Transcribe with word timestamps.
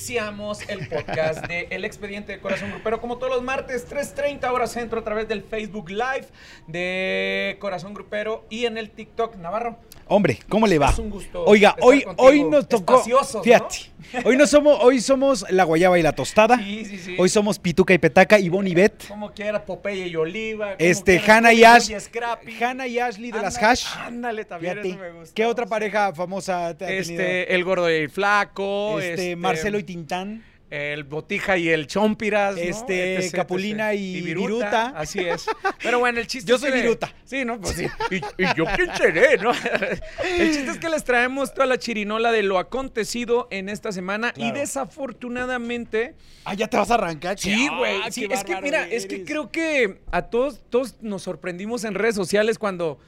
iniciamos 0.00 0.66
el 0.66 0.88
podcast 0.88 1.46
de 1.46 1.68
El 1.70 1.84
Expediente 1.84 2.32
de 2.32 2.40
Corazón 2.40 2.70
Grupero, 2.70 3.02
como 3.02 3.18
todos 3.18 3.34
los 3.34 3.42
martes, 3.42 3.86
3.30 3.86 4.50
horas 4.50 4.72
centro 4.72 5.00
a 5.00 5.04
través 5.04 5.28
del 5.28 5.42
Facebook 5.42 5.90
Live 5.90 6.26
de 6.66 7.58
Corazón 7.60 7.92
Grupero 7.92 8.46
y 8.48 8.64
en 8.64 8.78
el 8.78 8.88
TikTok 8.92 9.36
Navarro. 9.36 9.76
Hombre, 10.06 10.40
¿cómo 10.48 10.66
le 10.66 10.78
va? 10.78 10.88
Es 10.88 10.98
un 10.98 11.10
gusto 11.10 11.44
Oiga, 11.44 11.76
hoy, 11.82 12.02
hoy 12.16 12.42
nos 12.42 12.66
tocó. 12.66 13.04
Fíjate. 13.44 13.90
Hoy 14.24 14.36
no 14.36 14.46
somos, 14.46 14.78
hoy 14.82 15.00
somos 15.00 15.48
la 15.50 15.62
guayaba 15.62 15.98
y 15.98 16.02
la 16.02 16.12
tostada. 16.12 16.58
Sí, 16.58 16.84
sí, 16.84 16.98
sí. 16.98 17.16
Hoy 17.16 17.28
somos 17.28 17.60
Pituca 17.60 17.94
y 17.94 17.98
Petaca 17.98 18.38
y 18.38 18.48
Bonnie 18.48 18.74
Bet. 18.74 19.06
Como 19.06 19.30
quiera, 19.32 19.64
Popeye 19.64 20.08
y 20.08 20.16
Oliva. 20.16 20.74
Este, 20.78 21.20
Hannah 21.20 21.52
y 21.52 21.62
Ash. 21.62 21.92
Scrappy. 21.96 22.60
Hannah 22.60 22.88
y 22.88 22.98
Ashley 22.98 23.30
de 23.30 23.40
las 23.40 23.62
Hash. 23.62 23.84
Ándale, 23.98 24.44
también 24.44 24.80
Fíjate. 24.82 24.88
eso 24.88 24.98
me 24.98 25.12
gusta. 25.12 25.34
¿Qué 25.34 25.46
otra 25.46 25.66
pareja 25.66 26.12
famosa 26.12 26.76
te 26.76 26.84
ha 26.84 26.88
tenido? 26.88 27.00
Este, 27.00 27.54
el 27.54 27.62
gordo 27.62 27.88
y 27.88 27.94
el 27.94 28.10
flaco. 28.10 28.98
Este, 28.98 29.36
Marcelo 29.36 29.78
y 29.78 29.84
Tintán. 29.90 30.44
El 30.70 31.02
Botija 31.02 31.58
y 31.58 31.68
el 31.68 31.88
Chompiras. 31.88 32.54
¿no? 32.54 32.62
Este, 32.62 33.16
Etc, 33.16 33.34
Capulina 33.34 33.92
etc. 33.92 34.00
y 34.00 34.20
Viruta. 34.20 34.92
Así 34.96 35.18
es. 35.18 35.44
Pero 35.82 35.98
bueno, 35.98 36.20
el 36.20 36.28
chiste 36.28 36.48
Yo 36.48 36.58
soy 36.58 36.70
Viruta. 36.70 37.12
Sí, 37.24 37.44
¿no? 37.44 37.60
Pues 37.60 37.74
sí. 37.74 37.86
¿Y, 38.12 38.16
y 38.18 38.46
yo 38.56 38.64
quién 38.76 38.88
seré, 38.96 39.36
no? 39.38 39.50
El 40.38 40.52
chiste 40.54 40.70
es 40.70 40.78
que 40.78 40.88
les 40.88 41.02
traemos 41.02 41.52
toda 41.54 41.66
la 41.66 41.76
chirinola 41.76 42.30
de 42.30 42.44
lo 42.44 42.60
acontecido 42.60 43.48
en 43.50 43.68
esta 43.68 43.90
semana 43.90 44.32
y 44.36 44.52
desafortunadamente. 44.52 46.14
Ah, 46.44 46.54
ya 46.54 46.68
te 46.68 46.76
vas 46.76 46.92
a 46.92 46.94
arrancar. 46.94 47.36
Sí, 47.36 47.66
Ah, 47.68 47.76
güey. 47.76 48.12
sí, 48.12 48.28
es 48.30 48.44
que 48.44 48.60
mira, 48.60 48.86
es 48.86 49.06
que 49.06 49.24
creo 49.24 49.50
que 49.50 49.98
a 50.12 50.22
todos, 50.22 50.62
todos 50.70 51.02
nos 51.02 51.22
sorprendimos 51.22 51.82
en 51.82 51.94
redes 51.94 52.14
sociales 52.14 52.60
cuando 52.60 53.00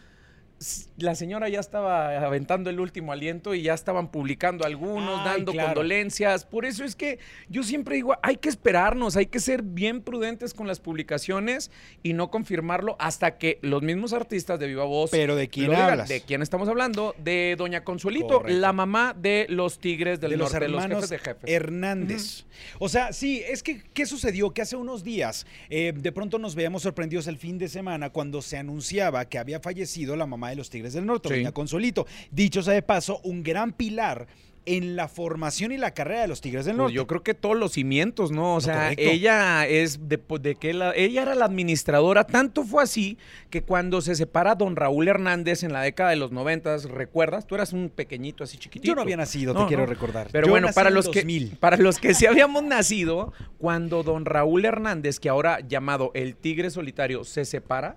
la 0.97 1.15
señora 1.15 1.49
ya 1.49 1.61
estaba 1.61 2.25
aventando 2.25 2.71
el 2.71 2.81
último 2.81 3.13
aliento 3.13 3.55
y 3.55 3.63
ya 3.63 3.75
estaban 3.75 4.11
publicando 4.11 4.65
algunos, 4.65 5.21
Ay, 5.21 5.25
dando 5.37 5.53
claro. 5.53 5.69
condolencias. 5.69 6.45
Por 6.45 6.65
eso 6.65 6.85
es 6.85 6.97
que 6.97 7.19
yo 7.49 7.63
siempre 7.63 7.97
digo, 7.97 8.17
hay 8.23 8.37
que 8.37 8.49
esperarnos, 8.49 9.17
hay 9.17 9.27
que 9.27 9.41
ser 9.41 9.63
bien 9.63 10.03
prudentes 10.03 10.55
con 10.55 10.67
las 10.67 10.81
publicaciones 10.81 11.71
y 12.03 12.13
no 12.13 12.31
confirmarlo 12.31 12.97
hasta 12.99 13.39
que 13.39 13.59
los 13.63 13.83
mismos 13.83 14.13
artistas 14.13 14.59
de 14.61 14.67
Viva 14.67 14.85
Voz 14.85 15.11
Pero 15.11 15.37
¿de 15.37 15.49
quién 15.49 15.75
hablas? 15.75 16.09
¿De 16.09 16.21
quién 16.21 16.43
estamos 16.43 16.69
hablando? 16.69 17.15
De 17.19 17.55
Doña 17.59 17.85
Consuelito, 17.85 18.39
Correcto. 18.39 18.61
la 18.61 18.73
mamá 18.73 19.15
de 19.19 19.47
los 19.49 19.79
Tigres 19.79 20.21
del 20.21 20.33
de 20.33 20.37
los 20.37 20.53
Norte, 20.53 20.69
los 20.69 20.83
hermanos 20.83 21.05
jefes 21.05 21.11
de 21.11 21.19
jefes. 21.19 21.51
Hernández. 21.51 22.45
O 22.79 22.89
sea, 22.89 23.13
sí, 23.13 23.43
es 23.47 23.63
que, 23.63 23.83
¿qué 23.95 24.07
sucedió? 24.07 24.51
Que 24.53 24.63
hace 24.63 24.77
unos 24.77 25.03
días, 25.03 25.47
eh, 25.71 25.93
de 25.97 26.13
pronto 26.13 26.39
nos 26.39 26.55
veíamos 26.55 26.83
sorprendidos 26.83 27.27
el 27.27 27.39
fin 27.39 27.59
de 27.59 27.69
semana 27.69 28.11
cuando 28.11 28.43
se 28.43 28.57
anunciaba 28.57 29.25
que 29.25 29.39
había 29.39 29.61
fallecido 29.61 30.17
la 30.17 30.27
mamá 30.27 30.52
de 30.53 30.57
los 30.57 30.71
Tigres 30.71 30.93
del 30.95 31.05
Norte, 31.07 31.29
Sí. 31.29 31.35
doña 31.37 31.53
Consuelito. 31.53 32.07
Dicho 32.31 32.63
sea 32.63 32.75
de 32.75 32.83
paso, 32.83 33.21
un 33.25 33.43
gran 33.43 33.73
pilar 33.73 34.27
en 34.65 34.95
la 34.95 35.09
formación 35.09 35.73
y 35.73 35.77
la 35.77 35.91
carrera 35.93 36.21
de 36.21 36.29
los 36.29 36.41
Tigres 36.41 36.65
del 36.65 36.75
Pues 36.77 36.83
Norte. 36.85 36.95
yo 36.95 37.09
creo 37.09 37.25
que 37.25 37.35
todos 37.35 37.57
los 37.57 37.73
cimientos, 37.73 38.31
¿no? 38.31 38.55
O 38.55 38.61
sea, 38.61 38.75
correcto. 38.91 39.03
ella 39.03 39.67
es 39.67 40.09
de, 40.09 40.21
de 40.41 40.55
que 40.55 40.73
la- 40.73 40.95
ella 40.95 41.23
era 41.23 41.35
la 41.35 41.47
administradora. 41.47 42.23
Tanto 42.29 42.63
fue 42.63 42.85
así 42.85 43.19
que 43.51 43.63
cuando 43.63 44.01
se 44.03 44.15
separa 44.15 44.55
don 44.55 44.77
Raúl 44.77 45.09
Hernández 45.09 45.65
en 45.65 45.73
la 45.73 45.83
década 45.83 46.11
de 46.11 46.17
los 46.17 46.31
noventas, 46.31 46.85
¿recuerdas? 46.85 47.45
Tú 47.45 47.57
eras 47.57 47.73
un 47.73 47.91
pequeñito 47.91 48.45
así 48.45 48.57
chiquitito. 48.57 48.87
Yo 48.87 48.95
no 48.95 49.03
había 49.03 49.17
nacido, 49.17 49.53
No, 49.53 49.63
te 49.63 49.67
quiero 49.67 49.85
recordar. 49.85 50.29
Pero 50.31 50.47
Yo 50.47 50.53
bueno, 50.53 50.69
para 50.73 50.91
los, 50.91 51.07
2000. 51.07 51.51
que, 51.51 51.57
para 51.57 51.77
los 51.77 51.99
que 51.99 52.15
sí 52.15 52.27
habíamos 52.27 52.63
nacido, 52.63 53.33
cuando 53.59 54.05
don 54.05 54.25
Raúl 54.25 54.65
Hernández, 54.65 55.19
que 55.19 55.29
ahora 55.29 55.59
llamado 55.67 56.13
el 56.15 56.37
Tigre 56.37 56.71
Solitario, 56.71 57.25
se 57.25 57.45
separa, 57.45 57.97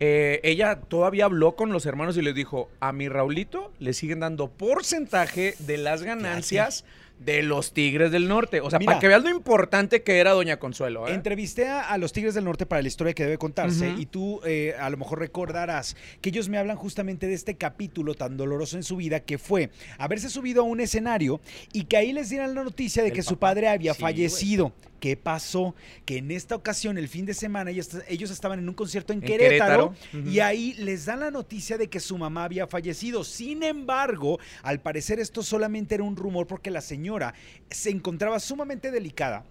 eh, 0.00 0.40
ella 0.44 0.80
todavía 0.80 1.24
habló 1.24 1.56
con 1.56 1.72
los 1.72 1.86
hermanos 1.86 2.16
y 2.16 2.22
les 2.22 2.34
dijo, 2.34 2.68
a 2.80 2.92
mi 2.92 3.08
Raulito 3.08 3.72
le 3.78 3.92
siguen 3.92 4.20
dando 4.20 4.48
porcentaje 4.48 5.54
de 5.60 5.76
las 5.78 6.02
ganancias 6.02 6.84
de 7.18 7.42
los 7.42 7.72
Tigres 7.72 8.12
del 8.12 8.28
Norte. 8.28 8.60
O 8.60 8.70
sea, 8.70 8.78
Mira. 8.78 8.90
para 8.92 9.00
que 9.00 9.08
veas 9.08 9.24
lo 9.24 9.30
importante 9.30 10.02
que 10.04 10.18
era 10.18 10.30
Doña 10.34 10.58
Consuelo. 10.60 11.08
¿eh? 11.08 11.14
Entrevisté 11.14 11.66
a, 11.66 11.80
a 11.80 11.98
los 11.98 12.12
Tigres 12.12 12.34
del 12.34 12.44
Norte 12.44 12.64
para 12.64 12.80
la 12.80 12.86
historia 12.86 13.12
que 13.12 13.24
debe 13.24 13.38
contarse 13.38 13.92
y 13.98 14.06
tú 14.06 14.40
eh, 14.44 14.76
a 14.78 14.88
lo 14.88 14.96
mejor 14.98 15.18
recordarás 15.18 15.96
que 16.20 16.28
ellos 16.28 16.48
me 16.48 16.58
hablan 16.58 16.76
justamente 16.76 17.26
de 17.26 17.34
este 17.34 17.56
capítulo 17.56 18.14
tan 18.14 18.36
doloroso 18.36 18.76
en 18.76 18.84
su 18.84 18.96
vida 18.96 19.18
que 19.18 19.36
fue 19.36 19.70
haberse 19.98 20.30
subido 20.30 20.62
a 20.62 20.64
un 20.64 20.78
escenario 20.78 21.40
y 21.72 21.86
que 21.86 21.96
ahí 21.96 22.12
les 22.12 22.30
dieran 22.30 22.54
la 22.54 22.62
noticia 22.62 23.02
de 23.02 23.08
El 23.08 23.14
que 23.14 23.22
su 23.24 23.36
padre 23.36 23.66
había 23.68 23.94
Sí, 23.94 24.00
fallecido. 24.00 24.72
¿Qué 25.00 25.16
pasó? 25.16 25.74
Que 26.04 26.18
en 26.18 26.30
esta 26.30 26.54
ocasión, 26.54 26.98
el 26.98 27.08
fin 27.08 27.24
de 27.24 27.34
semana, 27.34 27.70
ellos, 27.70 28.30
estaban 28.30 28.58
en 28.58 28.68
un 28.68 28.74
concierto 28.74 29.12
en, 29.12 29.22
En 29.22 29.28
Querétaro, 29.28 29.94
y 30.12 30.40
ahí 30.40 30.74
les 30.74 31.06
dan 31.06 31.20
la 31.20 31.30
noticia 31.30 31.78
de 31.78 31.88
que 31.88 32.00
su 32.00 32.18
mamá 32.18 32.44
había 32.44 32.66
fallecido. 32.66 33.24
Sin 33.24 33.62
embargo, 33.62 34.38
al 34.62 34.80
parecer 34.80 35.20
esto 35.20 35.42
solamente 35.42 35.94
era 35.94 36.04
un 36.04 36.16
rumor 36.16 36.46
porque 36.46 36.70
la 36.70 36.80
señora 36.80 37.34
se 37.70 37.90
encontraba 37.90 38.40
sumamente 38.40 38.90
delicada. 38.90 39.44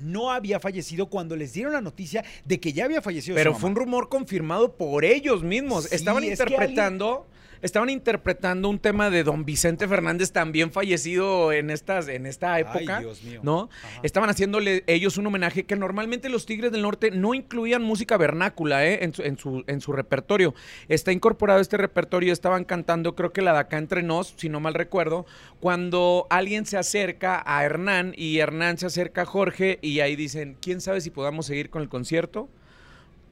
No 0.00 0.30
había 0.30 0.60
fallecido 0.60 1.06
cuando 1.06 1.36
les 1.36 1.54
dieron 1.54 1.72
la 1.72 1.80
noticia 1.80 2.24
de 2.44 2.60
que 2.60 2.72
ya 2.72 2.84
había 2.84 3.00
fallecido. 3.00 3.34
Pero 3.34 3.54
su 3.54 3.60
fue 3.60 3.70
un 3.70 3.76
rumor 3.76 4.08
confirmado 4.08 4.76
por 4.76 5.04
ellos 5.04 5.42
mismos. 5.42 5.84
Sí, 5.84 5.94
estaban 5.94 6.22
es 6.22 6.38
que 6.38 6.44
interpretando, 6.44 7.26
estaban 7.62 7.90
interpretando 7.90 8.68
un 8.68 8.78
tema 8.78 9.10
de 9.10 9.24
don 9.24 9.44
Vicente 9.44 9.88
Fernández 9.88 10.32
también 10.32 10.72
fallecido 10.72 11.52
en 11.52 11.70
estas, 11.70 12.08
en 12.08 12.26
esta 12.26 12.58
época. 12.58 12.98
Ay, 12.98 13.04
Dios 13.04 13.22
mío. 13.22 13.40
¿No? 13.42 13.68
Ajá. 13.82 14.00
Estaban 14.02 14.30
haciéndole 14.30 14.84
ellos 14.86 15.18
un 15.18 15.26
homenaje 15.26 15.64
que 15.64 15.76
normalmente 15.76 16.28
los 16.28 16.46
Tigres 16.46 16.72
del 16.72 16.82
Norte 16.82 17.10
no 17.10 17.34
incluían 17.34 17.82
música 17.82 18.16
vernácula 18.16 18.86
¿eh? 18.86 19.04
en, 19.04 19.14
su, 19.14 19.22
en, 19.22 19.38
su, 19.38 19.64
en 19.66 19.80
su 19.80 19.92
repertorio. 19.92 20.54
Está 20.88 21.12
incorporado 21.12 21.60
este 21.60 21.76
repertorio, 21.76 22.32
estaban 22.32 22.64
cantando, 22.64 23.14
creo 23.14 23.32
que 23.32 23.42
la 23.42 23.52
de 23.52 23.58
acá 23.60 23.78
entre 23.78 24.02
nos, 24.02 24.34
si 24.36 24.48
no 24.48 24.60
mal 24.60 24.74
recuerdo, 24.74 25.26
cuando 25.60 26.26
alguien 26.30 26.66
se 26.66 26.76
acerca 26.76 27.42
a 27.46 27.64
Hernán 27.64 28.14
y 28.16 28.38
Hernán 28.38 28.78
se 28.78 28.86
acerca 28.86 29.22
a 29.22 29.26
Jorge 29.26 29.78
y 29.82 30.00
ahí 30.00 30.16
dicen, 30.16 30.56
¿quién 30.60 30.80
sabe 30.80 31.00
si 31.00 31.10
podamos 31.10 31.46
seguir 31.46 31.70
con 31.70 31.82
el 31.82 31.88
concierto? 31.88 32.48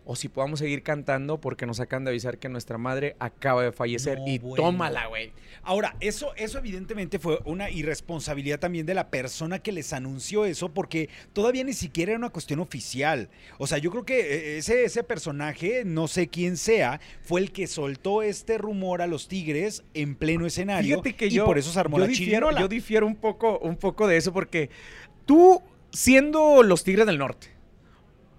O 0.05 0.17
si 0.17 0.29
podamos 0.29 0.59
seguir 0.59 0.83
cantando 0.83 1.41
porque 1.41 1.67
nos 1.67 1.81
acaban 1.81 2.05
de 2.05 2.11
avisar 2.11 2.39
que 2.39 2.49
nuestra 2.49 2.79
madre 2.79 3.17
acaba 3.19 3.63
de 3.63 3.73
fallecer. 3.73 4.19
No, 4.19 4.29
y 4.29 4.39
bueno. 4.39 4.65
tómala, 4.65 5.07
güey. 5.07 5.33
Ahora, 5.63 5.97
eso, 6.01 6.35
eso 6.37 6.59
evidentemente 6.59 7.19
fue 7.19 7.39
una 7.47 7.71
irresponsabilidad 7.71 8.61
también 8.61 8.85
de 8.85 8.93
la 8.93 9.09
persona 9.09 9.61
que 9.61 9.73
les 9.73 9.93
anunció 9.95 10.45
eso, 10.45 10.75
porque 10.75 11.09
todavía 11.33 11.65
ni 11.65 11.73
siquiera 11.73 12.13
era 12.13 12.19
una 12.19 12.29
cuestión 12.29 12.61
oficial. 12.61 13.31
O 13.59 13.67
sea, 13.67 13.79
yo 13.79 13.91
creo 13.91 14.05
que 14.05 14.21
eh, 14.21 14.59
ese, 14.59 14.85
ese 14.85 15.03
personaje, 15.05 15.85
no 15.87 16.07
sé 16.07 16.29
quién 16.29 16.59
sea, 16.59 17.01
fue 17.23 17.41
el 17.41 17.53
que 17.53 17.67
soltó 17.67 18.23
este 18.23 18.59
rumor 18.59 19.01
a 19.01 19.07
los 19.07 19.27
Tigres 19.29 19.85
en 19.95 20.17
pleno 20.17 20.45
escenario. 20.45 20.97
Fíjate 20.97 21.17
que 21.17 21.27
y 21.29 21.31
yo, 21.31 21.47
por 21.47 21.57
eso 21.57 21.73
se 21.73 21.81
armó 21.81 21.97
yo 21.97 22.03
la 22.03 22.09
difiero, 22.09 22.51
yo 22.59 22.69
difiero 22.69 23.07
un 23.07 23.17
poco, 23.17 23.59
un 23.61 23.77
poco 23.77 24.07
de 24.07 24.19
eso 24.19 24.33
porque 24.33 24.69
tú, 25.25 25.63
siendo 25.91 26.63
los 26.63 26.85
Tigres 26.85 27.07
del 27.07 27.19
Norte, 27.19 27.54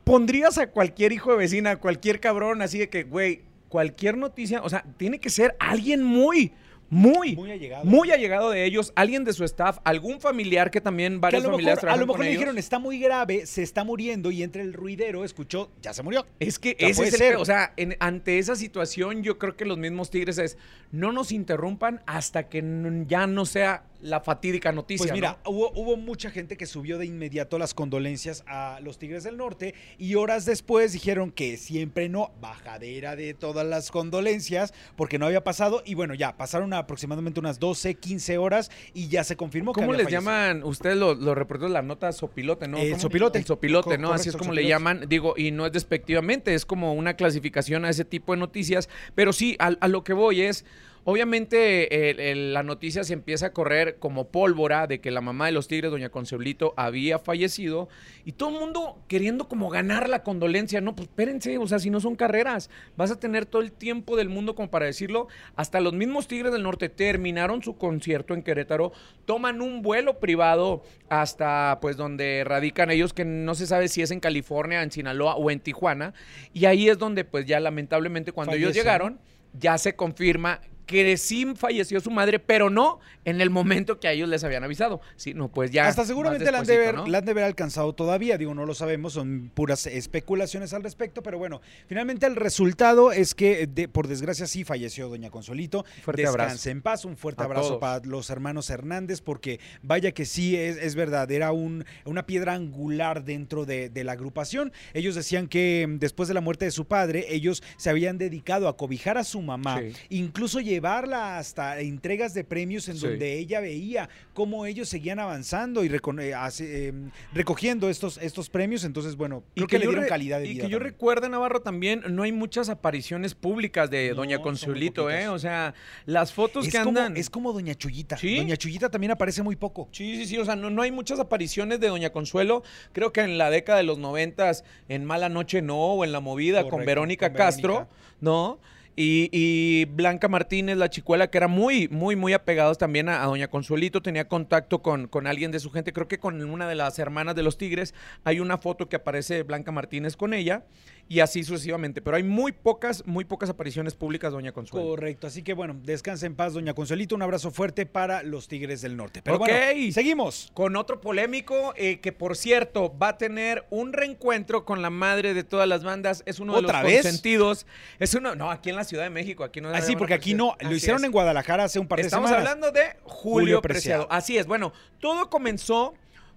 pondrías 0.05 0.57
a 0.57 0.67
cualquier 0.67 1.11
hijo 1.11 1.31
de 1.31 1.37
vecina, 1.37 1.71
a 1.71 1.75
cualquier 1.77 2.21
cabrón, 2.21 2.61
así 2.61 2.77
de 2.79 2.87
que, 2.89 3.03
güey, 3.03 3.41
cualquier 3.67 4.15
noticia, 4.17 4.61
o 4.63 4.69
sea, 4.69 4.85
tiene 4.97 5.19
que 5.19 5.29
ser 5.29 5.55
alguien 5.59 6.01
muy, 6.03 6.53
muy, 6.87 7.35
Muy 7.35 7.51
allegado. 7.51 7.83
muy 7.83 8.11
allegado 8.11 8.51
de 8.51 8.63
ellos, 8.63 8.93
alguien 8.95 9.23
de 9.23 9.33
su 9.33 9.43
staff, 9.43 9.79
algún 9.83 10.21
familiar 10.21 10.69
que 10.69 10.79
también 10.79 11.13
Que 11.13 11.17
a 11.17 11.21
varios 11.21 11.43
lo 11.43 11.49
familiares 11.49 11.83
mejor, 11.83 11.89
a 11.89 11.99
lo 11.99 12.05
mejor 12.05 12.19
le 12.21 12.27
ellos. 12.27 12.39
dijeron, 12.39 12.57
está 12.59 12.77
muy 12.77 12.99
grave, 12.99 13.47
se 13.47 13.63
está 13.63 13.83
muriendo, 13.83 14.29
y 14.29 14.43
entre 14.43 14.61
el 14.61 14.71
ruidero 14.71 15.25
escuchó, 15.25 15.71
ya 15.81 15.93
se 15.95 16.03
murió. 16.03 16.27
Es 16.39 16.59
que 16.59 16.75
ese 16.79 17.05
es 17.07 17.19
el. 17.19 17.35
O 17.37 17.43
sea, 17.45 17.73
en- 17.75 17.97
ante 17.99 18.37
esa 18.37 18.55
situación, 18.55 19.23
yo 19.23 19.39
creo 19.39 19.57
que 19.57 19.65
los 19.65 19.79
mismos 19.79 20.11
Tigres 20.11 20.37
es 20.37 20.57
no 20.91 21.11
nos 21.11 21.31
interrumpan 21.31 22.01
hasta 22.05 22.47
que 22.49 22.63
ya 23.07 23.25
no 23.25 23.47
sea 23.47 23.83
la 24.01 24.21
fatídica 24.21 24.71
noticia. 24.71 25.05
Pues 25.05 25.13
mira, 25.13 25.39
¿no? 25.45 25.51
hubo, 25.51 25.71
hubo 25.73 25.97
mucha 25.97 26.29
gente 26.29 26.57
que 26.57 26.65
subió 26.65 26.97
de 26.97 27.05
inmediato 27.05 27.57
las 27.57 27.73
condolencias 27.73 28.43
a 28.47 28.79
los 28.81 28.97
Tigres 28.97 29.23
del 29.23 29.37
Norte 29.37 29.73
y 29.97 30.15
horas 30.15 30.45
después 30.45 30.93
dijeron 30.93 31.31
que 31.31 31.57
siempre 31.57 32.09
no, 32.09 32.31
bajadera 32.41 33.15
de 33.15 33.33
todas 33.33 33.65
las 33.65 33.91
condolencias 33.91 34.73
porque 34.95 35.19
no 35.19 35.25
había 35.25 35.43
pasado 35.43 35.81
y 35.85 35.95
bueno, 35.95 36.13
ya 36.13 36.37
pasaron 36.37 36.73
aproximadamente 36.73 37.39
unas 37.39 37.59
12, 37.59 37.95
15 37.95 38.37
horas 38.37 38.71
y 38.93 39.07
ya 39.07 39.23
se 39.23 39.35
confirmó 39.35 39.73
que 39.73 39.81
¿Cómo 39.81 39.93
había 39.93 40.03
les 40.03 40.13
fallecido. 40.13 40.31
llaman 40.31 40.63
ustedes 40.63 40.97
los, 40.97 41.17
los 41.19 41.35
reporteros 41.35 41.71
la 41.71 41.81
nota 41.81 42.11
sopilote, 42.11 42.67
no? 42.67 42.77
El 42.77 42.91
¿Cómo? 42.91 43.01
sopilote. 43.01 43.39
El 43.39 43.45
sopilote, 43.45 43.97
¿no? 43.97 44.11
Así 44.11 44.29
es 44.29 44.37
como 44.37 44.53
le 44.53 44.67
llaman. 44.67 45.05
Digo, 45.07 45.33
y 45.37 45.51
no 45.51 45.65
es 45.65 45.71
despectivamente, 45.71 46.53
es 46.53 46.65
como 46.65 46.93
una 46.93 47.15
clasificación 47.15 47.85
a 47.85 47.89
ese 47.89 48.05
tipo 48.05 48.33
de 48.33 48.39
noticias. 48.39 48.89
Pero 49.15 49.33
sí, 49.33 49.55
a, 49.59 49.67
a 49.79 49.87
lo 49.87 50.03
que 50.03 50.13
voy 50.13 50.41
es. 50.41 50.65
Obviamente 51.07 52.15
la 52.35 52.63
noticia 52.63 53.03
se 53.03 53.13
empieza 53.13 53.45
a 53.45 53.53
correr 53.53 53.97
como 53.99 54.29
pólvora 54.29 54.87
de 54.87 55.01
que 55.01 55.11
la 55.11 55.21
mamá 55.21 55.45
de 55.45 55.51
los 55.51 55.67
Tigres, 55.67 55.91
doña 55.91 56.09
Consuelito, 56.09 56.73
había 56.77 57.19
fallecido 57.19 57.89
y 58.25 58.31
todo 58.31 58.49
el 58.49 58.59
mundo 58.59 58.97
queriendo 59.07 59.47
como 59.47 59.69
ganar 59.69 60.09
la 60.09 60.23
condolencia. 60.23 60.81
No, 60.81 60.95
pues 60.95 61.07
espérense, 61.07 61.59
o 61.59 61.67
sea, 61.67 61.77
si 61.77 61.91
no 61.91 61.99
son 61.99 62.15
carreras, 62.15 62.71
vas 62.97 63.11
a 63.11 63.19
tener 63.19 63.45
todo 63.45 63.61
el 63.61 63.71
tiempo 63.71 64.17
del 64.17 64.29
mundo 64.29 64.55
como 64.55 64.71
para 64.71 64.87
decirlo. 64.87 65.27
Hasta 65.55 65.79
los 65.79 65.93
mismos 65.93 66.27
Tigres 66.27 66.51
del 66.51 66.63
Norte 66.63 66.89
terminaron 66.89 67.61
su 67.61 67.77
concierto 67.77 68.33
en 68.33 68.41
Querétaro, 68.41 68.91
toman 69.25 69.61
un 69.61 69.83
vuelo 69.83 70.19
privado 70.19 70.81
hasta 71.09 71.77
pues 71.81 71.97
donde 71.97 72.43
radican 72.45 72.89
ellos, 72.89 73.13
que 73.13 73.25
no 73.25 73.53
se 73.53 73.67
sabe 73.67 73.89
si 73.89 74.01
es 74.01 74.09
en 74.09 74.19
California, 74.19 74.81
en 74.81 74.89
Sinaloa 74.89 75.35
o 75.35 75.51
en 75.51 75.59
Tijuana. 75.59 76.15
Y 76.51 76.65
ahí 76.65 76.89
es 76.89 76.97
donde 76.97 77.25
pues 77.25 77.45
ya 77.45 77.59
lamentablemente 77.59 78.31
cuando 78.31 78.55
ellos 78.55 78.73
llegaron, 78.73 79.19
ya 79.53 79.77
se 79.77 79.95
confirma 79.95 80.61
que 80.85 81.17
sí 81.17 81.45
falleció 81.55 81.99
su 81.99 82.11
madre, 82.11 82.39
pero 82.39 82.69
no 82.69 82.99
en 83.25 83.41
el 83.41 83.49
momento 83.49 83.99
que 83.99 84.07
a 84.07 84.11
ellos 84.11 84.29
les 84.29 84.43
habían 84.43 84.63
avisado. 84.63 85.01
Sí, 85.15 85.33
no, 85.33 85.47
pues 85.49 85.71
ya. 85.71 85.87
Hasta 85.87 86.05
seguramente 86.05 86.51
la 86.51 86.59
han, 86.59 86.65
de 86.65 86.77
ver, 86.77 86.95
¿no? 86.95 87.07
la 87.07 87.17
han 87.19 87.25
de 87.25 87.31
haber 87.31 87.43
alcanzado 87.43 87.93
todavía, 87.93 88.37
digo, 88.37 88.53
no 88.53 88.65
lo 88.65 88.73
sabemos, 88.75 89.13
son 89.13 89.51
puras 89.53 89.85
especulaciones 89.87 90.73
al 90.73 90.83
respecto, 90.83 91.23
pero 91.23 91.37
bueno, 91.37 91.61
finalmente 91.87 92.25
el 92.27 92.35
resultado 92.35 93.11
es 93.11 93.33
que, 93.35 93.67
de- 93.67 93.87
por 93.87 94.07
desgracia, 94.07 94.45
sí 94.47 94.63
falleció 94.63 95.09
doña 95.09 95.29
Consuelito. 95.29 95.85
Fuerte 96.03 96.21
Descanse 96.21 96.43
abrazo. 96.43 96.69
en 96.69 96.81
paz, 96.81 97.05
un 97.05 97.17
fuerte 97.17 97.41
A 97.41 97.45
abrazo 97.45 97.67
todos. 97.67 97.79
para 97.81 98.05
los 98.05 98.29
hermanos 98.29 98.69
Hernández, 98.69 99.21
porque 99.21 99.59
vaya 99.81 100.11
que 100.11 100.25
sí, 100.25 100.55
es, 100.55 100.77
es 100.77 100.95
verdad, 100.95 101.29
era 101.31 101.51
un, 101.51 101.83
una 102.05 102.25
piedra 102.25 102.53
angular 102.53 103.23
dentro 103.23 103.65
de, 103.65 103.89
de 103.89 104.03
la 104.03 104.11
agrupación. 104.13 104.71
Ellos 104.93 105.15
decían 105.15 105.47
que 105.47 105.85
mm, 105.87 105.97
después 105.99 106.27
de 106.27 106.33
la 106.35 106.41
muerte 106.41 106.65
de 106.65 106.71
su 106.71 106.85
padre, 106.85 107.25
ellos 107.29 107.63
se 107.77 107.89
habían 107.89 108.17
dedicado 108.17 108.67
a 108.67 108.77
cobijar 108.77 109.17
a 109.17 109.23
su 109.23 109.41
mamá, 109.41 109.79
Sí. 109.81 109.93
incluso 110.09 110.59
llevarla 110.75 111.37
hasta 111.37 111.79
entregas 111.79 112.33
de 112.33 112.43
premios 112.43 112.87
en 112.89 112.97
Sí. 112.97 113.07
donde 113.07 113.37
ella 113.37 113.59
veía 113.59 114.09
cómo 114.33 114.65
ellos 114.65 114.89
seguían 114.89 115.19
avanzando 115.19 115.83
y 115.83 115.87
eh, 115.87 116.33
hace- 116.33 116.89
eh, 116.89 116.93
recogiendo 117.33 117.89
estos, 117.89 118.17
estos 118.17 118.49
premios. 118.49 118.83
Entonces, 118.83 119.15
bueno, 119.15 119.43
creo 119.55 119.67
que, 119.67 119.79
le 119.79 119.85
yo 119.85 119.91
dieron 119.91 120.07
calidad 120.07 120.39
de 120.39 120.45
y 120.47 120.49
vida. 120.53 120.63
que 120.65 120.69
yo 120.69 120.77
también. 120.77 120.93
recuerde, 120.93 121.29
Navarro, 121.29 121.61
también 121.61 122.03
no 122.09 122.23
hay 122.23 122.31
muchas 122.31 122.69
apariciones 122.69 123.33
públicas 123.35 123.89
de 123.89 124.09
No, 124.09 124.15
Doña 124.15 124.39
Consuelito, 124.41 125.09
¿eh? 125.09 125.27
O 125.29 125.39
sea, 125.39 125.73
las 126.05 126.33
fotos 126.33 126.67
es, 126.67 126.71
que 126.73 126.79
como, 126.79 126.89
andan. 126.89 127.17
es 127.17 127.29
como 127.29 127.53
Doña 127.53 127.73
Chuyita. 127.75 128.17
¿Sí? 128.17 128.37
Doña 128.37 128.57
Chuyita 128.57 128.89
también 128.89 129.11
aparece 129.11 129.41
muy 129.43 129.55
poco. 129.55 129.87
Sí, 129.91 130.15
sí, 130.17 130.25
sí, 130.25 130.37
o 130.37 130.45
sea, 130.45 130.55
no, 130.55 130.69
no 130.69 130.81
hay 130.81 130.91
muchas 130.91 131.19
apariciones 131.19 131.79
de 131.79 131.87
Doña 131.87 132.11
Consuelo. 132.11 132.63
Creo 132.93 133.11
que 133.13 133.21
en 133.21 133.37
la 133.37 133.49
década 133.49 133.77
de 133.77 133.83
los 133.83 133.97
noventas, 133.97 134.63
en 134.89 135.05
Mala 135.05 135.29
Noche 135.29 135.61
No, 135.61 135.77
o 135.77 136.03
en 136.03 136.11
La 136.11 136.19
Movida 136.19 136.67
con 136.67 136.85
Verónica 136.85 137.29
con 137.29 137.37
Castro, 137.37 137.73
Verónica. 137.73 137.95
¿no? 138.21 138.59
Y, 138.97 139.29
y 139.33 139.85
Blanca 139.85 140.29
Martínez, 140.29 140.77
la 140.77 140.89
chicuela, 140.89 141.29
que 141.29 141.37
era 141.37 141.49
muy, 141.49 141.89
muy, 141.89 142.15
muy 142.15 142.31
apegados 142.31 142.77
también 142.77 143.09
a, 143.09 143.23
a 143.23 143.25
Doña 143.25 143.49
Consuelito, 143.49 144.01
tenía 144.01 144.29
contacto 144.29 144.81
con, 144.81 145.07
con 145.07 145.27
alguien 145.27 145.51
de 145.51 145.59
su 145.59 145.69
gente, 145.69 145.91
creo 145.91 146.07
que 146.07 146.17
con 146.17 146.41
una 146.41 146.67
de 146.67 146.75
las 146.75 146.97
hermanas 146.97 147.35
de 147.35 147.43
los 147.43 147.57
Tigres, 147.57 147.93
hay 148.23 148.39
una 148.39 148.57
foto 148.57 148.87
que 148.87 148.95
aparece 148.95 149.43
Blanca 149.43 149.73
Martínez 149.73 150.15
con 150.15 150.33
ella, 150.33 150.63
y 151.07 151.19
así 151.19 151.43
sucesivamente, 151.43 152.01
pero 152.01 152.17
hay 152.17 152.23
muy 152.23 152.51
pocas, 152.51 153.05
muy 153.05 153.25
pocas 153.25 153.49
apariciones 153.49 153.93
públicas 153.93 154.31
Doña 154.33 154.51
Consuelo. 154.51 154.87
Correcto. 154.89 155.27
Así 155.27 155.43
que 155.43 155.53
bueno, 155.53 155.75
descansa 155.83 156.25
en 156.25 156.35
paz, 156.35 156.53
Doña 156.53 156.73
Consuelito. 156.73 157.13
Un 157.13 157.21
abrazo 157.21 157.51
fuerte 157.51 157.85
para 157.85 158.23
los 158.23 158.47
Tigres 158.47 158.81
del 158.81 158.97
Norte. 158.97 159.21
Pero 159.21 159.37
Ok. 159.37 159.41
bueno, 159.47 159.91
seguimos. 159.93 160.49
Con 160.55 160.75
otro 160.75 161.01
polémico, 161.01 161.73
eh, 161.77 161.99
que 161.99 162.11
por 162.11 162.35
cierto 162.35 162.97
va 162.97 163.09
a 163.09 163.17
tener 163.19 163.65
un 163.69 163.93
reencuentro 163.93 164.65
con 164.65 164.81
la 164.81 164.89
madre 164.89 165.35
de 165.35 165.43
todas 165.43 165.67
las 165.67 165.83
bandas. 165.83 166.23
Es 166.25 166.39
uno 166.39 166.53
de 166.53 166.59
¿Otra 166.59 166.81
los 166.81 166.91
vez? 166.91 167.01
consentidos. 167.03 167.67
Es 167.99 168.15
uno, 168.15 168.33
no, 168.33 168.49
aquí 168.49 168.71
en 168.71 168.75
la 168.75 168.83
Ciudad 168.83 169.03
de 169.03 169.11
México. 169.11 169.43
Aquí 169.43 169.61
no 169.61 169.69
Así, 169.69 169.95
porque 169.95 170.15
aquí 170.15 170.33
no, 170.33 170.55
lo 170.59 170.67
Así 170.67 170.75
hicieron 170.77 171.01
es. 171.01 171.05
en 171.05 171.11
Guadalajara 171.11 171.65
hace 171.65 171.77
un 171.79 171.87
par 171.87 171.99
de 171.99 172.05
Estamos 172.05 172.29
semanas. 172.29 172.49
hablando 172.49 172.71
de 172.71 172.95
Julio, 173.03 173.05
Julio 173.05 173.61
Preciado. 173.61 174.07
Preciado. 174.07 174.07
Así 174.09 174.37
es. 174.39 174.47
Bueno, 174.47 174.73
todo 174.99 175.29
comenzó 175.29 175.93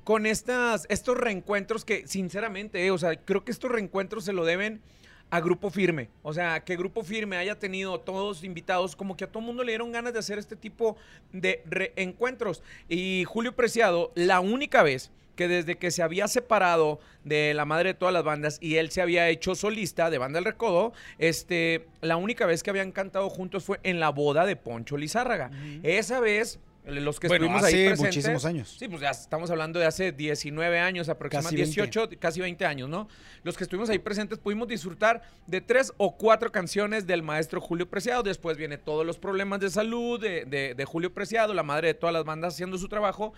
con 0.08 0.25
estas, 0.25 0.87
estos 0.88 1.19
reencuentros 1.19 1.84
que, 1.84 2.06
sinceramente, 2.06 2.82
eh, 2.82 2.90
o 2.90 2.96
sea, 2.96 3.14
creo 3.16 3.44
que 3.44 3.52
estos 3.52 3.70
reencuentros 3.70 4.25
se 4.25 4.32
lo 4.32 4.46
deben 4.46 4.81
a 5.28 5.38
Grupo 5.40 5.69
Firme. 5.69 6.08
O 6.22 6.32
sea, 6.32 6.64
que 6.64 6.78
Grupo 6.78 7.05
Firme 7.05 7.37
haya 7.37 7.58
tenido 7.58 8.00
todos 8.00 8.43
invitados, 8.43 8.96
como 8.96 9.19
que 9.19 9.25
a 9.25 9.26
todo 9.26 9.43
mundo 9.43 9.64
le 9.64 9.72
dieron 9.72 9.93
ganas 9.93 10.14
de 10.14 10.20
hacer 10.20 10.38
este 10.38 10.56
tipo 10.56 10.96
de 11.31 11.62
reencuentros. 11.66 12.62
Y 12.88 13.25
Julio 13.26 13.55
Preciado, 13.55 14.10
la 14.14 14.40
única 14.40 14.82
vez 14.82 15.10
que 15.37 15.46
desde 15.46 15.76
que 15.76 15.90
se 15.90 16.02
había 16.02 16.26
separado 16.26 17.00
de 17.25 17.52
la 17.52 17.66
madre 17.66 17.90
de 17.90 17.94
todas 17.94 18.14
las 18.14 18.25
bandas 18.25 18.56
y 18.62 18.76
él 18.76 18.90
se 18.90 19.02
había 19.02 19.28
hecho 19.28 19.55
solista 19.55 20.08
de 20.08 20.16
Banda 20.16 20.38
El 20.38 20.46
Recodo, 20.46 20.94
este, 21.19 21.87
la 22.00 22.16
única 22.16 22.46
vez 22.46 22.62
que 22.62 22.70
habían 22.70 22.93
cantado 22.93 23.28
juntos 23.28 23.62
fue 23.62 23.78
en 23.82 24.00
la 24.00 24.08
boda 24.08 24.46
de 24.46 24.56
Poncho 24.56 24.96
Lizárraga. 24.96 25.50
Esa 25.82 26.19
vez, 26.20 26.60
los 26.88 27.20
que 27.20 27.29
Bueno, 27.29 27.44
estuvimos 27.46 27.64
ahí 27.64 27.75
hace 27.75 27.85
presentes, 27.87 28.00
muchísimos 28.06 28.44
años. 28.44 28.76
Sí, 28.79 28.88
pues 28.88 29.00
ya 29.00 29.11
estamos 29.11 29.50
hablando 29.50 29.79
de 29.79 29.87
hace 29.87 30.11
19 30.12 30.79
años, 30.81 31.08
aproximadamente 31.08 31.62
Casi 31.62 31.81
20. 31.81 31.99
18, 32.00 32.19
casi 32.20 32.40
20 32.40 32.67
años, 32.67 32.88
¿no? 32.88 33.08
Los 33.43 33.56
que 33.56 33.64
estuvimos 33.64 33.90
ahí 33.90 33.99
presentes 33.99 34.38
pudimos 34.38 34.69
disfrutar 34.69 35.23
de 35.46 35.61
tres 35.61 35.93
o 35.99 36.17
cuatro 36.17 36.50
canciones 36.50 37.06
del 37.06 37.23
maestro 37.23 37.61
Julio 37.61 37.88
Preciado. 37.88 38.23
Después 38.23 38.56
viene 38.56 38.79
todos 38.79 39.05
los 39.06 39.19
problemas 39.19 39.61
de 39.61 39.70
salud 39.70 40.20
de, 40.20 40.44
de- 40.46 40.75
de 40.75 40.85
Julio 40.85 41.12
Preciado, 41.12 41.52
la 41.55 41.62
madre 41.62 41.88
de 41.88 41.94
todas 41.94 42.12
las 42.14 42.25
bandas 42.25 42.55
haciendo 42.55 42.79
su 42.79 42.88
trabajo. 42.88 43.32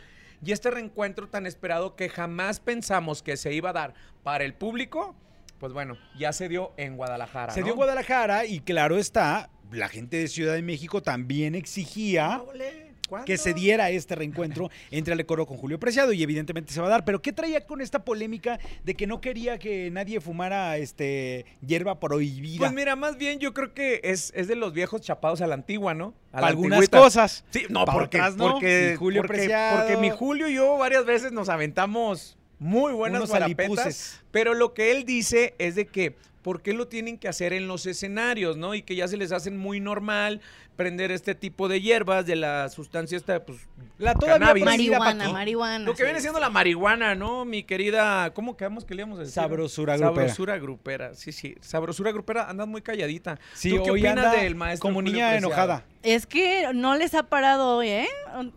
Y 0.44 0.52
este 0.52 0.70
reencuentro 0.70 1.28
tan 1.28 1.44
esperado 1.46 1.96
que 1.96 2.08
jamás 2.08 2.60
pensamos 2.60 3.22
que 3.22 3.36
se 3.36 3.52
iba 3.52 3.70
a 3.70 3.72
dar 3.74 3.94
para 4.22 4.44
el 4.44 4.54
público, 4.54 5.14
pues 5.58 5.72
bueno, 5.74 5.98
ya 6.18 6.32
se 6.32 6.48
dio 6.48 6.72
en 6.78 6.96
Guadalajara. 6.96 7.52
Se 7.52 7.60
¿no? 7.60 7.64
dio 7.66 7.72
en 7.74 7.76
Guadalajara 7.76 8.46
y 8.46 8.60
claro 8.60 8.96
está, 8.96 9.50
la 9.70 9.88
gente 9.88 10.16
de 10.16 10.28
Ciudad 10.28 10.54
de 10.54 10.62
México 10.62 11.02
también 11.02 11.54
exigía 11.54 12.40
Ole, 12.40 12.89
¿cuándo? 13.10 13.26
que 13.26 13.36
se 13.36 13.52
diera 13.52 13.90
este 13.90 14.14
reencuentro 14.14 14.70
entre 14.90 15.12
Ale 15.12 15.26
Coro 15.26 15.44
con 15.46 15.58
Julio 15.58 15.78
Preciado 15.78 16.14
y 16.14 16.22
evidentemente 16.22 16.72
se 16.72 16.80
va 16.80 16.86
a 16.86 16.90
dar. 16.90 17.04
Pero 17.04 17.20
¿qué 17.20 17.32
traía 17.32 17.66
con 17.66 17.82
esta 17.82 18.04
polémica 18.04 18.58
de 18.84 18.94
que 18.94 19.06
no 19.06 19.20
quería 19.20 19.58
que 19.58 19.90
nadie 19.90 20.20
fumara 20.20 20.78
este 20.78 21.44
hierba 21.60 22.00
prohibida? 22.00 22.60
Pues 22.60 22.72
mira, 22.72 22.96
más 22.96 23.18
bien 23.18 23.38
yo 23.38 23.52
creo 23.52 23.74
que 23.74 24.00
es, 24.04 24.32
es 24.34 24.48
de 24.48 24.56
los 24.56 24.72
viejos 24.72 25.02
chapados 25.02 25.42
a 25.42 25.46
la 25.46 25.54
antigua, 25.54 25.92
¿no? 25.92 26.14
A 26.32 26.36
la 26.36 26.40
Para 26.40 26.46
algunas 26.48 26.78
antigüita. 26.78 26.98
cosas. 26.98 27.44
Sí, 27.50 27.64
no, 27.68 27.84
porque, 27.84 28.16
otras 28.16 28.36
no. 28.36 28.52
porque, 28.52 28.96
Julio 28.98 29.22
porque, 29.22 29.34
Preciado. 29.36 29.78
porque 29.80 29.96
mi 29.98 30.10
Julio 30.10 30.48
y 30.48 30.54
yo 30.54 30.78
varias 30.78 31.04
veces 31.04 31.32
nos 31.32 31.48
aventamos 31.48 32.38
muy 32.58 32.92
buenas 32.92 33.20
Unos 33.20 33.30
guarapetas, 33.30 34.20
pero 34.30 34.54
lo 34.54 34.74
que 34.74 34.92
él 34.92 35.04
dice 35.04 35.54
es 35.58 35.74
de 35.74 35.86
que 35.86 36.14
¿por 36.42 36.62
qué 36.62 36.72
lo 36.72 36.88
tienen 36.88 37.18
que 37.18 37.28
hacer 37.28 37.52
en 37.52 37.68
los 37.68 37.86
escenarios, 37.86 38.56
no? 38.56 38.74
Y 38.74 38.82
que 38.82 38.96
ya 38.96 39.06
se 39.08 39.16
les 39.16 39.32
hacen 39.32 39.56
muy 39.56 39.80
normal 39.80 40.40
prender 40.76 41.10
este 41.10 41.34
tipo 41.34 41.68
de 41.68 41.80
hierbas 41.82 42.24
de 42.24 42.36
la 42.36 42.68
sustancia 42.70 43.16
esta, 43.16 43.44
pues, 43.44 43.58
La 43.98 44.14
todavía 44.14 44.54
Marihuana, 44.64 45.24
aquí. 45.24 45.32
marihuana. 45.32 45.84
Lo 45.84 45.92
que 45.92 45.98
sí. 45.98 46.04
viene 46.04 46.20
siendo 46.20 46.40
la 46.40 46.48
marihuana, 46.48 47.14
¿no? 47.14 47.44
Mi 47.44 47.64
querida, 47.64 48.32
¿cómo 48.32 48.56
quedamos 48.56 48.86
que 48.86 48.94
le 48.94 49.02
íbamos 49.02 49.18
a 49.18 49.20
decir? 49.22 49.34
Sabrosura 49.34 49.96
grupera. 49.98 50.14
Sabrosura 50.28 50.58
grupera, 50.58 51.14
sí, 51.14 51.32
sí. 51.32 51.54
Sabrosura 51.60 52.12
grupera, 52.12 52.48
andas 52.48 52.66
muy 52.66 52.80
calladita. 52.80 53.38
Sí, 53.52 53.70
¿Tú 53.76 53.82
qué 53.82 53.90
hoy 53.90 54.00
opinas 54.00 54.24
anda 54.26 54.40
del 54.40 54.54
maestro 54.54 54.88
como 54.88 55.00
Julio 55.00 55.12
niña 55.12 55.30
Preciado? 55.32 55.46
enojada. 55.52 55.84
Es 56.02 56.26
que 56.26 56.70
no 56.72 56.96
les 56.96 57.14
ha 57.14 57.24
parado 57.24 57.76
hoy, 57.76 57.88
¿eh? 57.88 58.08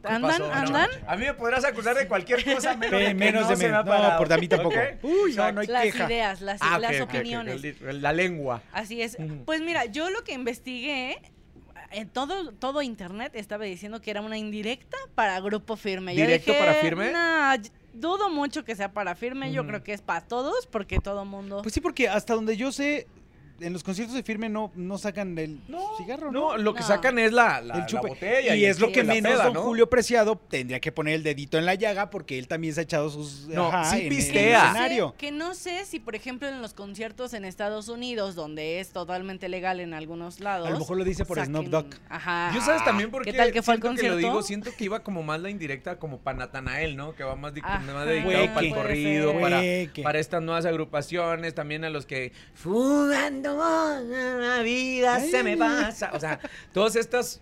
¿Qué 0.01 0.07
Andan, 0.07 0.41
andan. 0.43 0.89
A 1.07 1.17
mí 1.17 1.25
me 1.25 1.33
podrás 1.33 1.65
acusar 1.65 1.93
de 1.95 2.07
cualquier 2.07 2.43
cosa 2.45 2.73
menos, 2.77 2.99
de 2.99 3.05
que 3.07 3.13
menos 3.13 3.41
no 3.43 3.47
de 3.49 3.55
se 3.57 3.67
me 3.69 3.75
ha. 3.75 3.79
No, 3.83 3.85
parado. 3.85 4.17
por 4.17 4.31
a 4.31 4.37
mí 4.37 4.47
tampoco. 4.47 4.75
Uy, 5.01 5.33
no, 5.35 5.51
no 5.51 5.61
hay 5.61 5.67
Las 5.67 5.83
queja. 5.83 6.05
ideas, 6.05 6.41
las, 6.41 6.61
Ah, 6.61 6.79
las 6.79 7.01
opiniones. 7.01 7.61
La 7.81 8.13
lengua. 8.13 8.61
Así 8.71 9.01
es. 9.01 9.17
Pues 9.45 9.59
mira, 9.61 9.85
yo 9.85 10.09
lo 10.09 10.23
que 10.23 10.31
investigué, 10.33 11.17
en 11.91 12.07
todo, 12.07 12.53
todo 12.53 12.81
internet 12.81 13.33
estaba 13.35 13.65
diciendo 13.65 13.99
que 14.01 14.11
era 14.11 14.21
una 14.21 14.37
indirecta 14.37 14.97
para 15.13 15.37
Grupo 15.41 15.75
Firme. 15.75 16.15
Yo 16.15 16.21
¿Directo 16.25 16.51
dije, 16.53 16.63
para 16.63 16.75
Firme? 16.75 17.11
"Nah, 17.11 17.55
y- 17.57 17.71
dudo 17.93 18.29
mucho 18.29 18.63
que 18.63 18.75
sea 18.75 18.93
para 18.93 19.15
Firme. 19.15 19.51
Yo 19.51 19.67
creo 19.67 19.83
que 19.83 19.91
es 19.93 20.01
para 20.01 20.21
todos, 20.21 20.65
porque 20.65 20.97
todo 20.99 21.25
mundo... 21.25 21.59
Pues 21.61 21.73
sí, 21.73 21.81
porque 21.81 22.07
hasta 22.07 22.33
donde 22.35 22.55
yo 22.57 22.71
sé, 22.71 23.05
en 23.59 23.71
los 23.73 23.83
conciertos 23.83 24.15
de 24.15 24.23
firme 24.23 24.49
no, 24.49 24.71
no 24.75 24.97
sacan 24.97 25.37
el 25.37 25.59
No, 25.67 25.95
cigarro, 25.97 26.31
no, 26.31 26.51
¿no? 26.53 26.57
lo 26.57 26.73
que 26.73 26.81
No. 26.81 26.87
sacan 26.87 27.19
es 27.19 27.31
la, 27.31 27.61
la, 27.61 27.85
el 27.87 27.97
botella. 27.99 28.55
y 28.55 28.65
es 28.65 28.79
lo 28.79 28.87
el 28.87 28.93
que 28.93 29.03
menos 29.03 29.31
peda, 29.31 29.43
don 29.45 29.53
¿no? 29.53 29.61
Julio 29.61 29.89
Preciado 29.89 30.35
tendría 30.49 30.79
que 30.79 30.91
poner 30.91 31.15
el 31.15 31.23
dedito 31.23 31.57
en 31.57 31.65
la 31.65 31.75
llaga 31.75 32.09
porque 32.09 32.37
él 32.39 32.47
también 32.47 32.73
se 32.73 32.81
ha 32.81 32.83
echado 32.83 33.09
sus 33.09 33.47
No, 33.47 33.71
sí 33.85 33.97
en 33.97 34.01
el 34.03 34.09
pistea. 34.09 34.65
escenario. 34.69 35.15
Que 35.17 35.31
no 35.31 35.53
sé 35.55 35.85
si, 35.85 35.99
por 35.99 36.15
ejemplo, 36.15 36.47
en 36.47 36.61
los 36.61 36.73
conciertos 36.73 37.33
en 37.33 37.45
Estados 37.45 37.87
Unidos, 37.89 38.35
donde 38.35 38.79
es 38.79 38.89
totalmente 38.91 39.47
legal 39.49 39.79
en 39.79 39.93
algunos 39.93 40.39
lados. 40.39 40.67
A 40.67 40.71
lo 40.71 40.79
mejor 40.79 40.97
lo 40.97 41.03
dice 41.03 41.23
por 41.25 41.43
Snoop 41.43 41.67
Dogg. 41.67 41.87
Ajá. 42.09 42.51
Yo 42.53 42.61
sabes 42.61 42.83
también 42.83 43.11
por 43.11 43.23
qué, 43.23 43.31
¿Qué 43.31 43.37
tal 43.37 43.51
que 43.51 43.61
fue 43.61 43.75
siento 43.75 43.81
que 43.81 43.87
lo 43.89 43.93
concierto? 43.95 44.17
digo, 44.17 44.41
siento 44.43 44.71
que 44.77 44.83
iba 44.85 45.03
como 45.03 45.23
más 45.23 45.39
la 45.39 45.49
indirecta 45.49 45.97
como 45.99 46.19
para 46.19 46.39
Natanael, 46.39 46.97
¿no? 46.97 47.15
Que 47.15 47.23
va 47.23 47.35
más, 47.35 47.53
di- 47.53 47.61
Ajá. 47.63 47.79
más 47.79 48.05
dedicado 48.07 48.53
para 48.53 48.65
el 48.67 48.73
corrido, 48.73 49.39
para, 49.39 49.61
para 50.03 50.19
estas 50.19 50.41
nuevas 50.41 50.65
agrupaciones, 50.65 51.53
también 51.53 51.83
a 51.85 51.89
los 51.89 52.05
que 52.05 52.31
fugando 53.51 54.39
la 54.39 54.61
vida 54.61 55.19
se 55.19 55.43
me 55.43 55.57
pasa. 55.57 56.11
O 56.13 56.19
sea, 56.19 56.39
todas 56.73 56.95
estas 56.95 57.41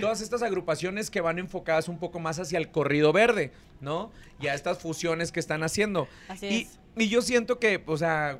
todas 0.00 0.22
estas 0.22 0.42
agrupaciones 0.42 1.10
que 1.10 1.20
van 1.20 1.38
enfocadas 1.38 1.88
un 1.88 1.98
poco 1.98 2.18
más 2.18 2.38
hacia 2.38 2.58
el 2.58 2.70
corrido 2.70 3.12
verde, 3.12 3.52
¿no? 3.80 4.10
Y 4.40 4.46
a 4.46 4.54
estas 4.54 4.78
fusiones 4.78 5.30
que 5.30 5.40
están 5.40 5.62
haciendo. 5.62 6.08
Así 6.28 6.46
y, 6.46 6.62
es. 6.62 6.78
y 6.96 7.08
yo 7.10 7.20
siento 7.20 7.58
que, 7.58 7.82
o 7.86 7.96
sea, 7.98 8.38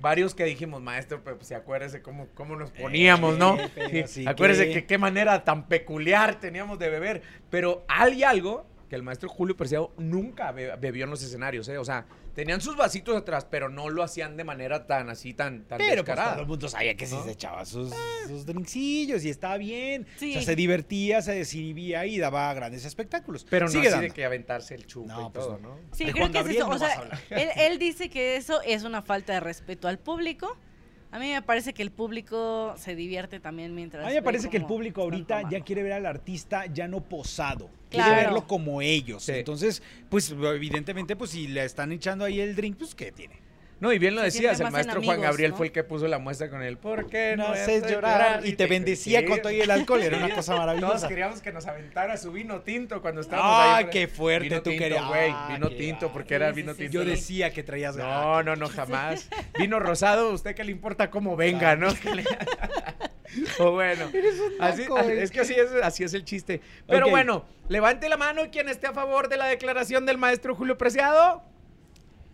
varios 0.00 0.34
que 0.34 0.44
dijimos, 0.44 0.80
maestro, 0.80 1.22
pues 1.22 1.36
si 1.46 1.52
acuérdese 1.52 2.00
cómo, 2.00 2.28
cómo 2.34 2.56
nos 2.56 2.70
poníamos, 2.70 3.36
¿no? 3.36 3.58
Eh, 3.76 4.06
Sí, 4.08 4.24
acuérdese 4.26 4.68
que- 4.68 4.72
que 4.74 4.86
qué 4.86 4.96
manera 4.98 5.44
tan 5.44 5.66
peculiar 5.68 6.40
teníamos 6.40 6.78
de 6.78 6.88
beber. 6.88 7.22
Pero 7.50 7.84
hay 7.88 8.22
algo 8.22 8.64
que 8.88 8.96
el 8.96 9.02
maestro 9.02 9.28
Julio 9.28 9.56
Preciado 9.56 9.92
nunca 9.98 10.50
be- 10.52 10.74
bebió 10.76 11.04
en 11.04 11.10
los 11.10 11.22
escenarios, 11.22 11.68
¿eh? 11.68 11.76
O 11.78 11.84
sea, 11.84 12.06
tenían 12.34 12.60
sus 12.60 12.76
vasitos 12.76 13.16
atrás, 13.16 13.46
pero 13.50 13.68
no 13.68 13.90
lo 13.90 14.02
hacían 14.02 14.36
de 14.36 14.44
manera 14.44 14.86
tan 14.86 15.10
así, 15.10 15.34
tan, 15.34 15.64
tan 15.64 15.78
Pero 15.78 15.88
pues, 15.88 15.96
descarada. 16.06 16.32
todo 16.32 16.42
el 16.42 16.48
mundo 16.48 16.68
sabía 16.68 16.96
que 16.96 17.06
se 17.06 17.30
echaba 17.30 17.64
sus, 17.66 17.92
sus 18.26 18.46
drinksillos 18.46 19.24
y 19.24 19.30
estaba 19.30 19.58
bien. 19.58 20.06
Sí. 20.16 20.30
O 20.30 20.34
sea, 20.34 20.42
se 20.42 20.56
divertía, 20.56 21.20
se 21.22 21.34
desinhibía 21.34 22.06
y 22.06 22.18
daba 22.18 22.52
grandes 22.54 22.84
espectáculos. 22.84 23.46
Pero 23.48 23.66
no 23.66 23.72
Sigue 23.72 23.88
así 23.88 23.90
dando. 23.92 24.08
de 24.08 24.10
que 24.14 24.24
aventarse 24.24 24.74
el 24.74 24.86
chupo 24.86 25.08
No, 25.08 25.28
y 25.28 25.30
pues 25.32 25.44
todo, 25.46 25.58
no. 25.58 25.68
¿no? 25.76 25.78
Sí, 25.92 26.04
creo 26.04 26.16
Juan 26.16 26.32
que 26.32 26.38
es 26.38 26.44
Gabriel 26.44 26.56
eso. 26.62 26.68
no 26.68 26.74
o 26.76 26.78
vas 26.78 26.82
a 26.82 26.86
sea, 26.94 26.98
hablar. 27.02 27.20
él, 27.30 27.48
él 27.56 27.78
dice 27.78 28.08
que 28.08 28.36
eso 28.36 28.62
es 28.62 28.84
una 28.84 29.02
falta 29.02 29.32
de 29.34 29.40
respeto 29.40 29.88
al 29.88 29.98
público. 29.98 30.56
A 31.10 31.18
mí 31.18 31.30
me 31.32 31.40
parece 31.40 31.72
que 31.72 31.82
el 31.82 31.90
público 31.90 32.74
se 32.76 32.94
divierte 32.94 33.40
también 33.40 33.74
mientras. 33.74 34.04
A 34.04 34.08
mí 34.08 34.14
me 34.14 34.22
parece 34.22 34.50
que 34.50 34.58
el 34.58 34.66
público 34.66 35.02
ahorita 35.02 35.48
ya 35.48 35.60
quiere 35.60 35.82
ver 35.82 35.92
al 35.94 36.04
artista 36.06 36.66
ya 36.66 36.86
no 36.86 37.00
posado. 37.00 37.70
Quiere 37.88 38.04
Claro. 38.04 38.16
verlo 38.16 38.46
como 38.46 38.82
ellos. 38.82 39.22
Sí. 39.24 39.32
Entonces, 39.32 39.82
pues 40.10 40.30
evidentemente, 40.30 41.16
pues 41.16 41.30
si 41.30 41.48
le 41.48 41.64
están 41.64 41.92
echando 41.92 42.24
ahí 42.26 42.40
el 42.40 42.54
drink, 42.54 42.76
pues 42.76 42.94
¿qué 42.94 43.10
tiene? 43.10 43.36
No, 43.80 43.92
y 43.92 43.98
bien 43.98 44.14
lo 44.16 44.22
decías, 44.22 44.58
el 44.58 44.70
maestro 44.72 45.00
Juan 45.02 45.20
Gabriel 45.20 45.52
¿no? 45.52 45.56
fue 45.56 45.66
el 45.66 45.72
que 45.72 45.84
puso 45.84 46.08
la 46.08 46.18
muestra 46.18 46.50
con 46.50 46.62
él. 46.62 46.78
¿Por 46.78 47.08
qué 47.08 47.34
no, 47.36 47.48
No 47.48 47.52
haces 47.54 47.88
llorar. 47.88 48.44
Y 48.44 48.54
te 48.54 48.64
Sí, 48.64 48.70
bendecía 48.70 49.24
con 49.24 49.40
todo 49.40 49.52
y 49.52 49.60
el 49.60 49.70
alcohol. 49.70 50.02
Era 50.02 50.18
una 50.18 50.34
cosa 50.34 50.52
Todos 50.54 50.66
maravillosa. 50.66 51.08
queríamos 51.08 51.40
que 51.40 51.52
nos 51.52 51.66
aventara 51.66 52.16
su 52.16 52.32
vino 52.32 52.60
tinto 52.62 53.00
cuando 53.00 53.20
estábamos 53.20 53.52
¡Ah, 53.54 53.76
ahí. 53.76 53.86
qué 53.90 54.08
fuerte 54.08 54.48
Vino 54.48 54.62
tú 54.62 54.70
tinto, 54.70 54.82
querías! 54.84 55.06
güey, 55.06 55.30
Ah, 55.32 55.48
vino 55.52 55.70
tinto, 55.70 56.06
va. 56.08 56.12
porque 56.12 56.34
era 56.34 56.48
Sí, 56.48 56.54
sí, 56.54 56.60
vino 56.62 56.72
sí, 56.72 56.78
tinto. 56.78 56.92
Yo 56.92 57.04
decía 57.04 57.52
que 57.52 57.62
traías 57.62 57.96
No, 57.96 58.42
no, 58.42 58.56
no, 58.56 58.68
jamás. 58.68 59.28
Vino 59.58 59.78
rosado, 59.78 60.30
¿usted 60.32 60.54
qué 60.56 60.64
le 60.64 60.72
importa 60.72 61.08
cómo 61.10 61.36
venga, 61.36 61.76
no? 61.76 61.88
O 63.58 63.72
bueno, 63.72 64.10
así, 64.58 64.86
es 65.12 65.30
que 65.30 65.40
así 65.40 65.54
es, 65.54 65.70
así 65.82 66.02
es 66.02 66.14
el 66.14 66.24
chiste. 66.24 66.60
Pero 66.86 67.10
bueno, 67.10 67.44
levante 67.68 68.08
la 68.08 68.16
mano 68.16 68.50
quien 68.50 68.68
esté 68.68 68.86
a 68.86 68.92
favor 68.92 69.28
de 69.28 69.36
la 69.36 69.46
declaración 69.46 70.06
del 70.06 70.16
maestro 70.18 70.54
Julio 70.54 70.78
Preciado. 70.78 71.42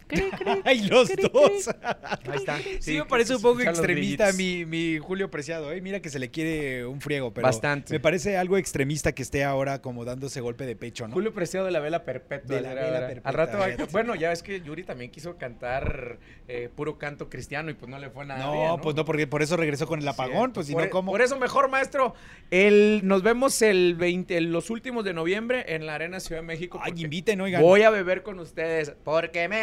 ¡Ay, 0.65 0.83
los 0.89 1.09
dos! 1.17 1.69
Ahí 1.83 2.37
está. 2.37 2.59
Sí, 2.81 2.99
me 2.99 3.05
parece 3.07 3.37
un 3.37 3.43
poco 3.43 3.61
extremista 3.61 4.33
mi, 4.33 4.65
mi 4.65 4.99
Julio 4.99 5.31
Preciado, 5.31 5.73
¿eh? 5.73 5.81
Mira 5.81 6.01
que 6.01 6.11
se 6.11 6.19
le 6.19 6.31
quiere 6.31 6.87
un 6.87 7.01
friego, 7.01 7.33
pero 7.33 7.47
Bastante. 7.47 7.93
me 7.93 8.01
parece 8.01 8.37
algo 8.37 8.57
extremista 8.59 9.13
que 9.13 9.23
esté 9.23 9.45
ahora 9.45 9.81
como 9.81 10.05
dándose 10.05 10.41
golpe 10.41 10.67
de 10.67 10.77
pecho, 10.77 11.07
¿no? 11.09 11.15
Julio 11.15 11.33
Preciado 11.33 11.67
de 11.67 11.73
la 11.73 11.81
vela 11.81 12.05
perpetua. 12.05 12.57
De 12.57 12.63
la 12.63 12.75
vela 12.75 12.87
ahora. 12.87 13.07
perpetua, 13.07 13.29
Al 13.31 13.35
rato, 13.35 13.59
va- 13.59 13.87
bueno, 13.93 14.15
ya 14.15 14.29
ves 14.31 14.43
que 14.43 14.61
Yuri 14.61 14.85
también 14.85 15.11
quiso 15.11 15.37
cantar 15.37 16.19
eh, 16.49 16.69
puro 16.75 16.99
canto 16.99 17.29
cristiano 17.29 17.71
y 17.71 17.75
pues 17.75 17.91
no 17.91 17.99
le 17.99 18.11
fue 18.11 18.25
nada 18.27 18.45
no, 18.45 18.53
bien, 18.53 18.81
pues 18.83 18.95
no, 18.97 19.05
porque 19.05 19.27
por 19.27 19.43
eso 19.43 19.57
regresó 19.57 19.87
con 19.87 20.01
el 20.01 20.09
apagón, 20.09 20.51
Sí, 20.51 20.53
pues 20.55 20.67
si 20.67 20.73
por, 20.75 20.85
no, 20.85 20.91
¿cómo? 20.91 21.13
Por 21.13 21.23
eso 21.23 21.39
mejor, 21.39 21.69
maestro. 21.69 22.15
El, 22.51 23.01
nos 23.05 23.23
vemos 23.23 23.61
el 23.63 23.95
20, 23.95 24.37
en 24.37 24.53
los 24.53 24.71
últimos 24.71 25.05
de 25.05 25.13
noviembre 25.15 25.65
en 25.75 25.87
la 25.87 25.95
Arena 25.95 26.21
Ciudad 26.21 26.41
de 26.43 26.47
México. 26.47 26.79
Ay, 26.83 26.93
inviten, 26.97 27.41
oigan. 27.41 27.63
Voy 27.63 27.83
a 27.83 27.91
beber 27.91 28.23
con 28.23 28.39
ustedes 28.39 28.93
porque 29.05 29.49
me 29.49 29.57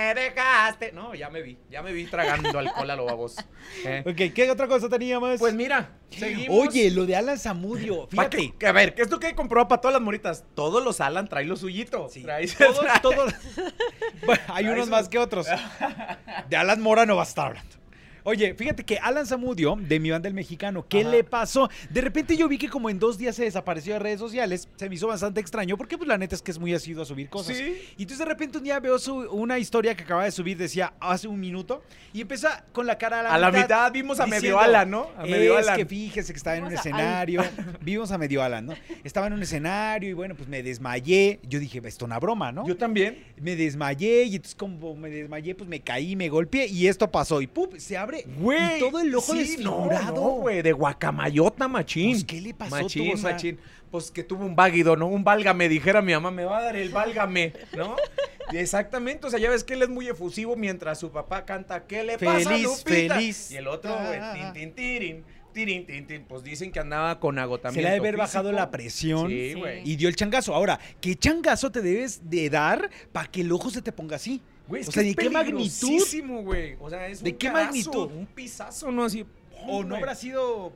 No, 0.94 1.14
ya 1.16 1.30
me 1.30 1.42
vi, 1.42 1.58
ya 1.70 1.82
me 1.82 1.92
vi 1.92 2.06
tragando 2.06 2.58
alcohol 2.58 2.90
a 2.90 2.96
lo 2.96 3.06
baboso. 3.06 3.42
Eh, 3.86 4.04
Ok, 4.06 4.34
¿qué 4.36 4.52
otra 4.52 4.68
cosa 4.68 4.90
tenía 4.90 5.20
más? 5.20 5.40
Pues 5.40 5.54
mira, 5.54 5.98
seguimos. 6.10 6.68
Oye, 6.68 6.92
lo 6.92 7.06
de 7.06 7.16
Alan 7.16 7.38
Zamudio, 7.40 8.08
fíjate. 8.08 8.54
que- 8.58 8.68
a 8.68 8.72
ver, 8.72 8.94
¿qué 8.94 9.02
es 9.02 9.08
esto 9.08 9.20
que 9.20 9.34
compró 9.34 9.68
para 9.68 9.82
todas 9.82 9.94
las 9.94 10.02
moritas? 10.02 10.44
Todos 10.56 10.84
los 10.84 11.00
Alan 11.02 11.28
traen 11.28 11.48
lo 11.48 11.56
suyito. 11.56 12.10
Sí, 12.10 12.24
todos, 12.58 12.80
trae- 12.82 13.02
todos. 13.02 13.34
Bueno, 14.26 14.42
hay 14.50 14.66
unos 14.68 14.90
más 14.90 15.10
que 15.10 15.18
otros. 15.20 15.48
De 16.50 16.56
Alan 16.58 16.82
Mora 16.82 17.06
no 17.06 17.16
va 17.16 17.24
a 17.24 17.26
estar 17.26 17.48
hablando. 17.48 17.76
Oye, 18.24 18.54
fíjate 18.54 18.84
que 18.84 18.98
Alan 18.98 19.26
Zamudio, 19.26 19.76
de 19.80 20.00
mi 20.00 20.12
banda 20.12 20.28
El 20.28 20.34
Mexicano, 20.36 20.86
¿qué 20.88 21.02
Ajá. 21.02 21.10
le 21.10 21.24
pasó? 21.24 21.70
De 21.90 22.02
repente 22.02 22.38
yo 22.38 22.48
vi 22.48 22.58
que 22.58 22.70
como 22.70 22.90
en 22.90 23.00
dos 23.00 23.18
días 23.18 23.36
se 23.36 23.44
desapareció 23.44 23.94
de 23.94 24.00
redes 24.00 24.20
sociales, 24.20 24.68
se 24.76 24.90
me 24.90 24.96
hizo 24.96 25.08
bastante 25.08 25.40
extraño, 25.42 25.78
porque 25.78 25.98
pues 25.98 26.08
la 26.08 26.18
neta 26.18 26.36
es 26.36 26.42
que 26.42 26.52
es 26.52 26.60
muy 26.60 26.74
asiduo 26.74 27.04
a 27.04 27.06
subir 27.06 27.30
cosas. 27.30 27.58
Sí. 27.58 27.82
Y 27.98 28.04
entonces 28.04 28.20
de 28.20 28.26
repente 28.26 28.58
un 28.58 28.64
día 28.64 28.80
veo 28.80 29.00
su- 29.00 29.30
una 29.32 29.58
historia 29.58 29.96
que 29.96 30.04
acaba 30.04 30.24
de 30.26 30.32
subir, 30.32 30.58
decía 30.58 30.94
hace 31.00 31.28
un 31.28 31.40
minuto, 31.40 31.84
y 32.14 32.22
empieza 32.22 32.64
con 32.74 32.86
la 32.86 32.98
cara 32.98 33.22
a 33.22 33.24
la 33.24 33.34
A 33.34 33.38
la 33.40 33.48
mitad. 33.48 33.62
mitad 33.64 33.92
vimos 33.92 34.20
a 34.20 34.26
medio 34.26 34.36
diciendo, 34.42 34.60
Alan, 34.60 34.90
¿no? 34.92 35.08
A 35.18 35.24
medio 35.24 35.58
es 35.58 35.66
Alan. 35.68 35.78
que 35.78 35.86
fíjese 35.86 36.34
que 36.34 36.38
estaba 36.38 36.58
en 36.58 36.66
un 36.66 36.72
a 36.72 36.76
escenario, 36.76 37.42
vimos 37.82 38.12
a 38.12 38.18
medio 38.18 38.44
Alan, 38.44 38.66
¿no? 38.68 38.74
Estaba 39.04 39.28
en 39.28 39.34
un 39.34 39.42
escenario 39.42 40.10
y 40.10 40.14
bueno, 40.14 40.36
pues 40.36 40.48
me 40.48 40.62
desmayé. 40.62 41.40
Yo 41.48 41.60
dije, 41.60 41.80
esto 41.80 42.06
es 42.06 42.08
una 42.08 42.20
broma, 42.20 42.52
¿no? 42.52 42.68
Yo 42.68 42.78
también. 42.78 43.24
me 43.42 43.56
desmayé 43.56 44.24
y 44.26 44.36
entonces 44.36 44.56
como 44.56 44.96
me 44.96 45.10
desmayé, 45.10 45.56
pues 45.56 45.68
me 45.70 45.80
caí, 45.82 46.16
me 46.16 46.30
golpeé 46.30 46.68
y 46.68 46.88
esto 46.88 47.10
pasó 47.10 47.42
y 47.42 47.48
¡pum! 47.48 47.70
se 47.78 47.98
abre 47.98 48.11
Güey. 48.38 48.78
y 48.78 48.80
todo 48.80 49.00
el 49.00 49.14
ojo 49.16 49.34
sí, 49.34 49.40
desfigurado. 49.40 50.14
No, 50.16 50.22
no, 50.22 50.30
güey, 50.42 50.62
de 50.62 50.72
guacamayota, 50.74 51.68
machín. 51.68 52.12
Pues, 52.12 52.24
¿qué 52.26 52.42
le 52.42 52.54
pasó? 52.54 52.76
Machín, 52.76 53.18
sea- 53.18 53.32
machín. 53.32 53.60
Pues 53.90 54.10
que 54.10 54.24
tuvo 54.24 54.46
un 54.46 54.56
váguido, 54.56 54.96
¿no? 54.96 55.08
Un 55.08 55.24
válgame, 55.24 55.68
dijera 55.68 56.02
mi 56.02 56.14
mamá, 56.14 56.32
me 56.32 56.46
va 56.46 56.60
a 56.60 56.62
dar 56.64 56.76
el 56.78 56.90
válgame, 56.90 57.52
¿no? 57.76 57.96
Exactamente, 58.54 59.28
o 59.28 59.30
sea, 59.30 59.40
ya 59.40 59.50
ves 59.50 59.64
que 59.64 59.74
él 59.74 59.82
es 59.84 59.90
muy 59.90 60.08
efusivo 60.08 60.56
mientras 60.56 61.00
su 61.00 61.12
papá 61.12 61.46
canta, 61.46 61.86
¿qué 61.86 62.04
le 62.04 62.18
pasa, 62.18 62.50
Feliz, 62.50 62.64
Lupita? 62.64 63.16
feliz. 63.16 63.52
Y 63.52 63.58
el 63.58 63.68
otro, 63.68 63.92
güey, 63.94 64.20
Ah. 64.22 64.34
tin, 64.34 64.54
tin, 64.54 64.74
tirin, 64.74 65.24
tirin, 65.54 65.86
tin, 65.86 66.08
tin, 66.08 66.24
pues 66.26 66.44
dicen 66.44 66.72
que 66.72 66.80
andaba 66.80 67.20
con 67.20 67.38
agotamiento 67.40 67.78
Se 67.80 67.82
le 67.82 67.90
ha 67.90 67.92
de 67.92 68.00
haber 68.00 68.18
bajado 68.18 68.52
la 68.52 68.70
presión 68.72 69.30
Sí, 69.30 69.54
güey. 69.54 69.82
y 69.90 69.96
dio 69.96 70.10
el 70.10 70.16
changazo. 70.16 70.54
Ahora, 70.56 70.80
¿qué 71.00 71.16
changazo 71.16 71.72
te 71.72 71.82
debes 71.82 72.30
de 72.30 72.50
dar 72.50 72.90
para 73.12 73.30
que 73.30 73.42
el 73.42 73.52
ojo 73.52 73.70
se 73.70 73.82
te 73.82 73.92
ponga 73.92 74.16
así? 74.18 74.42
Güey, 74.72 74.84
es 74.84 74.88
o 74.88 74.92
sea, 74.94 75.04
¿de 75.04 75.14
qué 75.16 75.30
magnitud? 75.30 76.02
güey. 76.46 76.78
O 76.80 76.90
sea, 76.90 77.06
es 77.06 77.22
¿De 77.22 77.32
un 77.32 77.38
qué 77.38 77.48
carazo, 77.48 77.66
magnitud? 77.66 78.12
Un 78.14 78.26
pisazo, 78.28 78.90
¿no? 78.90 79.04
Así. 79.04 79.26
¿O 79.68 79.84
no 79.84 79.90
güey. 79.90 80.00
habrá 80.02 80.16
sido 80.16 80.72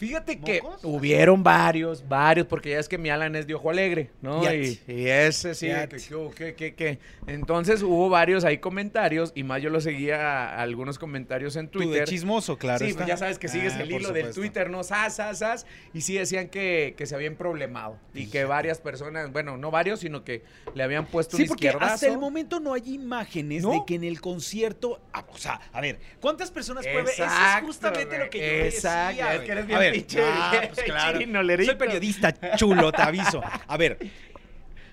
Fíjate 0.00 0.40
que 0.40 0.62
hubieron 0.82 1.42
varios, 1.42 2.08
varios, 2.08 2.46
porque 2.46 2.70
ya 2.70 2.78
es 2.78 2.88
que 2.88 2.96
mi 2.96 3.10
Alan 3.10 3.36
es 3.36 3.46
de 3.46 3.54
ojo 3.54 3.68
alegre, 3.68 4.10
¿no? 4.22 4.42
Y, 4.52 4.80
ese 4.88 5.54
sí, 5.54 5.68
que, 5.68 6.32
que, 6.34 6.54
que, 6.54 6.74
que. 6.74 6.98
Entonces 7.26 7.82
hubo 7.82 8.08
varios 8.08 8.44
ahí 8.44 8.56
comentarios, 8.58 9.32
y 9.34 9.42
más 9.44 9.60
yo 9.60 9.68
lo 9.68 9.78
seguía 9.82 10.48
a 10.48 10.62
algunos 10.62 10.98
comentarios 10.98 11.54
en 11.56 11.68
tú 11.68 11.80
de 11.80 11.84
Twitter. 11.86 12.08
chismoso, 12.08 12.56
claro? 12.56 12.78
sí, 12.78 12.86
está. 12.92 13.00
pues 13.00 13.08
ya 13.08 13.16
sabes 13.18 13.38
que 13.38 13.48
sigues 13.48 13.74
Ah, 13.76 13.82
el 13.82 13.92
hilo 13.92 14.10
del. 14.12 14.32
Twitter, 14.32 14.70
¿no? 14.70 14.82
Sas, 14.84 15.16
sas, 15.16 15.38
sas, 15.40 15.66
y 15.92 16.00
sí 16.00 16.14
decían 16.14 16.48
que, 16.48 16.94
que 16.96 17.04
se 17.04 17.14
habían 17.14 17.34
problemado. 17.36 17.98
Y 18.14 18.28
que 18.28 18.44
varias 18.46 18.80
personas, 18.80 19.30
bueno, 19.32 19.58
no 19.58 19.70
varios, 19.70 20.00
sino 20.00 20.24
que 20.24 20.42
le 20.74 20.82
habían 20.82 21.04
puesto 21.06 21.36
Sí, 21.36 21.42
un 21.42 21.48
porque 21.48 21.66
izquierdazo. 21.66 21.94
hasta 21.94 22.06
el 22.06 22.16
momento 22.18 22.58
no 22.58 22.72
hay 22.72 22.94
imágenes 22.94 23.62
¿No? 23.64 23.72
de 23.72 23.82
que 23.86 23.96
en 23.96 24.04
el 24.04 24.20
concierto. 24.22 24.98
ah, 25.12 25.26
o 25.30 25.36
sea, 25.36 25.60
a 25.72 25.80
ver, 25.82 25.98
¿cuántas 26.20 26.50
personas 26.50 26.84
puede 26.86 27.02
ver? 27.02 27.12
Eso 27.12 27.24
es 27.24 27.64
justamente 27.64 28.18
lo 28.18 28.30
que 28.30 28.38
yo 28.38 28.44
exacto, 28.66 29.16
decía. 29.16 29.34
es 29.34 29.40
que 29.42 29.52
eres 29.52 29.64
A 29.64 29.78
bien 29.78 29.89
ver, 29.90 30.06
ah, 30.24 30.60
pues 30.72 30.82
claro. 30.84 31.18
Soy 31.64 31.74
periodista 31.76 32.56
chulo, 32.56 32.90
te 32.92 33.02
aviso. 33.02 33.40
A 33.66 33.76
ver, 33.76 33.98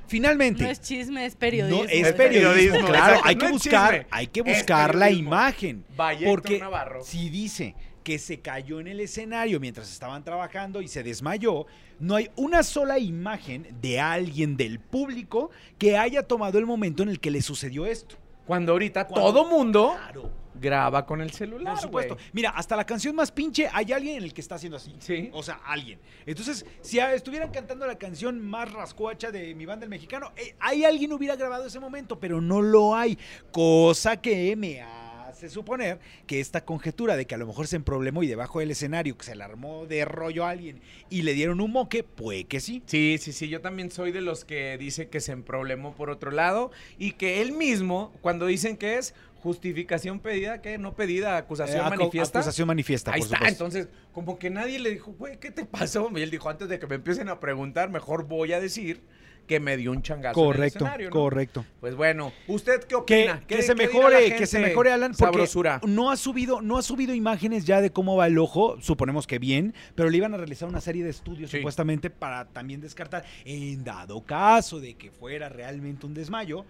finalmente. 0.07 0.63
No 0.63 0.69
es 0.69 0.81
chisme, 0.81 1.25
es 1.25 1.35
periodismo. 1.35 1.83
No, 1.83 1.89
es 1.89 2.13
periodismo, 2.13 2.51
periodismo, 2.53 2.87
claro. 2.87 3.21
Hay 3.23 3.35
no 3.35 3.41
que 3.45 3.51
buscar, 3.51 3.91
chisme, 3.93 4.07
hay 4.11 4.27
que 4.27 4.41
buscar 4.41 4.95
la 4.95 5.11
imagen. 5.11 5.83
Porque 6.25 6.59
Navarro. 6.59 7.03
si 7.03 7.29
dice 7.29 7.75
que 8.03 8.19
se 8.19 8.39
cayó 8.39 8.79
en 8.79 8.87
el 8.87 9.01
escenario 9.01 9.59
mientras 9.59 9.91
estaban 9.91 10.23
trabajando 10.23 10.81
y 10.81 10.87
se 10.87 11.03
desmayó, 11.03 11.65
no 11.99 12.15
hay 12.15 12.29
una 12.37 12.63
sola 12.63 12.99
imagen 12.99 13.67
de 13.81 13.99
alguien 13.99 14.55
del 14.55 14.79
público 14.79 15.49
que 15.77 15.97
haya 15.97 16.23
tomado 16.23 16.57
el 16.57 16.65
momento 16.65 17.03
en 17.03 17.09
el 17.09 17.19
que 17.19 17.31
le 17.31 17.41
sucedió 17.41 17.85
esto. 17.85 18.15
Cuando 18.45 18.71
ahorita 18.71 19.07
Cuando- 19.07 19.33
todo 19.33 19.49
mundo 19.49 19.95
Claro. 19.97 20.31
Graba 20.59 21.05
con 21.05 21.21
el 21.21 21.31
celular, 21.31 21.73
Por 21.73 21.81
supuesto. 21.81 22.17
Mira, 22.33 22.51
hasta 22.51 22.75
la 22.75 22.85
canción 22.85 23.15
más 23.15 23.31
pinche 23.31 23.69
hay 23.71 23.91
alguien 23.91 24.17
en 24.17 24.23
el 24.23 24.33
que 24.33 24.41
está 24.41 24.55
haciendo 24.55 24.77
así. 24.77 24.95
Sí. 24.99 25.29
O 25.33 25.43
sea, 25.43 25.59
alguien. 25.65 25.99
Entonces, 26.25 26.65
si 26.81 26.99
estuvieran 26.99 27.51
cantando 27.51 27.85
la 27.85 27.97
canción 27.97 28.39
más 28.39 28.71
rascuacha 28.71 29.31
de 29.31 29.55
mi 29.55 29.65
banda 29.65 29.85
el 29.85 29.89
mexicano, 29.89 30.31
eh, 30.35 30.55
hay 30.59 30.85
alguien 30.85 31.13
hubiera 31.13 31.35
grabado 31.35 31.65
ese 31.65 31.79
momento, 31.79 32.19
pero 32.19 32.41
no 32.41 32.61
lo 32.61 32.95
hay. 32.95 33.17
Cosa 33.51 34.17
que 34.17 34.55
me 34.55 34.81
hace 34.81 35.49
suponer 35.49 35.99
que 36.25 36.39
esta 36.39 36.65
conjetura 36.65 37.15
de 37.15 37.27
que 37.27 37.35
a 37.35 37.37
lo 37.37 37.45
mejor 37.45 37.67
se 37.67 37.75
emproblemó 37.75 38.23
y 38.23 38.27
debajo 38.27 38.59
del 38.59 38.71
escenario 38.71 39.17
que 39.17 39.25
se 39.25 39.35
le 39.35 39.43
armó 39.43 39.85
de 39.85 40.03
rollo 40.03 40.45
a 40.45 40.49
alguien 40.49 40.81
y 41.09 41.21
le 41.21 41.33
dieron 41.33 41.61
un 41.61 41.71
moque, 41.71 42.03
puede 42.03 42.45
que 42.45 42.59
sí. 42.59 42.81
Sí, 42.87 43.17
sí, 43.19 43.33
sí, 43.33 43.47
yo 43.47 43.61
también 43.61 43.91
soy 43.91 44.11
de 44.11 44.21
los 44.21 44.45
que 44.45 44.77
dice 44.77 45.09
que 45.09 45.21
se 45.21 45.33
emproblemó 45.33 45.93
por 45.93 46.09
otro 46.09 46.31
lado 46.31 46.71
y 46.97 47.11
que 47.11 47.41
él 47.41 47.51
mismo, 47.51 48.13
cuando 48.21 48.47
dicen 48.47 48.77
que 48.77 48.97
es 48.97 49.13
justificación 49.47 50.19
pedida, 50.19 50.61
que 50.61 50.77
no 50.77 50.93
pedida, 50.93 51.37
acusación 51.37 51.85
Eh, 51.85 51.89
manifiesta. 51.89 52.39
Acusación 52.39 52.67
manifiesta, 52.67 53.11
Ahí 53.13 53.19
por 53.21 53.25
está, 53.27 53.37
supuesto. 53.37 53.65
entonces, 53.65 53.87
como 54.11 54.37
que 54.37 54.49
nadie 54.49 54.77
le 54.79 54.91
dijo, 54.91 55.13
güey, 55.13 55.39
¿qué 55.39 55.51
te 55.51 55.63
pasó? 55.65 56.09
Y 56.15 56.21
él 56.21 56.29
dijo, 56.29 56.49
antes 56.49 56.67
de 56.67 56.77
que 56.79 56.87
me 56.87 56.95
empiecen 56.95 57.29
a 57.29 57.39
preguntar, 57.39 57.89
mejor 57.89 58.25
voy 58.27 58.51
a 58.51 58.59
decir 58.59 59.01
que 59.47 59.61
me 59.61 59.77
dio 59.77 59.91
un 59.91 60.01
changazo 60.01 60.37
en 60.41 60.45
el 60.47 60.53
Correcto, 60.55 60.77
escenario, 60.79 61.07
¿no? 61.09 61.13
correcto. 61.15 61.65
Pues 61.79 61.95
bueno, 61.95 62.33
¿usted 62.47 62.81
qué 62.81 62.87
Que, 62.87 62.95
opina? 62.95 63.39
que 63.47 63.55
¿Qué- 63.55 63.61
se 63.61 63.75
qué 63.75 63.87
dirá 63.87 63.93
mejore, 64.09 64.35
que 64.35 64.45
se 64.45 64.59
mejore 64.59 64.91
Alan, 64.91 65.11
porque 65.17 65.23
Sabrosura. 65.37 65.79
no 65.87 66.11
ha 66.11 66.17
subido, 66.17 66.61
no 66.61 66.77
ha 66.77 66.81
subido 66.81 67.13
imágenes 67.13 67.63
ya 67.63 67.79
de 67.79 67.89
cómo 67.89 68.17
va 68.17 68.27
el 68.27 68.37
ojo, 68.39 68.75
suponemos 68.81 69.25
que 69.25 69.39
bien, 69.39 69.73
pero 69.95 70.09
le 70.09 70.17
iban 70.17 70.33
a 70.33 70.37
realizar 70.37 70.67
una 70.67 70.81
serie 70.81 71.05
de 71.05 71.11
estudios 71.11 71.49
Sí. 71.49 71.57
supuestamente 71.59 72.09
para 72.09 72.43
también 72.49 72.81
descartar, 72.81 73.23
en 73.45 73.85
dado 73.85 74.21
caso 74.25 74.81
de 74.81 74.95
que 74.95 75.11
fuera 75.11 75.47
realmente 75.47 76.05
un 76.05 76.13
desmayo, 76.13 76.65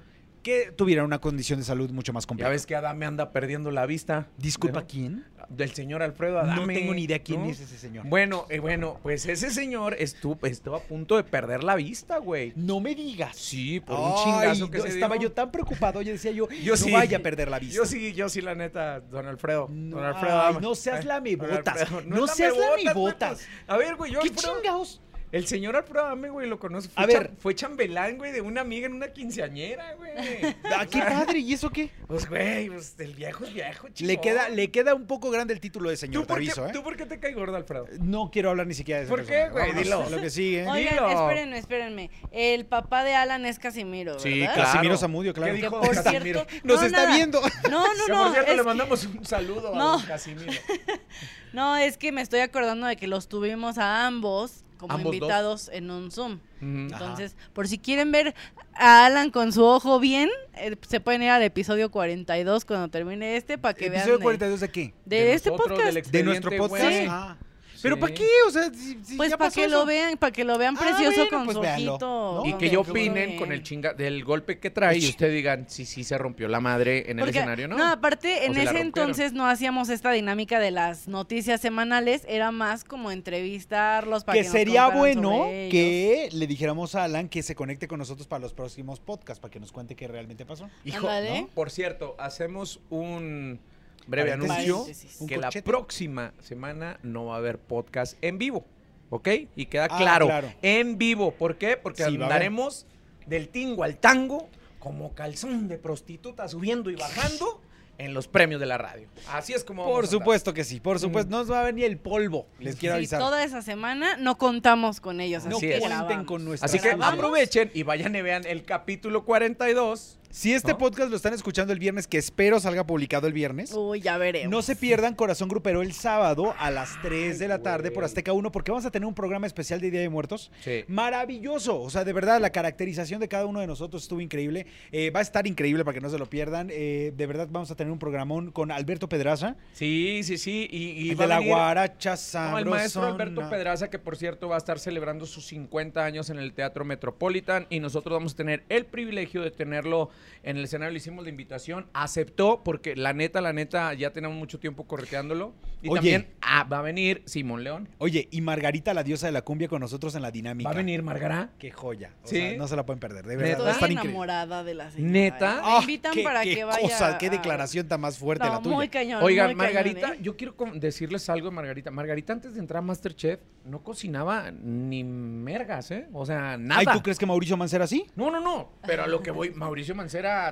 que 0.48 0.72
tuviera 0.72 1.04
una 1.04 1.20
condición 1.20 1.60
de 1.60 1.66
salud 1.66 1.90
mucho 1.92 2.14
más 2.14 2.24
Ya 2.24 2.28
compleja. 2.30 2.50
ves 2.50 2.66
que 2.66 2.76
Adame 2.76 3.06
anda 3.06 3.32
perdiendo 3.32 3.70
la 3.70 3.86
vista. 3.86 4.28
Disculpa, 4.38 4.82
¿no? 4.82 4.88
¿quién? 4.88 5.26
Del 5.50 5.74
señor 5.74 6.02
Alfredo 6.04 6.40
Adame. 6.40 6.62
no 6.74 6.80
tengo 6.80 6.94
ni 6.94 7.04
idea 7.04 7.20
quién 7.20 7.44
¿no? 7.44 7.50
es 7.50 7.60
ese 7.60 7.78
señor. 7.78 8.06
Bueno, 8.08 8.46
eh, 8.50 8.60
bueno, 8.60 9.00
pues 9.04 9.26
ese 9.26 9.50
señor 9.50 9.96
estuvo, 10.00 10.38
estuvo 10.46 10.76
a 10.76 10.82
punto 10.82 11.16
de 11.18 11.24
perder 11.24 11.64
la 11.64 11.76
vista, 11.76 12.18
güey. 12.20 12.54
No 12.56 12.80
me 12.80 12.96
digas. 12.96 13.36
Sí, 13.38 13.80
por 13.82 14.00
un 14.00 14.16
chingazo 14.24 14.70
que 14.72 14.78
no, 14.78 14.84
se 14.86 14.90
estaba 14.90 15.16
dio. 15.16 15.24
yo 15.30 15.32
tan 15.34 15.52
preocupado, 15.52 16.02
yo 16.02 16.12
decía 16.14 16.32
yo, 16.32 16.48
Yo 16.64 16.74
no 16.74 16.78
sí. 16.78 16.92
vaya 16.92 17.18
a 17.18 17.22
perder 17.22 17.50
la 17.50 17.60
vista. 17.60 17.76
Yo 17.76 17.86
sí, 17.86 18.14
yo 18.14 18.30
sí, 18.30 18.42
la 18.42 18.56
neta, 18.56 19.00
don 19.02 19.26
Alfredo. 19.28 19.68
No, 19.72 19.98
don 19.98 20.06
Alfredo 20.06 20.42
ay, 20.42 20.56
no 20.62 20.76
seas 20.76 21.04
lamebotas, 21.06 21.90
don 21.90 21.98
Alfredo, 22.00 22.16
no 22.18 22.28
seas 22.28 22.54
lamebotas. 22.58 22.94
güey, 23.40 23.48
pues. 23.48 23.68
A 23.68 23.78
ver, 23.78 23.96
güey, 23.96 24.12
yo 24.14 24.20
¿Qué 24.22 24.30
Alfredo- 24.30 24.56
chingados? 24.62 25.02
El 25.32 25.46
señor 25.46 25.76
Alfredo 25.76 26.06
Adame, 26.06 26.30
güey, 26.30 26.48
lo 26.48 26.58
conozco. 26.58 26.94
Fue 26.94 27.04
A 27.04 27.06
ver. 27.08 27.32
Fue 27.40 27.54
chambelán, 27.54 28.18
güey, 28.18 28.32
de 28.32 28.40
una 28.42 28.62
amiga 28.62 28.88
en 28.88 28.94
una 28.94 29.10
quinceañera, 29.10 29.94
güey. 29.96 30.12
Ah, 30.64 30.86
qué 30.86 31.00
padre, 31.00 31.40
¿y 31.40 31.54
eso 31.54 31.70
qué? 31.70 31.90
Pues, 32.08 32.30
güey, 32.30 32.70
pues 32.70 32.96
el 33.00 33.14
viejo 33.14 33.44
es 33.44 33.54
viejo, 33.54 33.90
chico. 33.90 34.08
Le 34.08 34.22
queda, 34.22 34.48
le 34.50 34.72
queda 34.72 34.94
un 34.96 35.06
poco 35.08 35.30
grande 35.30 35.54
el 35.54 35.60
título 35.60 35.90
de 35.90 35.98
señor, 35.98 36.22
¿Tú 36.22 36.28
te 36.28 36.34
por, 36.34 36.40
qué, 36.40 36.48
¿eh? 36.70 36.72
¿Tú 36.74 36.84
por 36.84 36.96
qué 36.96 37.06
te 37.06 37.20
cae 37.20 37.34
gordo, 37.34 37.56
Alfredo? 37.58 37.88
No 38.00 38.30
quiero 38.32 38.52
hablar 38.52 38.68
ni 38.68 38.74
siquiera 38.74 39.00
de 39.00 39.06
ese 39.06 39.10
¿Por 39.14 39.26
qué, 39.26 39.50
güey? 39.50 39.74
Dilo. 39.74 40.04
a 40.04 40.10
Lo 40.10 40.22
que 40.22 40.30
sigue. 40.30 40.66
Oigan, 40.68 40.94
Dilo. 40.94 41.10
espérenme, 41.10 41.58
espérenme. 41.58 42.10
El 42.32 42.66
papá 42.66 43.04
de 43.04 43.14
Alan 43.16 43.46
es 43.46 43.60
Casimiro, 43.60 44.20
Sí. 44.20 44.46
Casimiro 44.56 44.98
Zamudio, 44.98 45.34
claro. 45.34 45.54
¿Qué 45.54 45.60
Que 45.62 45.68
dijo 45.68 45.82
por 45.82 45.94
Casimiro? 45.94 46.46
cierto, 46.48 46.68
Nos 46.68 46.80
no, 46.80 46.86
está 46.86 47.04
nada. 47.04 47.16
viendo. 47.16 47.42
No, 47.70 47.82
no, 47.94 48.06
Que, 48.06 48.12
no. 48.14 48.24
por 48.24 48.32
cierto, 48.32 48.52
es 48.52 48.56
le 48.58 48.62
que- 48.64 48.68
mandamos 48.68 49.06
un 49.06 49.26
saludo 49.26 49.74
a 49.74 49.78
No. 49.78 50.04
Casimiro. 50.08 50.54
No, 51.54 51.76
es 51.78 51.98
que 51.98 52.12
me 52.12 52.22
estoy 52.22 52.42
acordando 52.42 52.86
de 52.88 52.98
que 52.98 53.08
los 53.08 53.28
tuvimos 53.30 53.78
a 53.78 54.06
ambos 54.06 54.64
como 54.78 54.94
Ambos 54.94 55.06
dos. 55.06 55.16
invitados 55.16 55.70
en 55.74 55.92
un 55.92 56.12
Zoom. 56.12 56.40
Entonces, 56.62 57.36
por 57.54 57.68
si 57.68 57.78
quieren 57.78 58.12
ver 58.12 58.34
a 58.74 59.06
Alan 59.06 59.30
con 59.32 59.52
su 59.54 59.64
ojo 59.64 60.00
bien, 60.00 60.30
eh, 60.56 60.76
se 60.88 61.00
pueden 61.00 61.22
ir 61.24 61.30
al 61.30 61.44
episodio 61.44 61.92
42 61.92 62.66
cuando 62.66 62.88
termine 62.90 63.38
este 63.38 63.58
para 63.58 63.74
que 63.74 63.90
vean 63.90 64.02
¿Episodio 64.02 64.18
de, 64.18 64.24
42 64.24 64.60
de 64.62 64.70
qué? 64.70 64.94
de 65.06 65.34
este 65.34 65.50
nosotros, 65.52 65.78
podcast. 65.80 65.94
del 65.98 66.12
De 66.12 66.24
nuestro 66.24 66.52
podcast. 66.58 66.84
güey. 66.84 67.08
Ah. 67.10 67.38
¿Pero 67.82 67.96
Sí. 67.96 68.02
para 68.02 68.14
qué? 68.14 68.28
O 68.48 68.52
sea, 68.52 68.72
si, 68.74 68.98
si 69.04 69.16
Pues 69.18 69.30
ya 69.30 69.38
para 69.38 69.50
pasó 69.50 69.60
que 69.62 69.66
eso. 69.68 69.80
lo 69.80 69.86
vean, 69.86 70.18
para 70.18 70.32
que 70.32 70.44
lo 70.44 70.58
vean 70.58 70.76
Ah, 70.78 70.80
precioso 70.82 71.16
bueno, 71.16 71.30
con 71.30 71.46
pues 71.46 71.56
su 71.56 71.62
véanlo, 71.62 71.92
ojito. 71.94 72.42
¿no? 72.44 72.50
Y 72.50 72.54
que 72.58 72.70
yo 72.70 72.82
opinen 72.82 73.38
con 73.38 73.52
el 73.52 73.64
chinga 73.64 73.94
del 73.94 74.24
golpe 74.24 74.60
que 74.60 74.70
trae 74.70 74.98
y 74.98 75.08
ustedes 75.10 75.34
digan 75.34 75.66
si 75.70 75.86
sí 75.86 76.04
se 76.04 76.18
rompió 76.18 76.48
la 76.48 76.60
madre 76.60 77.10
en 77.12 77.20
el 77.20 77.30
escenario, 77.30 77.68
¿no? 77.68 77.78
No, 77.78 77.86
aparte, 77.88 78.46
en 78.46 78.58
ese 78.58 78.80
entonces 78.80 79.34
no 79.34 79.48
hacíamos 79.48 79.90
esta 79.90 80.12
dinámica 80.12 80.60
de 80.60 80.72
las 80.72 81.08
noticias 81.08 81.62
semanales, 81.62 82.24
era 82.28 82.52
más 82.52 82.84
como 82.84 83.12
entrevistarlos 83.12 84.24
para 84.24 84.38
que, 84.38 84.44
Que 84.44 84.50
sería 84.50 84.88
bueno 84.90 85.46
que 85.72 86.30
le 86.32 86.48
dijéramos 86.48 86.96
a 86.96 87.04
Alan 87.04 87.30
que 87.30 87.44
se 87.44 87.56
conecte 87.56 87.88
con 87.88 88.00
nosotros 88.00 88.28
para 88.28 88.40
los 88.42 88.54
próximos 88.54 89.00
podcasts, 89.00 89.40
para 89.40 89.52
que 89.52 89.60
nos 89.60 89.72
cuente 89.72 89.96
qué 89.96 90.08
realmente 90.08 90.46
pasó. 90.46 90.70
Hijo. 90.84 91.08
¿no? 91.08 91.48
Por 91.54 91.70
cierto, 91.72 92.16
hacemos 92.20 92.80
un 92.90 93.60
breve 94.08 94.32
anuncio 94.32 94.86
que 95.28 95.38
la 95.38 95.52
próxima 95.52 96.34
semana 96.42 97.00
no 97.04 97.26
va 97.26 97.36
a 97.36 97.38
haber 97.38 97.60
podcast 97.60 98.18
en 98.24 98.38
vivo, 98.38 98.66
¿ok? 99.10 99.28
Y 99.56 99.66
queda 99.68 99.86
Ah, 99.92 99.98
claro, 99.98 100.26
claro. 100.28 100.52
en 100.62 100.98
vivo. 100.98 101.32
¿Por 101.32 101.58
qué? 101.58 101.78
Porque 101.78 102.04
Sí, 102.04 102.16
andaremos 102.16 102.86
del 103.26 103.50
tingo 103.50 103.84
al 103.84 103.98
tango 103.98 104.50
como 104.80 105.14
calzón 105.14 105.68
de 105.68 105.78
prostituta 105.78 106.48
subiendo 106.48 106.90
y 106.90 106.96
bajando 106.96 107.62
en 108.00 108.14
los 108.14 108.28
premios 108.28 108.60
de 108.60 108.68
la 108.68 108.78
radio. 108.78 109.10
Así 109.32 109.54
es 109.54 109.64
como 109.64 109.84
Por 109.84 110.06
supuesto 110.08 110.54
que 110.54 110.64
sí, 110.64 110.80
por 110.80 111.00
supuesto. 111.00 111.32
No 111.32 111.40
nos 111.40 111.52
va 111.52 111.62
a 111.62 111.64
venir 111.64 111.86
el 111.86 111.98
polvo, 111.98 112.46
les 112.60 112.76
quiero 112.76 112.94
Sí, 112.94 112.98
avisar. 113.00 113.20
toda 113.20 113.44
esa 113.44 113.64
semana 113.64 114.18
no 114.18 114.38
contamos 114.38 115.02
con 115.02 115.20
ellos. 115.20 115.46
No 115.46 115.58
así 115.58 115.66
que 115.68 115.78
es. 115.78 115.80
cuenten 115.82 116.24
con 116.24 116.46
nuestra 116.46 116.66
Así 116.68 116.78
que 116.80 116.90
Grabamos. 116.90 117.16
aprovechen 117.16 117.72
y 117.74 117.82
vayan 117.82 118.16
y 118.16 118.22
vean 118.22 118.46
el 118.46 118.66
capítulo 118.66 119.26
42. 119.26 120.17
Si 120.30 120.54
este 120.54 120.74
¿No? 120.74 120.78
podcast 120.78 121.10
lo 121.10 121.16
están 121.16 121.34
escuchando 121.34 121.74
el 121.74 121.80
viernes, 121.80 122.06
que 122.06 122.18
espero 122.18 122.60
salga 122.60 122.86
publicado 122.86 123.28
el 123.28 123.34
viernes, 123.34 123.72
Uy, 123.74 124.02
ya 124.02 124.18
veremos. 124.18 124.52
no 124.52 124.62
se 124.62 124.76
pierdan 124.76 125.16
Corazón 125.16 125.48
Grupero 125.50 125.82
el 125.82 125.94
sábado 125.94 126.54
a 126.60 126.70
las 126.70 127.02
3 127.02 127.40
de 127.40 127.48
la 127.48 127.62
tarde 127.64 127.92
por. 127.92 128.04
Azteca 128.04 128.34
1, 128.34 128.52
porque 128.52 128.72
vamos 128.72 128.86
a 128.86 128.92
tener 128.92 129.06
un 129.08 129.14
programa 129.14 129.48
especial 129.48 129.82
de 129.82 129.90
Día 129.92 130.00
de 130.02 130.10
Muertos. 130.10 130.52
Sí. 130.62 130.84
Maravilloso, 130.88 131.82
o 131.82 131.90
sea, 131.90 132.04
de 132.06 132.14
verdad, 132.14 132.40
la 132.40 132.52
caracterización 132.52 133.20
de 133.20 133.28
cada 133.28 133.46
uno 133.46 133.60
de 133.62 133.68
nosotros 133.68 134.04
estuvo 134.04 134.22
increíble. 134.22 134.68
Eh, 134.92 135.10
va 135.10 135.20
a 135.20 135.24
estar 135.24 135.48
increíble 135.48 135.84
para 135.84 135.96
que 135.96 136.02
no 136.02 136.10
se 136.10 136.18
lo 136.20 136.30
pierdan. 136.30 136.70
Eh, 136.72 137.14
de 137.16 137.26
verdad, 137.26 137.48
vamos 137.50 137.72
a 137.72 137.76
tener 137.76 137.92
un 137.92 138.00
programón 138.00 138.52
con 138.52 138.72
Alberto 138.72 139.10
Pedraza, 139.10 139.56
Sí, 139.74 140.22
sí, 140.24 140.38
sí. 140.38 140.68
Y, 140.72 140.92
y 140.92 141.10
el 141.12 141.20
va 141.20 141.24
de 141.24 141.28
la 141.30 141.40
venir- 141.40 141.50
guaracha 141.54 142.16
No, 142.52 142.60
el 142.60 142.66
maestro. 142.66 143.04
Alberto 143.06 143.50
Pedraza, 143.50 143.90
que 143.90 143.98
por 144.00 144.16
cierto 144.18 144.48
va 144.50 144.56
a 144.56 144.60
estar 144.60 144.78
celebrando 144.80 145.26
sus 145.26 145.46
50 145.48 146.04
años 146.04 146.30
en 146.30 146.38
el 146.38 146.54
Teatro 146.54 146.86
Metropolitan 146.86 147.66
y 147.70 147.80
nosotros 147.80 148.14
vamos 148.14 148.34
a 148.34 148.36
tener 148.36 148.64
el 148.70 148.86
privilegio 148.86 149.42
de 149.42 149.52
tenerlo 149.52 150.10
en 150.44 150.58
el 150.58 150.64
escenario. 150.64 150.92
Le 150.92 150.98
hicimos 150.98 151.24
la 151.24 151.30
invitación, 151.30 151.88
aceptó 151.94 152.62
porque 152.64 152.96
la 152.96 153.14
neta, 153.14 153.42
la 153.42 153.54
neta, 153.54 153.94
ya 153.94 154.12
tenemos 154.14 154.38
mucho 154.38 154.60
tiempo 154.60 154.86
correteándolo. 154.88 155.54
Y 155.82 155.90
Oye. 155.90 155.96
también 155.98 156.28
ah, 156.42 156.64
va 156.64 156.80
a 156.80 156.82
venir 156.82 157.22
Simón 157.26 157.64
León. 157.64 157.88
Oye, 158.00 158.28
y 158.32 158.42
Margarita, 158.42 158.94
la 158.94 159.04
diosa 159.04 159.28
de 159.28 159.32
la 159.32 159.44
cumbia, 159.44 159.68
con 159.68 159.80
nosotros 159.80 160.16
en 160.16 160.22
la 160.24 160.32
dinámica. 160.32 160.68
Va 160.70 160.74
a 160.74 160.78
venir 160.78 161.04
Margará. 161.04 161.50
Qué 161.60 161.70
joya. 161.72 162.14
O 162.24 162.28
Sí. 162.28 162.38
sea, 162.38 162.58
no 162.58 162.68
se 162.68 162.76
la 162.76 162.86
pueden 162.86 163.00
perder, 163.00 163.26
de 163.28 163.36
verdad. 163.36 163.70
Estoy 163.72 163.92
increíble. 163.92 164.10
enamorada 164.10 164.64
de 164.64 164.74
la 164.74 164.90
señora. 164.92 165.12
¿Neta? 165.12 165.56
Me 165.56 165.62
Ah, 165.64 165.78
invitan 165.82 166.14
qué- 166.14 166.24
para 166.24 166.44
qué 166.44 166.56
que 166.56 166.64
vaya. 166.64 166.82
cosa, 166.82 167.18
qué 167.18 167.30
declaración 167.30 167.88
tan 167.88 168.02
más 168.02 168.18
fuerte 168.18 168.46
No, 168.46 168.54
la 168.54 168.62
tuya. 168.62 168.76
muy 168.76 168.90
cañón. 168.90 169.22
Oigan, 169.24 169.48
muy 169.48 169.56
cañón, 169.56 169.74
Margarita, 169.76 170.14
¿eh? 170.16 170.20
yo 170.22 170.36
quiero 170.36 170.56
decirles 170.76 171.30
algo 171.30 171.50
de 171.50 171.56
Margarita. 171.56 171.92
Margarita, 171.92 172.34
antes 172.34 172.54
de 172.56 172.60
entrar 172.60 172.80
a 172.80 172.82
Masterchef, 172.82 173.40
no 173.66 173.84
cocinaba 173.84 174.50
ni 174.52 175.04
mergas, 175.04 175.92
¿eh? 175.92 176.08
O 176.14 176.26
sea, 176.26 176.58
nada. 176.58 176.80
Ay, 176.82 176.88
¿tú 176.92 177.02
crees 177.04 177.20
que 177.20 177.26
Mauricio 177.26 177.58
Mancera 177.58 177.86
sí? 177.86 178.06
No, 178.16 178.32
no, 178.32 178.40
no. 178.40 178.72
Pero 178.86 179.04
a 179.04 179.08
lo 179.08 179.22
que 179.22 179.30
voy, 179.32 179.52
Mauricio 179.52 179.94
Mancera 179.94 180.07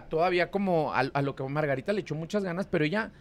todavía 0.09 0.51
como 0.51 0.93
a, 0.93 0.99
a 0.99 1.21
lo 1.21 1.35
que 1.35 1.43
Margarita 1.43 1.93
le 1.93 2.01
echó 2.01 2.15
muchas 2.15 2.43
ganas, 2.43 2.67
pero 2.67 2.85
ella 2.85 3.11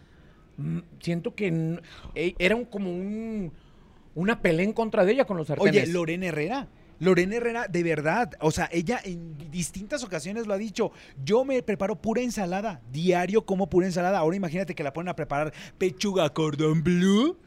mm, 0.57 0.79
siento 0.99 1.35
que 1.35 1.79
e- 2.15 2.35
era 2.39 2.55
un, 2.55 2.65
como 2.65 2.89
un 2.91 3.51
una 4.15 4.41
pelea 4.41 4.65
en 4.65 4.73
contra 4.73 5.05
de 5.05 5.11
ella 5.11 5.25
con 5.25 5.37
los 5.37 5.47
sartenes. 5.47 5.83
Oye, 5.83 5.93
Lorena 5.93 6.27
Herrera. 6.27 6.67
Lorena 6.99 7.35
Herrera, 7.35 7.67
de 7.67 7.83
verdad, 7.83 8.31
o 8.39 8.51
sea, 8.51 8.69
ella 8.71 9.01
en 9.03 9.51
distintas 9.51 10.01
ocasiones 10.05 10.47
lo 10.47 10.53
ha 10.53 10.57
dicho. 10.57 10.91
Yo 11.23 11.43
me 11.43 11.61
preparo 11.61 11.97
pura 11.97 12.21
ensalada, 12.21 12.81
diario 12.91 13.45
como 13.45 13.69
pura 13.69 13.85
ensalada. 13.85 14.19
Ahora 14.19 14.37
imagínate 14.37 14.73
que 14.75 14.83
la 14.83 14.93
ponen 14.93 15.09
a 15.09 15.15
preparar 15.15 15.53
pechuga 15.77 16.29
cordon 16.29 16.81
bleu 16.81 17.37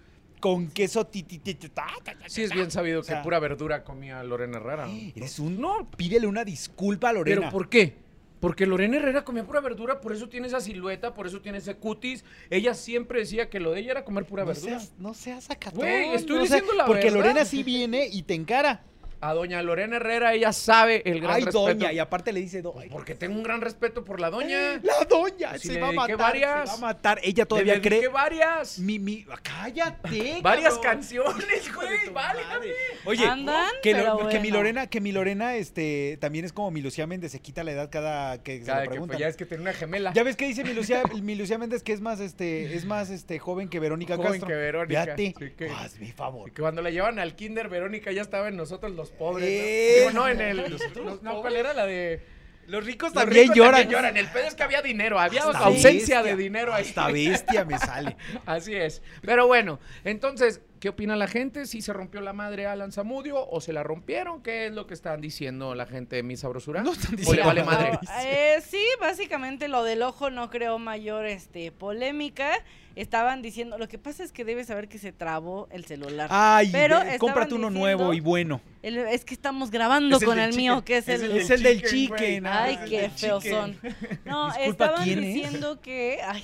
con 0.40 0.68
queso 0.68 1.06
tititita. 1.06 1.86
sí 2.26 2.42
es 2.42 2.52
bien 2.52 2.70
sabido 2.70 3.00
O 3.00 3.02
sea, 3.02 3.18
que 3.18 3.24
pura 3.24 3.38
verdura 3.38 3.84
comía 3.84 4.22
Lorena 4.22 4.58
Herrera. 4.58 4.86
Eres 5.16 5.38
un 5.38 5.58
no, 5.58 5.90
pídele 5.96 6.26
una 6.26 6.44
disculpa 6.44 7.08
a 7.08 7.14
Lorena. 7.14 7.40
¿Pero 7.40 7.50
por 7.50 7.68
qué? 7.70 7.96
Porque 8.40 8.66
Lorena 8.66 8.96
Herrera 8.98 9.24
comía 9.24 9.44
pura 9.44 9.60
verdura, 9.60 10.00
por 10.00 10.12
eso 10.12 10.28
tiene 10.28 10.46
esa 10.46 10.60
silueta, 10.60 11.14
por 11.14 11.26
eso 11.26 11.40
tiene 11.40 11.58
ese 11.58 11.74
cutis. 11.76 12.24
Ella 12.50 12.74
siempre 12.74 13.20
decía 13.20 13.50
que 13.50 13.58
lo 13.60 13.72
de 13.72 13.80
ella 13.80 13.90
era 13.92 14.04
comer 14.04 14.24
pura 14.26 14.44
no 14.44 14.48
verdura. 14.48 14.78
seas, 14.78 14.92
no 14.98 15.14
seas 15.14 15.50
acatón, 15.50 15.80
Güey, 15.80 16.14
estoy 16.14 16.36
no 16.36 16.42
diciendo 16.42 16.72
la 16.74 16.86
Porque 16.86 17.04
verdad. 17.06 17.16
Lorena 17.18 17.44
sí 17.44 17.62
viene 17.62 18.06
y 18.06 18.22
te 18.22 18.34
encara. 18.34 18.84
A 19.20 19.34
doña 19.34 19.60
Lorena 19.62 19.96
Herrera, 19.96 20.32
ella 20.34 20.52
sabe 20.52 21.02
el 21.04 21.20
gran 21.20 21.34
Ay, 21.34 21.44
respeto. 21.44 21.66
doña, 21.66 21.92
y 21.92 21.98
aparte 21.98 22.32
le 22.32 22.40
dice 22.40 22.62
doña. 22.62 22.88
Porque 22.90 23.14
tengo 23.16 23.34
un 23.36 23.42
gran 23.42 23.60
respeto 23.60 24.04
por 24.04 24.20
la 24.20 24.30
doña. 24.30 24.74
La 24.82 25.04
doña 25.08 25.58
Si 25.58 25.68
se 25.68 25.74
le 25.74 25.80
va 25.80 25.88
a 25.88 25.92
matar. 25.92 26.16
varias. 26.16 26.60
Se 26.70 26.80
va 26.80 26.88
a 26.88 26.92
matar. 26.92 27.20
Ella 27.24 27.44
todavía 27.44 27.74
Le 27.74 27.80
cree. 27.80 28.08
varias. 28.08 28.78
Mi, 28.78 28.98
mi, 28.98 29.24
cállate. 29.42 30.38
Varias 30.42 30.74
cabrón. 30.74 30.92
canciones, 30.94 31.74
güey. 31.74 32.10
madre. 32.12 32.42
Oye, 33.04 33.24
Andan, 33.26 33.66
que, 33.82 33.94
lo- 33.94 34.28
que 34.28 34.40
mi. 34.40 34.50
Lorena, 34.50 34.86
que 34.86 35.00
mi 35.00 35.12
Lorena, 35.12 35.56
este, 35.56 36.16
también 36.20 36.44
es 36.44 36.52
como 36.52 36.70
mi 36.70 36.80
Lucía 36.80 37.06
Méndez, 37.06 37.32
se 37.32 37.40
quita 37.40 37.64
la 37.64 37.72
edad 37.72 37.90
cada 37.90 38.42
que 38.42 38.60
se 38.60 38.64
Cada 38.66 38.78
lo 38.78 38.82
que 38.84 38.88
preguntan. 38.90 39.16
fue, 39.16 39.20
ya 39.20 39.28
es 39.28 39.36
que 39.36 39.46
tiene 39.46 39.62
una 39.62 39.72
gemela. 39.72 40.12
Ya 40.14 40.22
ves 40.22 40.36
que 40.36 40.46
dice 40.46 40.64
mi 40.64 40.72
Lucía, 40.74 41.02
mi 41.22 41.34
Lucía 41.34 41.58
Méndez 41.58 41.82
que 41.82 41.92
es 41.92 42.00
más, 42.00 42.20
este, 42.20 42.74
es 42.76 42.84
más, 42.84 43.10
este, 43.10 43.38
joven 43.38 43.68
que 43.68 43.80
Verónica 43.80 44.16
Joven 44.16 44.32
Castro. 44.32 44.48
que 44.48 44.54
Verónica, 44.54 45.02
Fíjate. 45.02 45.34
sí 45.38 45.50
que- 45.56 45.68
Hazme 45.70 46.12
favor. 46.12 46.48
Y 46.48 46.52
que 46.52 46.62
cuando 46.62 46.82
la 46.82 46.90
llevan 46.90 47.18
al 47.18 47.34
kinder, 47.34 47.68
Verónica 47.68 48.10
ya 48.12 48.22
estaba 48.22 48.48
en 48.48 48.56
nosotros 48.56 48.92
los 48.92 49.07
pobres. 49.10 49.48
Eh. 49.48 50.00
¿no? 50.04 50.10
Digo, 50.10 50.20
no, 50.20 50.28
en 50.28 50.40
el... 50.40 50.78
no, 51.04 51.18
no, 51.22 51.40
¿cuál 51.40 51.56
era 51.56 51.72
la 51.72 51.86
de...? 51.86 52.38
Los 52.68 52.84
ricos 52.84 53.14
Los 53.14 53.24
también 53.24 53.44
ricos 53.44 53.56
lloran. 53.56 53.72
También 53.72 53.90
lloran. 53.90 54.16
El 54.18 54.26
pedo 54.28 54.46
es 54.46 54.54
que 54.54 54.62
había 54.62 54.82
dinero, 54.82 55.18
había 55.18 55.42
Hasta 55.44 55.58
ausencia 55.58 56.20
bestia. 56.20 56.22
de 56.22 56.36
dinero 56.36 56.74
ahí. 56.74 56.84
Hasta 56.84 57.10
bestia 57.10 57.64
me 57.64 57.78
sale. 57.78 58.16
Así 58.46 58.74
es. 58.74 59.00
Pero 59.22 59.46
bueno, 59.46 59.80
entonces, 60.04 60.60
¿qué 60.80 60.88
opina 60.88 61.16
la 61.16 61.26
gente? 61.28 61.66
¿Si 61.66 61.82
se 61.82 61.92
rompió 61.92 62.20
la 62.20 62.32
madre 62.32 62.66
a 62.66 62.72
Alan 62.72 62.92
Zamudio 62.92 63.48
o 63.48 63.60
se 63.60 63.72
la 63.72 63.82
rompieron? 63.82 64.42
¿Qué 64.42 64.66
es 64.66 64.72
lo 64.72 64.86
que 64.86 64.94
están 64.94 65.20
diciendo 65.20 65.74
la 65.74 65.86
gente 65.86 66.16
de 66.16 66.22
mi 66.22 66.36
sabrosura? 66.36 66.82
No 66.82 66.92
están 66.92 67.14
¿O 67.14 67.16
le 67.16 67.20
diciendo 67.22 67.44
vale 67.46 67.64
madre? 67.64 67.98
Eh, 68.24 68.60
sí, 68.66 68.82
básicamente 69.00 69.68
lo 69.68 69.82
del 69.84 70.02
ojo 70.02 70.30
no 70.30 70.50
creó 70.50 70.78
mayor 70.78 71.26
este 71.26 71.72
polémica. 71.72 72.52
Estaban 72.96 73.42
diciendo, 73.42 73.78
lo 73.78 73.86
que 73.86 73.96
pasa 73.96 74.24
es 74.24 74.32
que 74.32 74.44
debes 74.44 74.66
saber 74.66 74.88
que 74.88 74.98
se 74.98 75.12
trabó 75.12 75.68
el 75.70 75.84
celular. 75.84 76.28
Ay, 76.32 76.70
Pero 76.72 76.98
cómprate 77.18 77.54
uno 77.54 77.68
diciendo- 77.68 77.70
nuevo 77.70 78.12
y 78.14 78.18
bueno. 78.18 78.60
El- 78.82 78.98
es 78.98 79.24
que 79.24 79.34
estamos 79.34 79.70
grabando 79.70 80.16
el 80.18 80.24
con 80.24 80.38
el 80.40 80.52
mío, 80.56 80.84
que 80.84 80.96
es, 80.98 81.08
Es 81.08 81.22
el, 81.22 81.30
el 81.30 81.36
Es 81.38 81.50
el 81.50 81.62
del 81.62 81.82
chicken. 81.84 82.46
Ay, 82.46 82.76
qué 82.88 83.08
feos 83.10 83.44
chicken. 83.44 83.78
son. 83.80 83.94
No, 84.24 84.46
Disculpa, 84.48 84.64
estaban 84.86 85.04
¿quién 85.04 85.18
es? 85.22 85.34
diciendo 85.34 85.80
que. 85.80 86.18
Ay, 86.26 86.42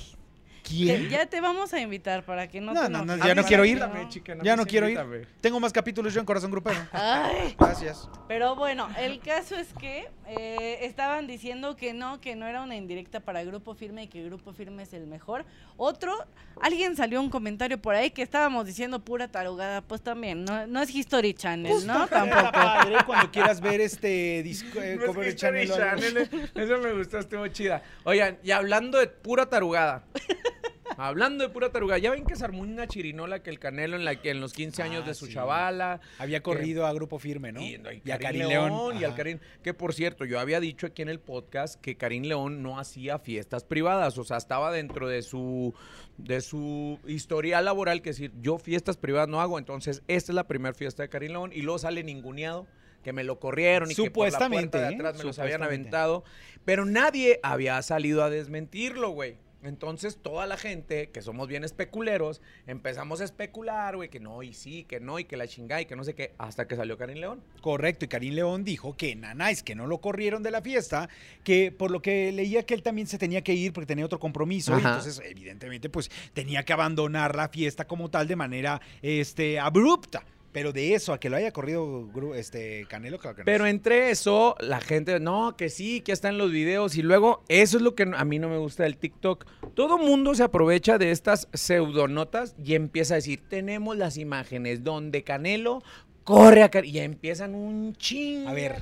Ya 1.09 1.25
te 1.27 1.41
vamos 1.41 1.73
a 1.73 1.79
invitar 1.79 2.23
para 2.23 2.47
que 2.47 2.59
no 2.59 2.73
No, 2.73 2.83
te 2.83 2.89
no, 2.89 3.05
no, 3.05 3.17
ya 3.17 3.35
no 3.35 3.43
quiero 3.43 3.63
que 3.63 3.69
ir. 3.69 3.79
no- 3.79 4.43
Ya 4.43 4.55
no 4.55 4.65
quiero 4.65 4.89
ir. 4.89 4.99
Tengo 5.41 5.59
más 5.59 5.71
capítulos 5.71 6.13
yo 6.13 6.19
en 6.19 6.25
Corazón 6.25 6.51
Grupero. 6.51 6.79
Ay. 6.91 7.55
Gracias. 7.57 8.09
Pero 8.27 8.55
bueno, 8.55 8.89
el 8.99 9.19
caso 9.19 9.55
es 9.55 9.67
que 9.79 10.09
eh, 10.27 10.79
estaban 10.81 11.27
diciendo 11.27 11.75
que 11.75 11.93
no, 11.93 12.19
que 12.19 12.35
no 12.35 12.47
era 12.47 12.61
una 12.63 12.75
indirecta 12.75 13.19
para 13.19 13.43
Grupo 13.43 13.75
Firme 13.75 14.03
y 14.03 14.07
que 14.07 14.23
Grupo 14.23 14.53
Firme 14.53 14.83
es 14.83 14.93
el 14.93 15.05
mejor. 15.07 15.45
Otro, 15.77 16.13
alguien 16.61 16.95
salió 16.95 17.21
un 17.21 17.29
comentario 17.29 17.79
por 17.81 17.93
ahí 17.95 18.09
que 18.11 18.21
estábamos 18.23 18.65
diciendo 18.65 19.03
pura 19.03 19.27
tarugada, 19.27 19.81
pues 19.81 20.01
también, 20.01 20.45
no, 20.45 20.65
no 20.67 20.81
es 20.81 20.89
History 20.93 21.33
Channel, 21.33 21.85
¿no? 21.85 22.03
Está 22.05 22.25
Tampoco. 22.25 22.51
padre 22.51 22.95
cuando 23.05 23.31
quieras 23.31 23.61
ver 23.61 23.81
este 23.81 24.41
disco, 24.43 24.81
eh, 24.81 24.95
No 24.95 25.01
es 25.03 25.07
cover 25.07 25.35
Channel. 25.35 25.63
History 25.65 25.83
algo. 25.83 26.01
Channel, 26.01 26.51
Eso 26.55 26.77
me 26.79 26.93
gustó, 26.93 27.19
estuvo 27.19 27.47
chida. 27.49 27.83
Oigan, 28.03 28.37
y 28.43 28.51
hablando 28.51 28.97
de 28.97 29.07
pura 29.07 29.45
tarugada. 29.47 30.03
Hablando 30.97 31.43
de 31.43 31.49
pura 31.49 31.71
taruga, 31.71 31.97
ya 31.97 32.11
ven 32.11 32.25
que 32.25 32.35
se 32.35 32.45
armó 32.45 32.61
una 32.61 32.87
chirinola 32.87 33.41
que 33.41 33.49
el 33.49 33.59
Canelo 33.59 33.95
en 33.95 34.05
la 34.05 34.15
que 34.21 34.29
en 34.29 34.39
los 34.39 34.53
15 34.53 34.83
años 34.83 35.03
Ah, 35.03 35.07
de 35.07 35.13
su 35.15 35.25
sí. 35.25 35.33
chavala. 35.33 35.99
Había 36.19 36.41
corrido 36.43 36.85
a 36.85 36.93
Grupo 36.93 37.17
Firme, 37.19 37.51
¿no? 37.51 37.61
Y, 37.61 37.81
y 38.03 38.11
a 38.11 38.19
Karim 38.19 38.47
León. 38.47 38.97
Y 38.99 39.03
al. 39.03 39.15
Karim. 39.15 39.39
Que 39.63 39.73
por 39.73 39.93
cierto, 39.93 40.25
yo 40.25 40.39
había 40.39 40.59
dicho 40.59 40.87
aquí 40.87 41.01
en 41.01 41.09
el 41.09 41.19
podcast 41.19 41.81
que 41.81 41.97
Karim 41.97 42.23
León 42.23 42.61
no 42.61 42.79
hacía 42.79 43.17
fiestas 43.19 43.63
privadas. 43.63 44.17
O 44.17 44.23
sea, 44.23 44.37
estaba 44.37 44.71
dentro 44.71 45.07
de 45.07 45.21
su, 45.23 45.73
de 46.17 46.41
su 46.41 46.99
historial 47.07 47.65
laboral, 47.65 48.01
que 48.01 48.11
decir, 48.11 48.31
yo 48.41 48.57
fiestas 48.57 48.97
privadas 48.97 49.27
no 49.27 49.41
hago. 49.41 49.57
Entonces, 49.57 50.03
esta 50.07 50.31
es 50.31 50.35
la 50.35 50.47
primera 50.47 50.73
fiesta 50.75 51.01
de 51.03 51.09
Karim 51.09 51.31
León. 51.31 51.51
Y 51.53 51.61
luego 51.63 51.79
sale 51.79 52.03
ninguneado. 52.03 52.67
Que 53.03 53.13
me 53.13 53.23
lo 53.23 53.39
corrieron 53.39 53.91
y 53.91 53.93
que 53.93 54.09
por 54.09 54.25
la 54.25 54.31
Supuestamente, 54.31 54.69
puerta 54.79 54.89
de 54.89 54.95
atrás 54.95 55.17
me 55.19 55.23
los 55.25 55.37
habían 55.37 55.59
Supuestamente. 55.59 55.89
aventado. 55.95 56.23
Pero 56.65 56.85
nadie 56.85 57.39
había 57.43 57.79
salido 57.83 58.23
a 58.23 58.31
desmentirlo, 58.31 59.09
güey. 59.11 59.37
Entonces 59.67 60.17
toda 60.21 60.45
la 60.45 60.57
gente, 60.57 61.09
que 61.09 61.21
somos 61.21 61.47
bien 61.47 61.63
especuleros, 61.63 62.41
empezamos 62.67 63.21
a 63.21 63.23
especular, 63.23 63.95
güey, 63.95 64.09
que 64.09 64.19
no, 64.19 64.43
y 64.43 64.53
sí, 64.53 64.83
que 64.83 64.99
no, 64.99 65.19
y 65.19 65.25
que 65.25 65.37
la 65.37 65.47
chingada, 65.47 65.81
y 65.81 65.85
que 65.85 65.95
no 65.95 66.03
sé 66.03 66.13
qué, 66.13 66.33
hasta 66.37 66.67
que 66.67 66.75
salió 66.75 66.97
Karim 66.97 67.17
León. 67.17 67.41
Correcto, 67.61 68.05
y 68.05 68.07
Karim 68.07 68.33
León 68.33 68.63
dijo 68.63 68.95
que 68.95 69.15
Nanais, 69.15 69.63
que 69.63 69.75
no 69.75 69.87
lo 69.87 69.99
corrieron 69.99 70.43
de 70.43 70.51
la 70.51 70.61
fiesta, 70.61 71.09
que 71.43 71.71
por 71.71 71.91
lo 71.91 72.01
que 72.01 72.31
leía 72.31 72.63
que 72.63 72.73
él 72.73 72.83
también 72.83 73.07
se 73.07 73.17
tenía 73.17 73.43
que 73.43 73.53
ir 73.53 73.73
porque 73.73 73.87
tenía 73.87 74.05
otro 74.05 74.19
compromiso, 74.19 74.73
y 74.73 74.77
entonces 74.77 75.21
evidentemente 75.23 75.89
pues 75.89 76.09
tenía 76.33 76.63
que 76.63 76.73
abandonar 76.73 77.35
la 77.35 77.49
fiesta 77.49 77.85
como 77.87 78.09
tal 78.09 78.27
de 78.27 78.35
manera 78.35 78.81
este, 79.01 79.59
abrupta. 79.59 80.23
Pero 80.55 80.71
de 80.71 80.93
eso, 80.93 81.11
a 81.11 81.19
que 81.19 81.29
lo 81.29 81.35
haya 81.35 81.51
corrido 81.51 82.09
este 82.33 82.85
Canelo, 82.87 83.19
claro 83.19 83.35
que 83.35 83.41
no. 83.41 83.45
Pero 83.45 83.65
entre 83.65 84.09
eso, 84.09 84.55
la 84.61 84.79
gente, 84.79 85.19
no, 85.19 85.57
que 85.57 85.67
sí, 85.67 85.99
que 85.99 86.13
están 86.13 86.37
los 86.37 86.49
videos, 86.49 86.95
y 86.95 87.01
luego, 87.01 87.43
eso 87.49 87.75
es 87.75 87.83
lo 87.83 87.93
que 87.93 88.03
a 88.03 88.23
mí 88.23 88.39
no 88.39 88.47
me 88.47 88.57
gusta 88.57 88.83
del 88.83 88.95
TikTok. 88.95 89.45
Todo 89.73 89.97
mundo 89.97 90.33
se 90.33 90.43
aprovecha 90.43 90.97
de 90.97 91.11
estas 91.11 91.49
pseudonotas 91.51 92.55
y 92.63 92.75
empieza 92.75 93.15
a 93.15 93.17
decir, 93.17 93.41
tenemos 93.49 93.97
las 93.97 94.15
imágenes 94.15 94.81
donde 94.81 95.25
Canelo 95.25 95.83
corre 96.23 96.63
a 96.63 96.71
Car-", 96.71 96.85
y 96.85 96.99
empiezan 96.99 97.53
un 97.53 97.93
chingo. 97.97 98.47
A 98.47 98.53
ver, 98.53 98.81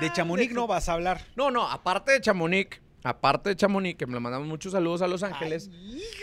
de 0.00 0.10
Chamonix 0.14 0.54
no 0.54 0.66
vas 0.66 0.88
a 0.88 0.94
hablar. 0.94 1.26
No, 1.36 1.50
no, 1.50 1.68
aparte 1.68 2.12
de 2.12 2.22
Chamonix, 2.22 2.80
aparte 3.04 3.50
de 3.50 3.56
Chamonix, 3.56 3.98
que 3.98 4.06
me 4.06 4.14
le 4.14 4.20
mandamos 4.20 4.48
muchos 4.48 4.72
saludos 4.72 5.02
a 5.02 5.06
Los 5.06 5.22
Ángeles, 5.22 5.70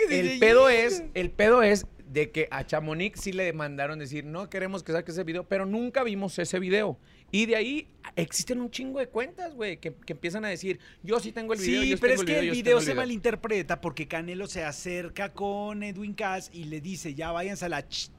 el 0.09 0.39
pedo 0.39 0.69
es, 0.69 1.03
el 1.13 1.29
pedo 1.29 1.61
es 1.61 1.85
de 2.09 2.31
que 2.31 2.47
a 2.51 2.65
Chamonix 2.65 3.19
sí 3.21 3.31
le 3.31 3.51
mandaron 3.53 3.99
decir, 3.99 4.25
no 4.25 4.49
queremos 4.49 4.83
que 4.83 4.91
saque 4.91 5.11
ese 5.11 5.23
video, 5.23 5.47
pero 5.47 5.65
nunca 5.65 6.03
vimos 6.03 6.37
ese 6.39 6.59
video. 6.59 6.97
Y 7.31 7.45
de 7.45 7.55
ahí 7.55 7.89
existen 8.15 8.61
un 8.61 8.71
chingo 8.71 8.99
de 8.99 9.07
cuentas, 9.07 9.53
güey, 9.53 9.77
que, 9.77 9.93
que 9.93 10.13
empiezan 10.13 10.45
a 10.45 10.47
decir, 10.47 10.79
yo 11.03 11.19
sí 11.19 11.31
tengo 11.31 11.53
el 11.53 11.59
video. 11.59 11.81
Sí, 11.81 11.89
yo 11.89 11.97
pero 11.99 12.13
es 12.13 12.23
que 12.23 12.39
el 12.39 12.51
video 12.51 12.79
se 12.79 12.95
malinterpreta 12.95 13.81
porque 13.81 14.07
Canelo 14.07 14.47
se 14.47 14.63
acerca 14.63 15.33
con 15.33 15.83
Edwin 15.83 16.13
Cass 16.13 16.49
y 16.53 16.65
le 16.65 16.79
dice, 16.79 17.13
ya 17.13 17.31
váyanse 17.31 17.65
a 17.65 17.69
la 17.69 17.87
ch, 17.87 18.09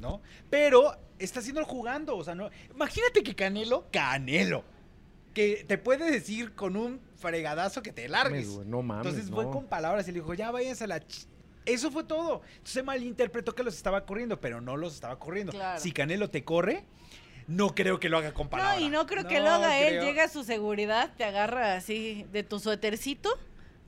¿no? 0.00 0.20
Pero 0.50 0.94
está 1.18 1.40
haciéndolo 1.40 1.66
jugando, 1.66 2.16
o 2.16 2.24
sea, 2.24 2.34
no. 2.34 2.50
Imagínate 2.74 3.22
que 3.22 3.34
Canelo, 3.34 3.86
Canelo, 3.90 4.64
que 5.32 5.64
te 5.66 5.78
puede 5.78 6.10
decir 6.10 6.54
con 6.54 6.76
un 6.76 7.00
fregadazo 7.16 7.82
que 7.82 7.92
te 7.92 8.08
largues. 8.08 8.46
Mames, 8.46 8.56
güey, 8.56 8.68
no 8.68 8.82
mames, 8.82 9.06
Entonces 9.06 9.30
fue 9.30 9.50
con 9.50 9.66
palabras 9.66 10.06
y 10.08 10.12
le 10.12 10.20
dijo, 10.20 10.34
ya 10.34 10.50
váyanse 10.50 10.84
a 10.84 10.88
la 10.88 11.00
ch. 11.00 11.26
Eso 11.64 11.90
fue 11.90 12.04
todo. 12.04 12.42
Entonces 12.48 12.72
se 12.72 12.82
malinterpretó 12.82 13.54
que 13.54 13.62
los 13.62 13.76
estaba 13.76 14.04
corriendo, 14.06 14.40
pero 14.40 14.60
no 14.60 14.76
los 14.76 14.94
estaba 14.94 15.18
corriendo. 15.18 15.52
Claro. 15.52 15.80
Si 15.80 15.92
Canelo 15.92 16.30
te 16.30 16.44
corre, 16.44 16.84
no 17.46 17.74
creo 17.74 17.98
que 17.98 18.08
lo 18.08 18.18
haga 18.18 18.32
con. 18.32 18.48
No, 18.50 18.78
y 18.80 18.88
no 18.88 19.06
creo 19.06 19.26
que 19.26 19.40
lo 19.40 19.50
haga 19.50 19.78
él. 19.78 19.88
creo. 19.88 20.04
Llega 20.04 20.24
a 20.24 20.28
su 20.28 20.44
seguridad, 20.44 21.12
te 21.16 21.24
agarra 21.24 21.74
así 21.74 22.26
de 22.32 22.42
tu 22.42 22.58
suétercito 22.60 23.30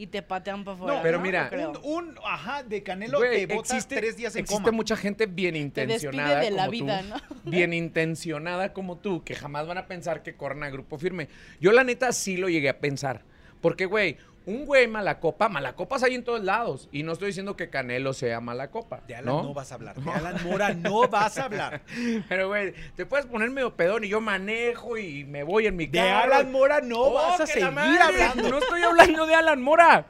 y 0.00 0.06
te 0.06 0.22
patean 0.22 0.64
para 0.64 0.76
afuera. 0.76 0.96
No, 0.96 1.02
pero 1.02 1.18
¿no? 1.18 1.24
mira. 1.24 1.50
Un, 1.82 2.08
un, 2.08 2.18
ajá, 2.24 2.62
de 2.62 2.82
Canelo 2.82 3.18
Güey, 3.18 3.46
te 3.46 3.54
botas 3.54 3.72
existe, 3.72 3.96
tres 3.96 4.16
días 4.16 4.34
en 4.34 4.40
existe 4.44 4.62
coma. 4.62 4.74
mucha 4.74 4.96
gente 4.96 5.26
bien 5.26 5.52
Te 5.52 5.60
intencionada 5.60 6.40
de 6.40 6.50
la 6.50 6.62
como 6.64 6.70
vida, 6.70 7.02
tú, 7.02 7.08
¿no? 7.08 7.40
bien 7.50 7.74
intencionada 7.74 8.72
como 8.72 8.96
tú, 8.96 9.22
que 9.24 9.34
jamás 9.34 9.66
van 9.66 9.76
a 9.76 9.86
pensar 9.86 10.22
que 10.22 10.34
corren 10.34 10.62
a 10.62 10.70
grupo 10.70 10.96
firme. 10.96 11.28
Yo 11.60 11.72
la 11.72 11.84
neta 11.84 12.12
sí 12.12 12.38
lo 12.38 12.48
llegué 12.48 12.70
a 12.70 12.78
pensar, 12.78 13.24
porque 13.60 13.84
güey, 13.84 14.16
un 14.46 14.64
güey 14.64 14.88
malacopa, 14.88 15.48
malacopas 15.48 16.02
hay 16.02 16.14
en 16.14 16.24
todos 16.24 16.42
lados, 16.42 16.88
y 16.90 17.02
no 17.02 17.12
estoy 17.12 17.28
diciendo 17.28 17.56
que 17.56 17.68
Canelo 17.68 18.12
sea 18.14 18.40
malacopa, 18.40 19.00
De 19.06 19.14
Alan 19.14 19.26
no, 19.26 19.42
¿no? 19.42 19.54
vas 19.54 19.70
a 19.70 19.74
hablar. 19.74 19.96
De 20.00 20.10
Alan 20.10 20.36
Mora 20.44 20.72
no 20.74 21.06
vas 21.08 21.38
a 21.38 21.44
hablar. 21.44 21.82
Pero 22.28 22.48
güey, 22.48 22.72
te 22.96 23.06
puedes 23.06 23.26
poner 23.26 23.50
medio 23.50 23.76
pedón 23.76 24.02
y 24.04 24.08
yo 24.08 24.20
manejo 24.20 24.96
y 24.96 25.24
me 25.24 25.42
voy 25.42 25.66
en 25.66 25.76
mi 25.76 25.86
De 25.86 25.98
carro. 25.98 26.34
Alan 26.34 26.50
Mora 26.50 26.80
no 26.80 27.00
Oh, 27.00 27.12
vas 27.14 27.40
a 27.40 27.46
seguir 27.46 27.64
hablando. 27.64 28.48
No 28.48 28.58
estoy 28.58 28.82
hablando 28.82 29.26
de 29.26 29.34
Alan 29.34 29.60
Mora. 29.62 30.06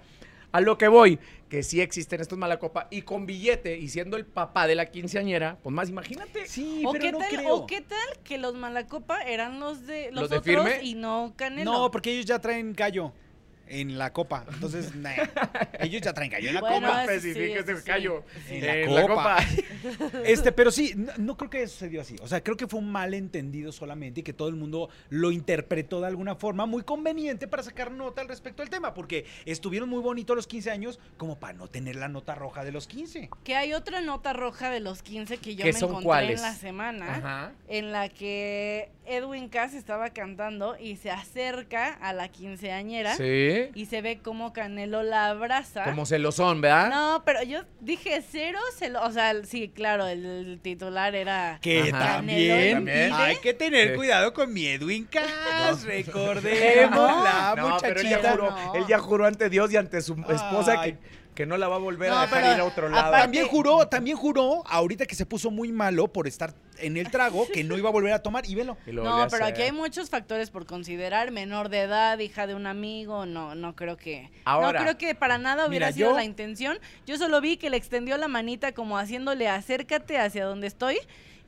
A 0.53 0.61
lo 0.61 0.77
que 0.79 0.89
voy, 0.89 1.19
que 1.49 1.63
sí 1.63 1.81
existen 1.81 2.21
estos 2.21 2.37
malacopa 2.37 2.89
y 2.91 3.03
con 3.03 3.25
billete 3.25 3.79
y 3.79 3.89
siendo 3.89 4.17
el 4.17 4.27
papá 4.27 4.67
de 4.67 4.75
la 4.75 4.87
quinceañera, 4.87 5.59
pues 5.63 5.73
más 5.73 5.89
imagínate. 5.89 6.47
Sí, 6.47 6.83
¿O 6.85 6.91
pero 6.93 7.05
qué, 7.05 7.13
no 7.13 7.19
tal, 7.19 7.29
creo. 7.29 7.55
¿O 7.55 7.67
qué 7.67 7.81
tal 7.83 7.99
que 8.25 8.37
los 8.39 8.55
Malacopa 8.55 9.23
eran 9.23 9.61
los 9.61 9.87
de 9.87 10.11
los, 10.11 10.23
¿Los 10.23 10.31
de 10.31 10.39
otros 10.39 10.65
firme? 10.69 10.83
y 10.85 10.95
no 10.95 11.35
Canelo? 11.37 11.71
No, 11.73 11.91
porque 11.93 12.11
ellos 12.13 12.27
ya 12.27 12.41
traen 12.41 12.73
gallo 12.73 13.13
en 13.71 13.97
la 13.99 14.13
copa. 14.13 14.45
Entonces, 14.53 14.95
nah, 14.97 15.13
ellos 15.79 16.03
ya 16.03 16.13
traen 16.13 16.31
gallo 16.31 16.49
en 16.49 16.55
la 16.55 16.61
Bueno, 16.61 16.89
copa. 16.89 17.05
eso 17.15 17.23
sí, 17.23 17.31
eso 17.41 17.77
sí. 17.77 17.83
callo. 17.85 18.25
En 18.49 18.67
la 18.67 18.77
En 18.77 18.95
la 18.95 19.03
copa. 19.07 19.37
copa. 19.37 20.19
Este, 20.25 20.53
pero 20.53 20.71
sí, 20.71 20.93
no, 20.97 21.13
no 21.19 21.37
creo 21.37 21.49
que 21.51 21.67
sucedió 21.67 22.01
así. 22.03 22.17
O 22.21 22.29
sea, 22.29 22.43
creo 22.43 22.57
que 22.57 22.67
fue 22.67 22.79
un 22.81 22.91
malentendido 22.91 23.73
solamente 23.73 24.21
y 24.21 24.23
que 24.23 24.33
todo 24.33 24.49
el 24.49 24.57
mundo 24.57 24.91
lo 25.09 25.31
interpretó 25.31 26.01
de 26.01 26.09
alguna 26.09 26.35
forma 26.35 26.67
muy 26.67 26.83
conveniente 26.83 27.47
para 27.49 27.63
sacar 27.63 27.91
nota 27.91 28.21
al 28.23 28.29
respecto 28.29 28.63
del 28.63 28.71
tema, 28.71 28.93
porque 28.95 29.25
estuvieron 29.47 29.89
muy 29.89 30.01
bonitos 30.03 30.37
los 30.37 30.47
15 30.47 30.71
años 30.71 30.99
como 31.17 31.39
para 31.39 31.55
no 31.55 31.69
tener 31.69 31.97
la 31.97 32.09
nota 32.09 32.35
roja 32.35 32.65
de 32.65 32.73
los 32.73 32.87
15. 32.87 33.31
Que 33.45 33.55
hay 33.57 33.73
otra 33.73 34.01
nota 34.01 34.33
roja 34.33 34.71
de 34.71 34.81
los 34.81 35.03
15 35.03 35.39
que 35.39 35.55
yo 35.55 35.65
¿Qué 35.65 35.73
me 35.73 35.79
son 35.79 35.91
encontré 35.91 36.07
cuáles? 36.07 36.37
en 36.41 36.43
la 36.47 36.55
semana. 36.55 37.17
Ajá. 37.17 37.53
En 37.69 37.93
la 37.93 38.09
que 38.09 38.91
Edwin 39.07 39.49
Cass 39.49 39.75
estaba 39.75 40.11
cantando 40.11 40.77
y 40.79 40.97
se 40.97 41.11
acerca 41.11 41.95
a 41.95 42.13
la 42.13 42.29
quinceañera 42.29 43.17
Sí. 43.17 43.60
Y 43.75 43.87
se 43.87 44.03
ve 44.03 44.19
como 44.23 44.53
Canelo 44.53 45.03
la 45.03 45.29
abraza. 45.31 45.85
Como 45.85 46.07
se 46.07 46.19
lo 46.19 46.33
son, 46.33 46.61
¿verdad? 46.61 46.91
No, 46.91 47.23
pero 47.25 47.43
yo 47.43 47.61
dije 47.81 48.23
cero, 48.29 48.59
se 48.77 48.89
lo- 48.89 49.03
o 49.03 49.11
sea, 49.11 49.35
sí, 49.45 49.69
claro, 49.75 50.07
el, 50.07 50.25
el 50.25 50.61
titular 50.61 51.15
era 51.15 51.59
Que 51.63 51.91
también, 51.91 52.75
También. 52.77 53.13
hay 53.13 53.37
que 53.37 53.55
tener 53.55 53.91
Sí. 53.91 53.95
cuidado 53.97 54.33
con 54.33 54.53
mi 54.53 54.67
Edwin 54.67 55.05
Cass. 55.07 55.85
Recordemos 55.85 56.91
No. 56.97 57.25
la 57.25 57.55
No, 57.57 57.77
pero 57.81 58.01
él 58.01 58.09
ya, 58.09 58.17
muchachita. 58.19 58.31
juró, 58.33 58.51
No. 58.51 58.75
él 58.75 58.85
ya 58.89 58.99
juró 58.99 59.27
ante 59.27 59.49
Dios 59.51 59.73
y 59.73 59.77
ante 59.77 60.01
su 60.03 60.15
esposa 60.29 60.81
Ay. 60.81 60.93
que, 60.93 61.20
que 61.41 61.47
no 61.47 61.57
la 61.57 61.69
va 61.69 61.77
a 61.77 61.79
volver 61.79 62.11
No, 62.11 62.19
a 62.19 62.23
dejar 62.27 62.43
pero 62.43 62.55
ir 62.55 62.61
a 62.61 62.65
otro 62.67 62.89
lado. 62.91 63.09
aparte- 63.09 63.23
También 63.23 63.47
juró, 63.49 63.89
también 63.89 64.15
juró, 64.19 64.63
ahorita 64.67 65.07
que 65.07 65.15
se 65.15 65.25
puso 65.25 65.51
muy 65.51 65.73
malo 65.73 66.07
por 66.09 66.27
estar 66.29 66.53
en 66.77 66.99
el 66.99 67.11
trago, 67.11 67.47
que 67.51 67.65
no 67.65 67.79
iba 67.79 67.89
a 67.89 67.93
volver 67.93 68.13
a 68.13 68.19
tomar. 68.19 68.45
Y 68.47 68.55
velo. 68.55 68.77
Y 68.87 68.93
No, 68.93 69.27
pero 69.31 69.47
aquí 69.47 69.63
hay 69.63 69.73
muchos 69.73 70.11
factores 70.11 70.51
por 70.51 70.67
considerar, 70.67 71.31
menor 71.31 71.71
de 71.71 71.81
edad, 71.81 72.19
hija 72.19 72.47
de 72.47 72.55
un 72.55 72.67
amigo, 72.67 73.25
no, 73.25 73.55
no 73.55 73.75
creo 73.75 73.97
que, 73.97 74.31
Ahora, 74.45 74.81
no 74.81 74.85
creo 74.85 74.99
que 74.99 75.15
para 75.15 75.39
nada 75.39 75.67
hubiera 75.67 75.87
mira, 75.87 75.97
sido 75.97 76.11
yo- 76.11 76.17
la 76.17 76.25
intención. 76.25 76.79
Yo 77.07 77.17
solo 77.17 77.41
vi 77.41 77.57
que 77.57 77.71
le 77.71 77.79
extendió 77.79 78.19
la 78.19 78.29
manita 78.29 78.73
como 78.73 78.99
haciéndole 78.99 79.49
acércate 79.49 80.19
hacia 80.19 80.45
donde 80.45 80.67
estoy 80.67 80.99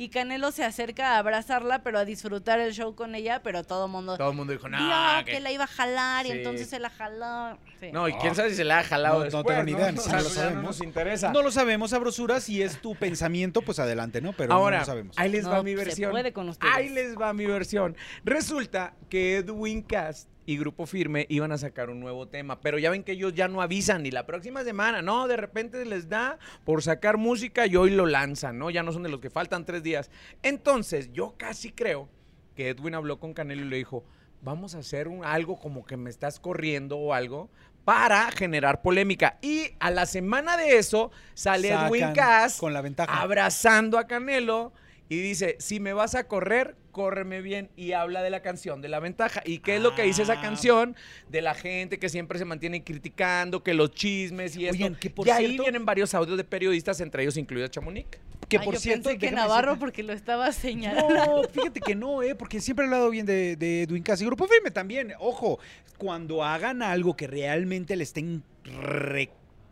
y 0.03 0.09
Canelo 0.09 0.51
se 0.53 0.65
acerca 0.65 1.15
a 1.15 1.19
abrazarla, 1.19 1.83
pero 1.83 1.99
a 1.99 2.05
disfrutar 2.05 2.59
el 2.61 2.73
show 2.73 2.95
con 2.95 3.15
ella, 3.15 3.41
pero 3.43 3.63
todo 3.65 3.87
el 3.87 3.93
mundo 3.93 4.17
Todo 4.17 4.31
el 4.31 4.37
mundo 4.37 4.53
dijo, 4.53 4.69
no, 4.69 4.79
que- 5.25 5.33
que 5.33 5.41
la 5.41 5.53
iba 5.53 5.65
a 5.65 5.69
jalar 5.69 6.27
y 6.27 6.33
entonces 6.33 6.69
se 6.69 6.79
la 6.79 6.91
jaló. 6.91 7.59
Sí. 7.81 7.91
No, 7.93 8.09
y 8.09 8.13
quién 8.15 8.35
sabe 8.35 8.51
si 8.51 8.57
se 8.57 8.65
la 8.65 8.79
ha 8.81 8.85
jalado 8.85 9.15
No, 9.15 9.19
no 9.21 9.25
después, 9.25 9.47
tengo 9.47 9.63
ni 9.65 9.73
idea, 9.73 9.93
¿no? 9.93 10.03
no 10.05 10.13
lo 10.17 10.23
no 10.23 10.29
sabemos. 10.29 10.63
nos 10.65 10.81
interesa. 10.83 11.33
No 11.33 11.43
lo 11.43 11.51
sabemos, 11.51 11.91
sabrosura. 11.91 12.41
Si 12.41 12.63
es 12.63 12.81
tu 12.81 12.95
pensamiento, 12.95 13.63
pues 13.63 13.79
adelante, 13.79 14.21
¿no? 14.21 14.33
Pero 14.33 14.53
Ahora, 14.53 14.79
no 14.79 14.83
lo 14.83 14.87
sabemos. 14.87 15.19
ahí 15.19 15.31
les 15.31 15.47
va 15.49 15.57
No, 15.57 15.63
mi 15.63 15.71
se 15.73 15.77
versión. 15.77 16.11
puede 16.11 16.33
con 16.33 16.49
ustedes. 16.49 16.73
Ahí 16.75 16.89
les 16.89 17.17
va 17.17 17.33
mi 17.33 17.47
versión. 17.47 17.97
Resulta 18.25 18.95
que 19.09 19.37
Edwin 19.39 19.83
Cast 19.83 20.29
y 20.47 20.57
Grupo 20.59 20.87
Firme 20.87 21.27
iban 21.29 21.53
a 21.53 21.59
sacar 21.59 21.89
un 21.91 22.01
nuevo 22.01 22.27
tema, 22.29 22.61
pero 22.61 22.79
ya 22.79 22.91
ven 22.91 23.05
que 23.05 23.13
ellos 23.13 23.33
ya 23.35 23.49
no 23.49 23.63
avisan 23.63 24.03
ni 24.03 24.11
la 24.11 24.27
próxima 24.27 24.65
semana, 24.65 25.01
¿no? 25.03 25.29
De 25.29 25.37
repente 25.37 25.85
les 25.85 26.09
da 26.09 26.39
por 26.65 26.83
sacar 26.83 27.17
música 27.17 27.67
y 27.67 27.77
hoy 27.77 27.91
lo 27.91 28.07
lanzan, 28.07 28.59
¿no? 28.59 28.71
Ya 28.71 28.83
no 28.83 28.93
son 28.93 29.03
de 29.05 29.09
los 29.09 29.21
que 29.21 29.31
faltan 29.31 29.65
tres 29.65 29.83
días. 29.83 30.11
Entonces, 30.43 31.13
yo 31.13 31.35
casi 31.39 31.71
creo 31.73 32.09
que 32.57 32.69
Edwin 32.71 32.95
habló 32.95 33.19
con 33.21 33.33
Canelo 33.35 33.63
y 33.65 33.69
le 33.69 33.77
dijo, 33.77 34.05
vamos 34.43 34.75
a 34.75 34.79
hacer 34.79 35.09
un- 35.09 35.25
algo 35.25 35.59
como 35.59 35.85
que 35.85 35.97
me 35.97 36.11
estás 36.11 36.41
corriendo 36.41 36.99
o 36.99 37.15
algo 37.15 37.49
para 37.85 38.31
generar 38.33 38.83
polémica. 38.83 39.39
Y 39.43 39.71
a 39.81 39.91
la 39.91 40.07
semana 40.07 40.57
de 40.57 40.79
eso 40.79 41.11
sale 41.35 41.71
Edwin 41.87 42.13
Cass 42.15 42.59
con 42.59 42.73
la 42.73 42.81
ventaja. 42.81 43.21
abrazando 43.23 43.99
a 43.99 44.07
Canelo 44.07 44.73
y 45.09 45.19
dice, 45.21 45.57
si 45.59 45.79
me 45.81 45.93
vas 45.93 46.15
a 46.15 46.27
correr, 46.27 46.75
córreme 46.91 47.41
bien 47.43 47.71
y 47.77 47.93
habla 47.93 48.23
de 48.23 48.31
la 48.31 48.41
canción 48.43 48.81
de 48.83 48.89
la 48.89 48.99
ventaja. 49.01 49.43
¿Y 49.45 49.59
qué 49.59 49.77
es 49.77 49.83
lo 49.83 49.95
que 49.95 50.03
dice 50.03 50.23
esa 50.23 50.35
Ah. 50.35 50.41
canción? 50.43 50.97
De 51.29 51.41
la 51.43 51.55
gente 51.55 51.99
que 51.99 52.09
siempre 52.09 52.39
se 52.39 52.45
mantiene 52.45 52.83
criticando, 52.85 53.63
que 53.63 53.75
los 53.75 53.91
chismes 53.93 54.57
y 54.57 54.67
esto. 54.67 54.77
Oigan, 54.77 54.95
que 54.97 55.11
por 55.11 55.27
y 55.27 55.31
ahí 55.31 55.59
vienen 55.59 55.85
varios 55.85 56.15
audios 56.15 56.37
de 56.37 56.45
periodistas, 56.45 57.01
entre 57.01 57.23
ellos 57.23 57.37
incluido 57.37 57.69
Chamonix. 57.69 58.09
Que 58.49 58.59
Ay, 58.59 58.65
por 58.65 58.75
yo 58.75 58.81
cierto, 58.81 59.09
pensé 59.11 59.19
que 59.19 59.31
Navarro 59.31 59.79
porque 59.79 60.03
lo 60.03 60.13
estaba 60.13 60.53
señalando. 60.53 61.15
No, 61.15 61.43
fíjate 61.53 61.81
que 61.81 61.95
no, 61.95 62.23
¿eh? 62.23 62.35
Porque 62.35 62.61
siempre 62.61 62.85
he 62.85 62.89
hablado 62.89 63.09
bien 63.11 63.25
de, 63.25 63.57
de 63.57 63.83
Edwin 63.83 64.03
Cass 64.03 64.21
y 64.21 64.27
Grupo 64.27 64.47
Firme 64.47 64.71
también. 64.71 65.13
Ojo, 65.19 65.59
cuando 65.97 66.45
hagan 66.45 66.83
algo 66.83 67.17
que 67.17 67.27
realmente 67.27 67.97
le 67.97 68.03
estén 68.05 68.43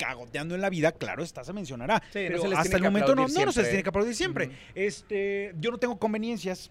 cagoteando 0.00 0.54
en 0.54 0.62
la 0.62 0.70
vida, 0.70 0.92
claro, 0.92 1.22
está 1.22 1.44
se 1.44 1.52
mencionará. 1.52 2.02
Sí, 2.12 2.20
no 2.20 2.28
pero 2.28 2.42
se 2.42 2.48
les 2.48 2.58
hasta 2.58 2.76
el 2.78 2.82
momento 2.82 3.14
no, 3.14 3.28
no, 3.28 3.44
no 3.46 3.52
se 3.52 3.60
les 3.60 3.68
tiene 3.68 3.82
que 3.82 3.88
aplaudir 3.90 4.14
siempre. 4.14 4.50
Este, 4.74 5.52
yo 5.60 5.70
no 5.70 5.78
tengo 5.78 5.98
conveniencias. 5.98 6.70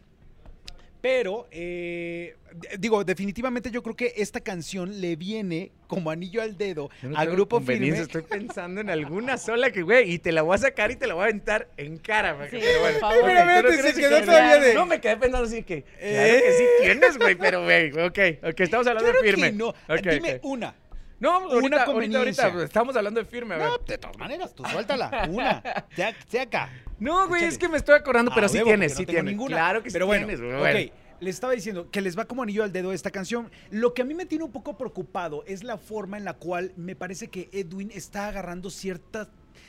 Pero, 1.02 1.48
eh, 1.52 2.36
digo, 2.78 3.06
definitivamente 3.06 3.72
yo 3.72 3.82
creo 3.82 3.96
que 3.96 4.14
esta 4.18 4.42
canción 4.42 5.00
le 5.00 5.16
viene 5.16 5.72
como 5.88 6.12
anillo 6.12 6.42
al 6.42 6.58
dedo 6.58 6.90
no 7.04 7.18
al 7.18 7.30
grupo 7.30 7.62
firme. 7.62 7.98
Estoy 7.98 8.24
pensando 8.24 8.82
en 8.82 8.90
alguna 8.90 9.38
sola 9.38 9.72
que, 9.72 9.82
güey, 9.82 10.12
y 10.12 10.20
te 10.20 10.34
la 10.34 10.42
voy 10.42 10.56
a 10.56 10.58
sacar 10.58 10.92
y 10.92 10.98
te 10.98 11.08
la 11.08 11.14
voy 11.14 11.22
a 11.22 11.26
aventar 11.28 11.70
en 11.78 12.00
cara, 12.00 12.34
güey. 12.34 12.50
Sí, 12.50 12.58
pero 12.60 12.74
por 12.74 12.82
bueno. 12.82 13.00
favor. 13.00 13.26
Mira, 13.28 13.42
Ok, 13.44 13.48
mira, 13.48 13.62
¿tú 13.62 13.68
no 13.70 13.82
se 13.84 13.94
que 13.94 14.00
quedó 14.02 14.20
sí? 14.20 14.26
todavía 14.26 14.60
de- 14.60 14.74
No, 14.74 14.86
me 14.86 15.00
quedé 15.00 15.16
pensando 15.16 15.48
así 15.48 15.64
que, 15.64 15.84
claro 15.84 15.98
¿Eh? 16.02 16.42
que 16.46 16.52
sí 16.58 16.64
tienes, 16.82 17.18
güey, 17.18 17.36
pero, 17.36 17.64
güey, 17.64 17.92
ok, 17.94 18.20
ok, 18.50 18.60
estamos 18.60 18.86
hablando 18.88 19.10
Claro 19.12 19.22
de 19.22 19.30
firme. 19.30 19.52
que 19.52 19.56
no. 19.56 19.74
Dime 20.12 20.40
una. 20.44 20.76
No, 21.20 21.32
ahorita, 21.34 21.58
una 21.58 21.60
ahorita, 21.60 21.86
conveniencia. 21.86 22.46
ahorita, 22.46 22.64
estamos 22.64 22.96
hablando 22.96 23.20
de 23.20 23.26
firme, 23.26 23.56
a 23.56 23.58
ver. 23.58 23.68
No, 23.68 23.78
de 23.80 23.98
todas 23.98 24.18
maneras, 24.18 24.54
tú 24.56 24.64
suéltala. 24.66 25.28
Una. 25.30 25.62
Sea, 25.96 26.16
sea 26.28 26.44
acá. 26.44 26.70
No, 27.00 27.28
güey, 27.28 27.42
Échale. 27.42 27.54
es 27.54 27.58
que 27.58 27.68
me 27.70 27.78
estoy 27.78 27.96
acordando, 27.96 28.32
pero 28.34 28.46
A 28.46 28.50
sí 28.50 28.60
tienes, 28.64 28.94
sí 28.94 29.02
no 29.04 29.08
tengo 29.08 29.12
tienes. 29.18 29.32
ninguna. 29.32 29.56
Claro 29.56 29.84
que 29.84 29.90
sí 29.90 30.00
bueno, 30.00 30.28
tienes, 30.28 30.42
güey. 30.42 30.54
ok, 30.54 30.60
bueno. 30.60 30.92
les 31.20 31.36
estaba 31.36 31.54
diciendo 31.54 31.90
que 31.92 32.02
les 32.02 32.18
va 32.18 32.26
como 32.26 32.44
anillo 32.44 32.64
al 32.64 32.72
dedo 32.72 32.94
esta 32.94 33.12
canción. 33.12 33.50
Lo 33.70 33.94
que 33.94 34.02
a 34.02 34.06
mí 34.06 34.14
me 34.14 34.26
tiene 34.26 34.44
un 34.46 34.52
poco 34.52 34.78
preocupado 34.78 35.44
es 35.46 35.64
la 35.64 35.78
forma 35.78 36.18
en 36.18 36.26
la 36.26 36.34
cual 36.34 36.72
me 36.78 36.96
parece 36.96 37.28
que 37.28 37.50
Edwin 37.52 37.92
está 37.94 38.28
agarrando 38.28 38.70
cierta, 38.70 39.28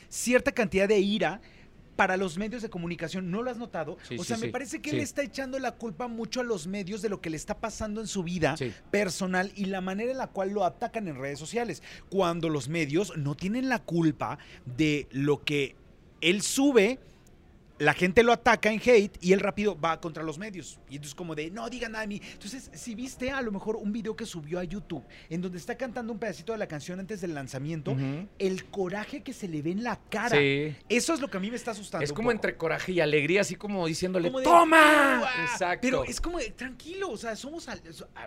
cierta 0.09 0.51
cantidad 0.51 0.87
de 0.87 0.99
ira 0.99 1.41
para 1.95 2.17
los 2.17 2.37
medios 2.37 2.61
de 2.61 2.69
comunicación. 2.69 3.31
¿No 3.31 3.41
lo 3.41 3.51
has 3.51 3.57
notado? 3.57 3.97
Sí, 4.07 4.15
o 4.15 4.23
sí, 4.23 4.27
sea, 4.29 4.37
me 4.37 4.47
sí, 4.47 4.51
parece 4.51 4.81
que 4.81 4.91
él 4.91 4.99
está 4.99 5.23
echando 5.23 5.59
la 5.59 5.73
culpa 5.73 6.07
mucho 6.07 6.41
a 6.41 6.43
los 6.43 6.67
medios 6.67 7.01
de 7.01 7.09
lo 7.09 7.21
que 7.21 7.29
le 7.29 7.37
está 7.37 7.59
pasando 7.59 8.01
en 8.01 8.07
su 8.07 8.23
vida 8.23 8.55
personal 8.89 9.51
y 9.55 9.65
la 9.65 9.81
manera 9.81 10.11
en 10.11 10.17
la 10.17 10.27
cual 10.27 10.51
lo 10.51 10.65
atacan 10.65 11.07
en 11.07 11.19
redes 11.19 11.39
sociales. 11.39 11.83
Cuando 12.09 12.49
los 12.49 12.69
medios 12.69 13.17
no 13.17 13.35
tienen 13.35 13.69
la 13.69 13.79
culpa 13.79 14.39
de 14.65 15.07
lo 15.11 15.43
que 15.43 15.75
él 16.21 16.41
sube, 16.41 16.99
la 17.81 17.93
gente 17.95 18.21
lo 18.21 18.31
ataca 18.31 18.71
en 18.71 18.79
hate 18.79 19.17
y 19.21 19.33
él 19.33 19.39
rápido 19.39 19.79
va 19.79 19.99
contra 19.99 20.21
los 20.21 20.37
medios. 20.37 20.79
Y 20.87 20.97
entonces 20.97 21.15
como 21.15 21.33
de, 21.33 21.49
no 21.49 21.67
digan 21.67 21.93
nada 21.93 22.03
de 22.03 22.07
mí. 22.09 22.21
Entonces, 22.33 22.69
si 22.75 22.93
viste 22.93 23.31
a 23.31 23.41
lo 23.41 23.51
mejor 23.51 23.75
un 23.75 23.91
video 23.91 24.15
que 24.15 24.27
subió 24.27 24.59
a 24.59 24.63
YouTube 24.63 25.03
en 25.31 25.41
donde 25.41 25.57
está 25.57 25.75
cantando 25.75 26.13
un 26.13 26.19
pedacito 26.19 26.51
de 26.51 26.59
la 26.59 26.67
canción 26.67 26.99
antes 26.99 27.21
del 27.21 27.33
lanzamiento, 27.33 27.97
el 28.37 28.65
coraje 28.65 29.23
que 29.23 29.33
se 29.33 29.47
le 29.47 29.63
ve 29.63 29.71
en 29.71 29.83
la 29.83 29.99
cara. 30.09 30.37
Sí. 30.37 30.75
Eso 30.89 31.15
es 31.15 31.21
lo 31.21 31.27
que 31.29 31.37
a 31.37 31.39
mí 31.39 31.49
me 31.49 31.55
está 31.55 31.71
asustando. 31.71 32.03
Es 32.03 32.13
como 32.13 32.27
poco. 32.27 32.33
entre 32.33 32.55
coraje 32.55 32.91
y 32.91 32.99
alegría, 32.99 33.41
así 33.41 33.55
como 33.55 33.87
diciéndole, 33.87 34.27
Como 34.27 34.39
de, 34.39 34.45
¡toma! 34.45 35.21
"Uah". 35.23 35.43
Exacto. 35.45 35.79
Pero 35.81 36.03
es 36.03 36.21
como, 36.21 36.37
de, 36.37 36.51
tranquilo, 36.51 37.09
o 37.09 37.17
sea, 37.17 37.35
somos, 37.35 37.67
ah, 37.67 37.77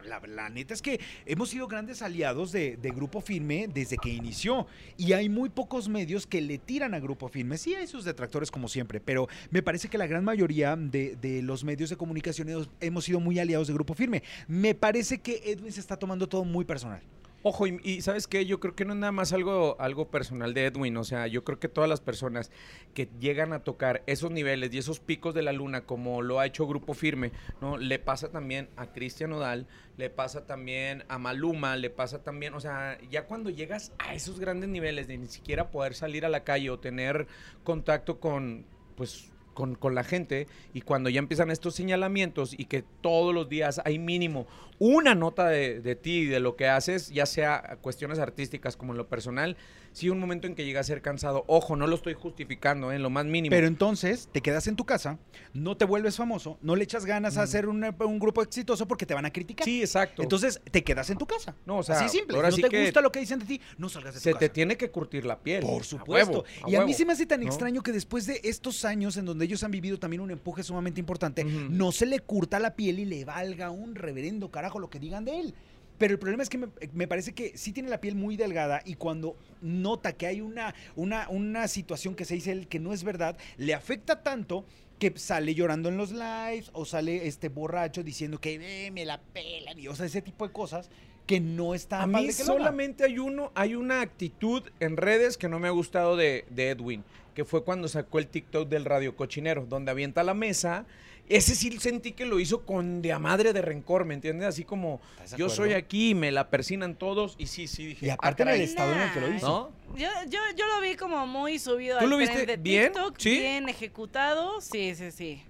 la, 0.04 0.20
la 0.26 0.48
neta 0.48 0.74
es 0.74 0.82
que 0.82 0.98
hemos 1.26 1.50
sido 1.50 1.68
grandes 1.68 2.02
aliados 2.02 2.50
de, 2.50 2.76
de 2.76 2.90
Grupo 2.90 3.20
Firme 3.20 3.68
desde 3.72 3.98
que 3.98 4.08
inició 4.08 4.66
y 4.96 5.12
hay 5.12 5.28
muy 5.28 5.48
pocos 5.48 5.88
medios 5.88 6.26
que 6.26 6.40
le 6.40 6.58
tiran 6.58 6.92
a 6.94 6.98
Grupo 6.98 7.28
Firme. 7.28 7.56
Sí 7.56 7.74
hay 7.76 7.86
sus 7.86 8.04
detractores 8.04 8.50
como 8.50 8.66
siempre, 8.68 9.00
pero 9.00 9.28
me 9.50 9.62
parece 9.62 9.88
que 9.88 9.98
la 9.98 10.06
gran 10.06 10.24
mayoría 10.24 10.76
de, 10.76 11.16
de 11.16 11.42
los 11.42 11.64
medios 11.64 11.90
de 11.90 11.96
comunicación 11.96 12.48
hemos- 12.80 13.04
sido 13.04 13.20
muy 13.20 13.38
aliados 13.38 13.66
de 13.68 13.74
Grupo 13.74 13.94
Firme. 13.94 14.22
Me 14.48 14.74
parece 14.74 15.18
que 15.20 15.42
Edwin 15.44 15.72
se 15.72 15.80
está 15.80 15.98
tomando 15.98 16.28
todo 16.28 16.44
muy 16.44 16.64
personal. 16.64 17.02
Ojo, 17.46 17.66
y, 17.66 17.78
y 17.84 18.00
¿sabes 18.00 18.26
qué? 18.26 18.46
Yo 18.46 18.58
creo 18.58 18.74
que 18.74 18.86
no 18.86 18.94
es 18.94 18.98
nada 18.98 19.12
más 19.12 19.34
algo, 19.34 19.76
algo 19.78 20.08
personal 20.08 20.54
de 20.54 20.64
Edwin. 20.64 20.96
O 20.96 21.04
sea, 21.04 21.26
yo 21.26 21.44
creo 21.44 21.58
que 21.60 21.68
todas 21.68 21.90
las 21.90 22.00
personas 22.00 22.50
que 22.94 23.10
llegan 23.20 23.52
a 23.52 23.58
tocar 23.62 24.02
esos 24.06 24.30
niveles 24.30 24.72
y 24.72 24.78
esos 24.78 24.98
picos 24.98 25.34
de 25.34 25.42
la 25.42 25.52
luna, 25.52 25.82
como 25.84 26.22
lo 26.22 26.40
ha 26.40 26.46
hecho 26.46 26.66
Grupo 26.66 26.94
Firme, 26.94 27.32
¿no? 27.60 27.76
Le 27.76 27.98
pasa 27.98 28.30
también 28.30 28.70
a 28.76 28.86
Cristian 28.92 29.30
Odal, 29.34 29.66
le 29.98 30.08
pasa 30.08 30.46
también 30.46 31.04
a 31.08 31.18
Maluma, 31.18 31.76
le 31.76 31.90
pasa 31.90 32.22
también, 32.22 32.54
o 32.54 32.60
sea, 32.60 32.98
ya 33.10 33.26
cuando 33.26 33.50
llegas 33.50 33.92
a 33.98 34.14
esos 34.14 34.40
grandes 34.40 34.70
niveles 34.70 35.06
de 35.06 35.18
ni 35.18 35.26
siquiera 35.26 35.70
poder 35.70 35.92
salir 35.94 36.24
a 36.24 36.30
la 36.30 36.44
calle 36.44 36.70
o 36.70 36.78
tener 36.78 37.26
contacto 37.62 38.20
con, 38.20 38.64
pues, 38.96 39.30
con, 39.54 39.74
con 39.74 39.94
la 39.94 40.04
gente 40.04 40.46
y 40.72 40.82
cuando 40.82 41.08
ya 41.08 41.18
empiezan 41.18 41.50
estos 41.50 41.74
señalamientos 41.74 42.54
y 42.58 42.66
que 42.66 42.82
todos 43.00 43.34
los 43.34 43.48
días 43.48 43.80
hay 43.84 43.98
mínimo 43.98 44.46
una 44.78 45.14
nota 45.14 45.48
de, 45.48 45.80
de 45.80 45.96
ti 45.96 46.20
y 46.20 46.26
de 46.26 46.40
lo 46.40 46.56
que 46.56 46.68
haces, 46.68 47.10
ya 47.10 47.26
sea 47.26 47.78
cuestiones 47.80 48.18
artísticas 48.18 48.76
como 48.76 48.92
en 48.92 48.98
lo 48.98 49.08
personal, 49.08 49.56
sí 49.94 50.10
un 50.10 50.18
momento 50.18 50.46
en 50.46 50.54
que 50.54 50.66
llega 50.66 50.80
a 50.80 50.84
ser 50.84 51.00
cansado. 51.00 51.44
Ojo, 51.46 51.76
no 51.76 51.86
lo 51.86 51.94
estoy 51.96 52.12
justificando 52.12 52.92
¿eh? 52.92 52.96
en 52.96 53.02
lo 53.02 53.08
más 53.08 53.24
mínimo. 53.24 53.50
Pero 53.50 53.66
entonces 53.66 54.28
te 54.30 54.42
quedas 54.42 54.66
en 54.66 54.76
tu 54.76 54.84
casa, 54.84 55.18
no 55.54 55.76
te 55.78 55.86
vuelves 55.86 56.16
famoso, 56.16 56.58
no 56.60 56.76
le 56.76 56.84
echas 56.84 57.06
ganas 57.06 57.38
a 57.38 57.42
hacer 57.42 57.66
un, 57.68 57.82
un 57.84 58.18
grupo 58.18 58.42
exitoso 58.42 58.86
porque 58.86 59.06
te 59.06 59.14
van 59.14 59.24
a 59.24 59.30
criticar. 59.30 59.64
sí, 59.64 59.80
exacto. 59.80 60.22
Entonces 60.22 60.60
te 60.70 60.84
quedas 60.84 61.08
en 61.08 61.16
tu 61.16 61.26
casa. 61.26 61.54
No, 61.64 61.78
o 61.78 61.82
sea, 61.82 61.98
Así 62.00 62.18
simple. 62.18 62.36
ahora 62.36 62.50
Si 62.50 62.56
sí 62.56 62.62
no 62.62 62.68
te 62.68 62.82
gusta 62.84 63.00
lo 63.00 63.10
que 63.10 63.20
dicen 63.20 63.38
de 63.38 63.46
ti, 63.46 63.60
no 63.78 63.88
salgas 63.88 64.14
de 64.14 64.20
tu 64.20 64.24
se 64.24 64.30
casa. 64.32 64.40
te 64.40 64.48
tiene 64.50 64.76
que 64.76 64.90
curtir 64.90 65.24
la 65.24 65.38
piel. 65.38 65.62
Por 65.62 65.80
A 65.80 65.84
supuesto. 65.84 66.44
y 66.66 66.74
a 66.74 66.84
mí 66.84 66.92
se 66.92 67.06
me 67.06 67.12
hace 67.12 67.24
tan 67.24 67.40
¿no? 67.40 67.46
extraño 67.46 67.82
que 67.82 67.92
después 67.92 68.26
de 68.26 68.40
estos 68.44 68.84
años 68.84 69.16
en 69.16 69.24
donde 69.24 69.44
ellos 69.44 69.62
han 69.64 69.70
vivido 69.70 69.98
también 69.98 70.20
un 70.20 70.30
empuje 70.32 70.62
sumamente 70.64 70.98
importante, 71.00 71.44
no 71.44 71.92
se 71.92 72.06
le 72.06 72.18
curta 72.20 72.58
la 72.58 72.74
piel 72.74 72.98
y 72.98 73.04
le 73.04 73.24
valga 73.24 73.70
un 73.70 73.94
reverendo 73.94 74.50
carajo 74.50 74.78
lo 74.80 74.90
que 74.90 74.98
digan 74.98 75.24
de 75.24 75.38
él. 75.38 75.54
Pero 75.98 76.12
el 76.12 76.18
problema 76.18 76.42
es 76.42 76.48
que 76.48 76.58
me, 76.58 76.68
me 76.92 77.06
parece 77.06 77.32
que 77.32 77.56
sí 77.56 77.72
tiene 77.72 77.88
la 77.88 78.00
piel 78.00 78.14
muy 78.16 78.36
delgada 78.36 78.82
y 78.84 78.94
cuando 78.94 79.36
nota 79.60 80.12
que 80.12 80.26
hay 80.26 80.40
una, 80.40 80.74
una, 80.96 81.28
una 81.28 81.68
situación 81.68 82.14
que 82.14 82.24
se 82.24 82.34
dice 82.34 82.52
él 82.52 82.66
que 82.68 82.80
no 82.80 82.92
es 82.92 83.04
verdad, 83.04 83.36
le 83.56 83.74
afecta 83.74 84.22
tanto 84.22 84.64
que 84.98 85.12
sale 85.16 85.54
llorando 85.54 85.88
en 85.88 85.96
los 85.96 86.12
lives 86.12 86.70
o 86.72 86.84
sale 86.84 87.26
este 87.26 87.48
borracho 87.48 88.02
diciendo 88.02 88.40
que 88.40 88.86
"Eh, 88.86 88.90
me 88.90 89.04
la 89.04 89.20
pelan 89.20 89.78
y 89.78 89.88
o 89.88 89.94
sea, 89.94 90.06
ese 90.06 90.22
tipo 90.22 90.46
de 90.46 90.52
cosas 90.52 90.88
que 91.26 91.40
no 91.40 91.74
está 91.74 92.02
A 92.02 92.06
mí 92.06 92.14
solamente 92.32 93.04
hay 93.04 93.18
uno, 93.18 93.50
hay 93.54 93.74
una 93.76 94.02
actitud 94.02 94.62
en 94.80 94.96
redes 94.96 95.38
que 95.38 95.48
no 95.48 95.58
me 95.58 95.68
ha 95.68 95.72
gustado 95.72 96.16
de, 96.16 96.44
de 96.50 96.70
Edwin, 96.70 97.02
que 97.34 97.44
fue 97.44 97.64
cuando 97.64 97.88
sacó 97.88 98.18
el 98.18 98.26
TikTok 98.28 98.68
del 98.68 98.84
radio 98.84 99.16
cochinero, 99.16 99.64
donde 99.66 99.90
avienta 99.90 100.22
la 100.22 100.34
mesa. 100.34 100.84
Ese 101.28 101.54
sí 101.54 101.70
sentí 101.78 102.12
que 102.12 102.26
lo 102.26 102.38
hizo 102.38 102.66
con 102.66 103.00
de 103.00 103.12
a 103.12 103.18
madre 103.18 103.52
de 103.52 103.62
rencor, 103.62 104.04
¿me 104.04 104.14
entiendes? 104.14 104.46
Así 104.48 104.64
como 104.64 105.00
¿Estás 105.14 105.32
de 105.32 105.36
yo 105.38 105.48
soy 105.48 105.72
aquí, 105.72 106.14
me 106.14 106.30
la 106.30 106.50
persinan 106.50 106.96
todos 106.96 107.34
y 107.38 107.46
sí, 107.46 107.66
sí 107.66 107.86
dije. 107.86 108.06
Y 108.06 108.10
aparte 108.10 108.42
ah, 108.42 108.46
en 108.46 108.48
el 108.50 108.54
caray. 108.56 108.68
estado 108.68 108.92
en 108.92 109.00
el 109.00 109.12
que 109.12 109.20
lo 109.20 109.34
hizo. 109.34 109.46
¿No? 109.46 109.96
Yo, 109.96 110.08
yo, 110.28 110.40
yo 110.56 110.66
lo 110.66 110.80
vi 110.80 110.96
como 110.96 111.26
muy 111.26 111.58
subido 111.58 111.98
¿Tú 111.98 112.04
al 112.04 112.10
lo 112.10 112.16
tren 112.16 112.28
viste 112.28 112.46
de 112.46 112.56
bien? 112.56 112.92
TikTok, 112.92 113.18
¿Sí? 113.18 113.30
bien 113.38 113.68
ejecutado. 113.68 114.60
Sí, 114.60 114.94
sí, 114.94 115.10
sí. 115.10 115.42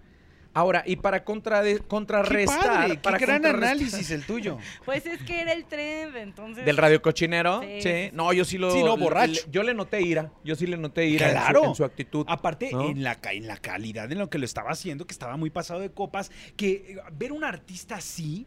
Ahora, 0.55 0.85
y 0.87 0.97
para 0.97 1.25
contrade- 1.25 1.79
Qué 1.81 1.87
contrarrestar, 1.87 2.61
padre, 2.63 2.97
para 2.99 3.19
qué 3.19 3.27
gran 3.27 3.43
contrarrestar- 3.43 3.65
análisis 3.73 4.11
el 4.13 4.25
tuyo. 4.25 4.59
Pues 4.85 5.05
es 5.05 5.21
que 5.23 5.41
era 5.41 5.53
el 5.53 5.65
tren, 5.67 6.17
entonces. 6.17 6.65
Del 6.65 6.77
radio 6.77 7.03
cochinero, 7.03 7.61
sí. 7.81 8.11
No, 8.13 8.33
yo 8.33 8.45
sí 8.45 8.57
lo. 8.57 8.71
Sí, 8.71 8.83
no, 8.83 8.97
borracho. 8.97 9.43
le- 9.47 9.51
yo 9.53 9.63
le 9.65 9.75
noté 9.75 10.01
ira. 10.03 10.31
Yo 10.45 10.55
sí 10.55 10.67
le 10.67 10.77
noté 10.77 11.07
ira 11.07 11.27
en 11.27 11.33
su- 11.33 11.39
Claro. 11.41 11.65
en, 11.67 11.75
su, 11.75 11.85
actitud. 11.85 12.25
Aparte, 12.29 12.71
¿no? 12.73 12.89
en, 12.89 13.03
la, 13.03 13.17
ca- 13.21 13.33
en 13.33 13.47
la 13.47 13.57
calidad 13.57 14.11
en 14.11 14.19
lo 14.19 14.31
que 14.31 14.39
lo 14.39 14.45
estaba 14.45 14.71
haciendo, 14.71 15.07
que 15.07 15.13
estaba 15.13 15.37
muy 15.37 15.51
pasado 15.51 15.81
de 15.81 15.91
copas, 15.91 16.31
que 16.57 16.71
eh, 16.71 16.97
ver 17.13 17.33
un 17.33 17.43
artista 17.45 17.97
así. 17.97 18.47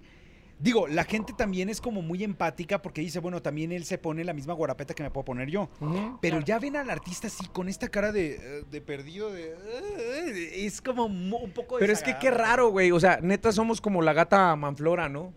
Digo, 0.59 0.87
la 0.87 1.03
gente 1.03 1.33
también 1.37 1.69
es 1.69 1.79
como 1.79 2.01
muy 2.01 2.23
empática 2.23 2.81
porque 2.81 3.01
dice, 3.01 3.19
bueno, 3.19 3.41
también 3.43 3.71
él 3.71 3.85
se 3.85 3.99
pone 3.99 4.23
la 4.23 4.33
misma 4.33 4.53
guarapeta 4.53 4.95
que 4.95 5.03
me 5.03 5.11
puedo 5.11 5.25
poner 5.25 5.49
yo. 5.49 5.69
Pero 5.79 6.37
Claro. 6.37 6.45
ya 6.45 6.57
ven 6.59 6.75
al 6.77 6.89
artista 6.89 7.27
así, 7.27 7.45
con 7.47 7.69
esta 7.69 7.89
cara 7.89 8.11
de, 8.11 8.35
eh, 8.41 8.63
de 8.71 8.81
perdido, 8.81 9.31
de, 9.31 9.51
eh, 9.53 10.65
es 10.65 10.81
como 10.81 11.05
un 11.05 11.51
poco 11.53 11.77
Pero 11.77 11.93
es 11.93 12.01
que 12.01 12.17
qué 12.19 12.31
raro, 12.31 12.69
güey. 12.69 12.91
O 12.91 12.99
sea, 12.99 13.19
neta 13.21 13.51
somos 13.51 13.79
como 13.81 14.01
la 14.01 14.13
gata 14.13 14.55
Manflora, 14.55 15.09
¿no? 15.09 15.31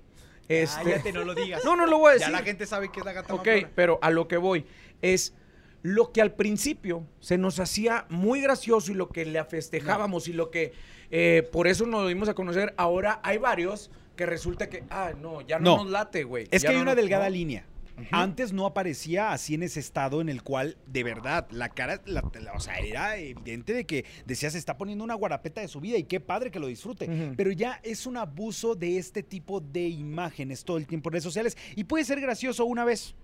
Este... 0.49 0.83
Cállate, 0.85 1.13
no 1.13 1.25
lo 1.25 1.35
digas. 1.35 1.65
No, 1.67 1.77
no 1.77 1.85
lo 1.87 1.99
voy 1.99 2.11
a 2.11 2.13
decir. 2.15 2.29
Ya 2.29 2.33
la 2.33 2.43
gente 2.43 2.65
sabe 2.67 2.91
que 2.91 3.01
es 3.01 3.07
la 3.07 3.13
gata 3.13 3.35
Ok, 3.35 3.47
Manflora. 3.47 3.73
pero 3.75 3.99
a 4.01 4.11
lo 4.11 4.27
que 4.27 4.39
voy 4.39 4.65
es 5.03 5.35
lo 5.83 6.13
que 6.13 6.23
al 6.23 6.33
principio 6.33 7.07
se 7.21 7.37
nos 7.39 7.61
hacía 7.61 8.07
muy 8.09 8.41
gracioso 8.41 8.91
y 8.91 8.95
lo 8.95 9.11
que 9.11 9.25
le 9.27 9.43
festejábamos 9.45 10.29
y 10.29 10.33
lo 10.33 10.51
que 10.51 10.73
eh, 11.11 11.49
por 11.53 11.67
eso 11.69 11.85
nos 11.87 12.09
dimos 12.09 12.29
a 12.29 12.35
conocer, 12.35 12.75
ahora 12.77 13.21
hay 13.23 13.39
varios 13.39 13.91
que 14.21 14.27
resulta 14.27 14.69
que, 14.69 14.85
ah, 14.91 15.13
no, 15.19 15.41
ya 15.41 15.59
no, 15.59 15.79
No. 15.79 15.85
nos 15.85 15.91
late, 15.93 16.25
güey. 16.25 16.47
Es 16.51 16.61
Ya 16.63 16.69
que 16.69 16.73
hay 16.73 16.77
no 16.77 16.83
una 16.83 16.91
nos- 16.91 16.97
delgada 17.03 17.25
¿no? 17.25 17.31
línea. 17.31 17.65
Antes 18.13 18.53
no 18.53 18.65
aparecía 18.67 19.33
así 19.33 19.55
en 19.55 19.63
ese 19.63 19.81
estado 19.81 20.21
en 20.23 20.29
el 20.31 20.43
cual, 20.43 20.77
de 20.87 21.03
verdad, 21.05 21.47
la 21.51 21.69
cara, 21.71 22.01
la- 22.07 22.23
la- 22.41 22.53
o 22.53 22.61
sea, 22.61 22.79
era 22.79 23.17
evidente 23.19 23.73
de 23.75 23.85
que 23.87 24.05
decía 24.27 24.51
se 24.51 24.59
está 24.59 24.77
poniendo 24.79 25.05
una 25.05 25.15
guarapeta 25.15 25.61
de 25.63 25.69
su 25.69 25.81
vida 25.81 25.97
y 25.99 26.05
qué 26.05 26.19
padre 26.21 26.51
que 26.51 26.59
lo 26.61 26.67
disfrute. 26.67 27.33
Pero 27.37 27.51
ya 27.53 27.81
es 27.83 28.07
un 28.07 28.17
abuso 28.19 28.75
de 28.75 28.99
este 28.99 29.23
tipo 29.23 29.61
de 29.61 29.89
imágenes 29.89 30.65
todo 30.65 30.77
el 30.79 30.87
tiempo 30.87 31.09
en 31.09 31.13
redes 31.15 31.25
sociales 31.25 31.57
y 31.77 31.85
puede 31.85 32.05
ser 32.05 32.21
gracioso 32.21 32.65
una 32.67 32.85
vez, 32.85 33.15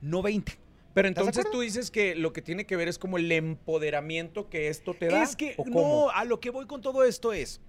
no 0.00 0.22
20. 0.22 0.58
Pero 0.94 1.08
¿Estás 1.08 1.24
de 1.24 1.30
entonces 1.30 1.50
tú 1.52 1.60
dices 1.60 1.90
que 1.90 2.14
lo 2.14 2.32
que 2.32 2.42
tiene 2.42 2.66
que 2.66 2.76
ver 2.76 2.86
es 2.86 2.98
como 2.98 3.16
el 3.16 3.30
empoderamiento 3.32 4.48
que 4.50 4.68
esto 4.68 4.92
te 4.94 5.06
da. 5.06 5.22
Es 5.22 5.34
que 5.36 5.56
no, 5.66 6.10
a 6.10 6.24
lo 6.24 6.38
que 6.38 6.50
voy 6.50 6.66
con 6.66 6.80
todo 6.82 7.02
esto 7.04 7.32
es, 7.32 7.60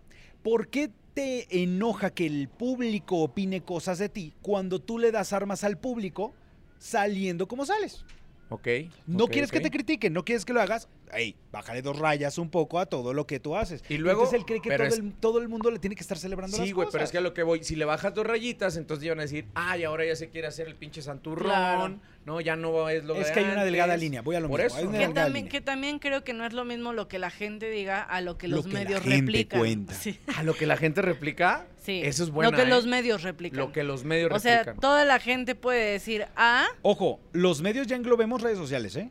¿por 0.43 0.67
qué 0.67 0.91
te 1.13 1.63
enoja 1.63 2.11
que 2.11 2.25
el 2.25 2.49
público 2.49 3.19
opine 3.19 3.61
cosas 3.61 3.97
de 3.97 4.09
ti 4.09 4.33
cuando 4.41 4.79
tú 4.79 4.99
le 4.99 5.11
das 5.11 5.33
armas 5.33 5.63
al 5.63 5.77
público 5.77 6.33
saliendo 6.77 7.47
como 7.47 7.65
sales? 7.65 8.05
Ok. 8.49 8.67
No 9.07 9.27
quieres 9.27 9.51
que 9.51 9.61
te 9.61 9.71
critiquen, 9.71 10.13
no 10.13 10.23
quieres 10.23 10.45
que 10.45 10.53
lo 10.53 10.61
hagas, 10.61 10.87
hey, 11.15 11.35
bájale 11.51 11.81
dos 11.81 11.97
rayas 11.99 12.37
un 12.37 12.49
poco 12.49 12.79
a 12.79 12.85
todo 12.85 13.13
lo 13.13 13.27
que 13.27 13.39
tú 13.39 13.55
haces. 13.55 13.83
Y 13.89 13.97
luego- 13.97 14.21
Entonces 14.23 14.39
él 14.39 14.45
cree 14.45 14.61
que 14.61 14.69
todo, 14.75 14.87
es- 14.87 14.97
el, 14.99 15.13
todo 15.13 15.39
el 15.39 15.47
mundo 15.49 15.69
le 15.71 15.79
tiene 15.79 15.95
que 15.95 16.01
estar 16.01 16.17
celebrando 16.17 16.57
Sí, 16.57 16.63
las 16.63 16.73
güey, 16.73 16.85
cosas. 16.85 16.91
pero 16.93 17.03
es 17.05 17.11
que 17.11 17.17
a 17.17 17.21
lo 17.21 17.33
que 17.33 17.43
voy, 17.43 17.63
si 17.63 17.75
le 17.75 17.85
bajas 17.85 18.13
dos 18.13 18.25
rayitas, 18.25 18.77
entonces 18.77 19.05
iban 19.05 19.19
a 19.19 19.23
decir, 19.23 19.45
ay, 19.55 19.83
ahora 19.83 20.05
ya 20.05 20.15
se 20.15 20.29
quiere 20.29 20.47
hacer 20.47 20.67
el 20.67 20.75
pinche 20.75 21.01
santurrón, 21.01 21.45
Claro. 21.45 21.99
no, 22.25 22.41
ya 22.41 22.55
no 22.55 22.89
es 22.89 23.03
lo 23.03 23.15
Es 23.15 23.27
de 23.27 23.33
que 23.33 23.39
hay 23.41 23.45
una 23.51 23.63
delgada 23.65 23.95
línea, 23.97 24.21
voy 24.21 24.35
a 24.35 24.39
lo 24.39 24.49
Por 24.49 24.61
mismo, 24.63 24.79
eso. 24.79 24.91
Que 24.91 25.07
también, 25.09 25.33
línea. 25.33 25.49
que 25.51 25.61
también 25.61 25.99
creo 25.99 26.23
que 26.23 26.33
no 26.33 26.45
es 26.45 26.53
lo 26.53 26.65
mismo 26.65 26.93
lo 26.93 27.07
que 27.07 27.19
la 27.19 27.29
gente 27.29 27.69
diga 27.69 28.01
a 28.01 28.21
lo 28.21 28.37
que 28.37 28.47
Lo 28.47 28.57
los 28.57 28.65
que 28.67 28.73
la 28.73 28.79
medios 28.79 29.01
gente 29.01 29.15
replican. 29.17 29.59
cuenta. 29.59 29.93
Sí. 29.93 30.19
A 30.35 30.43
lo 30.43 30.53
que 30.55 30.65
la 30.65 30.77
gente 30.77 31.01
replica, 31.01 31.67
sí. 31.81 32.01
eso 32.03 32.23
es 32.23 32.29
bueno. 32.31 32.51
Lo 32.51 32.57
que 32.57 32.65
los 32.65 32.85
medios 32.87 33.23
replican. 33.23 33.59
Lo 33.59 33.71
que 33.71 33.83
los 33.83 34.03
medios 34.03 34.31
o 34.33 34.39
sea, 34.39 34.57
replican. 34.59 34.79
toda 34.79 35.05
la 35.05 35.19
gente 35.19 35.55
puede 35.55 35.91
decir, 35.91 36.25
ah, 36.35 36.65
Ojo, 36.81 37.19
los 37.33 37.61
medios 37.61 37.87
ya 37.87 37.95
englobemos 37.95 38.41
redes 38.41 38.57
sociales, 38.57 38.95
¿eh? 38.95 39.09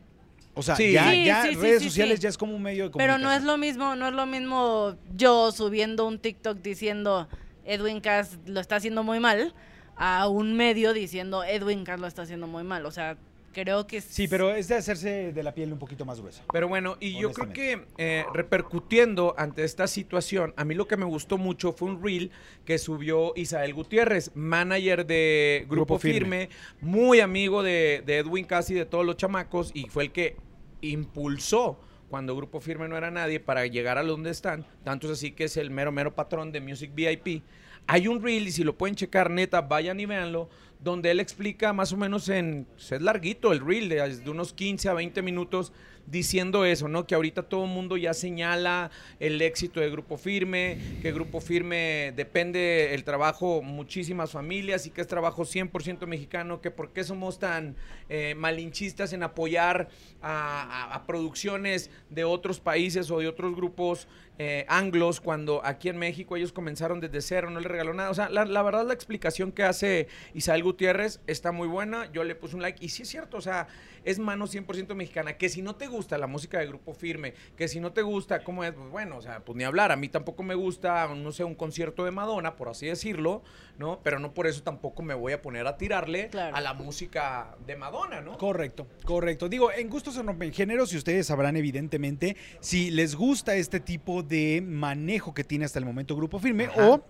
O 0.55 0.61
sea, 0.61 0.75
Sí. 0.75 0.91
ya, 0.91 1.09
Sí, 1.11 1.25
ya 1.25 1.43
sí, 1.43 1.55
redes 1.55 1.83
sociales 1.83 2.19
ya 2.19 2.29
es 2.29 2.37
como 2.37 2.55
un 2.55 2.61
medio 2.61 2.85
de 2.85 2.89
pero 2.97 3.17
no 3.17 3.31
es 3.31 3.41
comunicación. 3.41 3.47
lo 3.47 3.57
mismo, 3.57 3.95
no 3.95 4.07
es 4.07 4.13
lo 4.13 4.25
mismo 4.25 4.95
yo 5.15 5.51
subiendo 5.51 6.05
un 6.05 6.19
TikTok 6.19 6.59
diciendo 6.61 7.27
Edwin 7.65 8.01
Cass 8.01 8.37
lo 8.45 8.59
está 8.59 8.75
haciendo 8.75 9.03
muy 9.03 9.19
mal 9.19 9.53
a 9.95 10.27
un 10.27 10.53
medio 10.55 10.93
diciendo 10.93 11.43
Edwin 11.43 11.83
Cass 11.83 11.99
lo 11.99 12.07
está 12.07 12.21
haciendo 12.23 12.45
muy 12.47 12.63
mal. 12.63 12.85
O 12.85 12.91
sea, 12.91 13.17
creo 13.53 13.87
que 13.87 14.01
Sí, 14.01 14.27
pero 14.27 14.53
es 14.53 14.67
de 14.67 14.75
hacerse 14.75 15.31
de 15.31 15.43
la 15.43 15.53
piel 15.53 15.71
un 15.71 15.79
poquito 15.79 16.03
más 16.05 16.19
gruesa. 16.19 16.43
Pero 16.51 16.67
bueno, 16.67 16.97
y 16.99 17.17
yo 17.19 17.31
creo 17.31 17.53
que 17.53 17.85
eh, 17.97 18.25
repercutiendo 18.33 19.35
ante 19.37 19.63
esta 19.63 19.87
situación, 19.87 20.53
a 20.57 20.65
mí 20.65 20.75
lo 20.75 20.87
que 20.87 20.97
me 20.97 21.05
gustó 21.05 21.37
mucho 21.37 21.71
fue 21.71 21.89
un 21.89 22.03
reel 22.03 22.31
que 22.65 22.77
subió 22.77 23.33
Isael 23.35 23.73
Gutiérrez, 23.73 24.31
manager 24.35 25.05
de 25.05 25.65
Grupo, 25.69 25.95
Grupo 25.95 25.99
Firme. 25.99 26.47
Firme. 26.47 26.49
muy 26.81 27.19
amigo 27.19 27.63
de, 27.63 28.03
de 28.05 28.17
Edwin 28.17 28.45
Casi, 28.45 28.73
de 28.73 28.85
todos 28.85 29.05
los 29.05 29.15
chamacos, 29.15 29.71
y 29.73 29.87
fue 29.87 30.03
el 30.03 30.11
que 30.11 30.35
impulsó 30.81 31.79
cuando 32.13 32.35
Grupo 32.35 32.59
Firme 32.59 32.87
no 32.87 32.95
era 32.95 33.09
nadie 33.09 33.39
para 33.39 33.65
llegar 33.65 33.97
a 33.97 34.03
donde 34.03 34.29
están. 34.29 34.67
Tanto 34.83 35.07
es 35.07 35.13
así 35.13 35.31
que 35.31 35.45
es 35.45 35.57
el 35.57 35.71
mero, 35.71 35.91
mero 35.91 36.13
patrón 36.13 36.51
de 36.51 36.61
Music 36.61 36.91
VIP. 36.93 37.41
Hay 37.87 38.07
un 38.07 38.21
reel, 38.21 38.47
y 38.47 38.51
si 38.51 38.63
lo 38.63 38.77
pueden 38.77 38.95
checar, 38.95 39.31
neta, 39.31 39.61
vayan 39.61 39.99
y 39.99 40.05
véanlo, 40.05 40.47
donde 40.83 41.11
él 41.11 41.19
explica 41.19 41.71
más 41.73 41.93
o 41.93 41.97
menos 41.97 42.27
en, 42.29 42.65
pues, 42.73 42.91
es 42.91 43.01
larguito 43.01 43.51
el 43.53 43.65
reel, 43.65 43.89
de, 43.89 44.29
unos 44.29 44.53
15 44.53 44.89
a 44.89 44.93
20 44.93 45.21
minutos, 45.21 45.71
diciendo 46.05 46.65
eso, 46.65 46.89
¿no? 46.89 47.07
Que 47.07 47.15
ahorita 47.15 47.43
todo 47.43 47.63
el 47.63 47.69
mundo 47.71 47.95
ya 47.95 48.13
señala 48.13 48.91
el 49.21 49.41
éxito 49.41 49.79
de 49.79 49.89
Grupo 49.89 50.17
Firme, 50.17 50.77
que 51.01 51.13
Grupo 51.13 51.39
Firme 51.39 52.11
depende 52.13 52.93
el 52.93 53.05
trabajo 53.05 53.61
muchísimas 53.61 54.31
familias 54.31 54.85
y 54.85 54.89
que 54.89 54.99
es 54.99 55.07
trabajo 55.07 55.43
100% 55.45 56.05
mexicano, 56.05 56.59
que 56.59 56.71
por 56.71 56.91
qué 56.91 57.05
somos 57.05 57.39
tan 57.39 57.77
eh, 58.09 58.35
malinchistas 58.35 59.13
en 59.13 59.23
apoyar 59.23 59.87
a- 60.21 60.93
a 60.93 61.05
producciones 61.05 61.89
de 62.09 62.25
otros 62.25 62.59
países 62.59 63.09
o 63.09 63.19
de 63.19 63.29
otros 63.29 63.55
grupos 63.55 64.09
eh, 64.39 64.65
anglos 64.67 65.21
cuando 65.21 65.61
aquí 65.65 65.89
en 65.89 65.97
México 65.97 66.35
ellos 66.35 66.51
comenzaron 66.51 66.99
desde 66.99 67.21
cero, 67.21 67.49
no 67.49 67.59
le 67.59 67.67
regaló 67.67 67.93
nada. 67.93 68.09
O 68.09 68.13
sea, 68.13 68.29
la, 68.29 68.45
la 68.45 68.61
verdad 68.63 68.85
la 68.85 68.93
explicación 68.93 69.51
que 69.51 69.63
hace 69.63 70.07
Isael 70.33 70.63
Gutiérrez 70.63 71.19
está 71.27 71.51
muy 71.51 71.67
buena, 71.67 72.11
yo 72.11 72.23
le 72.23 72.35
puse 72.35 72.55
un 72.55 72.61
like 72.61 72.83
y 72.83 72.89
sí 72.89 73.03
es 73.03 73.09
cierto, 73.09 73.37
o 73.37 73.41
sea, 73.41 73.67
es 74.03 74.19
mano 74.19 74.47
100% 74.47 74.95
mexicana, 74.95 75.37
que 75.37 75.47
si 75.49 75.61
no 75.61 75.75
te 75.75 75.87
gusta 75.87 76.17
la 76.17 76.27
música 76.27 76.59
de 76.59 76.67
Grupo 76.67 76.93
Firme, 76.93 77.33
que 77.55 77.67
si 77.67 77.79
no 77.79 77.93
te 77.93 78.01
gusta 78.01 78.43
cómo 78.43 78.63
es, 78.63 78.73
pues 78.73 78.89
bueno, 78.89 79.17
o 79.17 79.21
sea, 79.21 79.39
pues 79.45 79.55
ni 79.55 79.63
hablar, 79.63 79.91
a 79.91 79.95
mí 79.95 80.09
tampoco 80.09 80.43
me 80.43 80.55
gusta, 80.55 81.07
no 81.15 81.31
sé, 81.31 81.43
un 81.43 81.55
concierto 81.55 82.03
de 82.03 82.11
Madonna, 82.11 82.55
por 82.55 82.67
así 82.69 82.87
decirlo, 82.87 83.43
¿no? 83.77 84.01
Pero 84.03 84.19
no 84.19 84.33
por 84.33 84.47
eso 84.47 84.61
tampoco 84.63 85.03
me 85.03 85.13
voy 85.13 85.33
a 85.33 85.41
poner 85.41 85.67
a 85.67 85.77
tirarle 85.77 86.29
Claro. 86.29 86.55
a 86.55 86.61
la 86.61 86.73
música 86.73 87.55
de 87.65 87.75
Madonna, 87.75 88.19
¿no? 88.21 88.37
Correcto, 88.37 88.87
correcto. 89.05 89.47
Digo, 89.47 89.71
en 89.71 89.89
gustos 89.89 90.17
rompen 90.23 90.51
géneros 90.53 90.91
y 90.93 90.97
ustedes 90.97 91.27
sabrán 91.27 91.55
evidentemente 91.55 92.35
si 92.59 92.91
les 92.91 93.15
gusta 93.15 93.55
este 93.55 93.79
tipo 93.79 94.22
de 94.27 94.61
manejo 94.65 95.33
que 95.33 95.43
tiene 95.43 95.65
hasta 95.65 95.79
el 95.79 95.85
momento 95.85 96.15
Grupo 96.15 96.39
Firme 96.39 96.65
Ajá. 96.65 96.89
o 96.89 97.05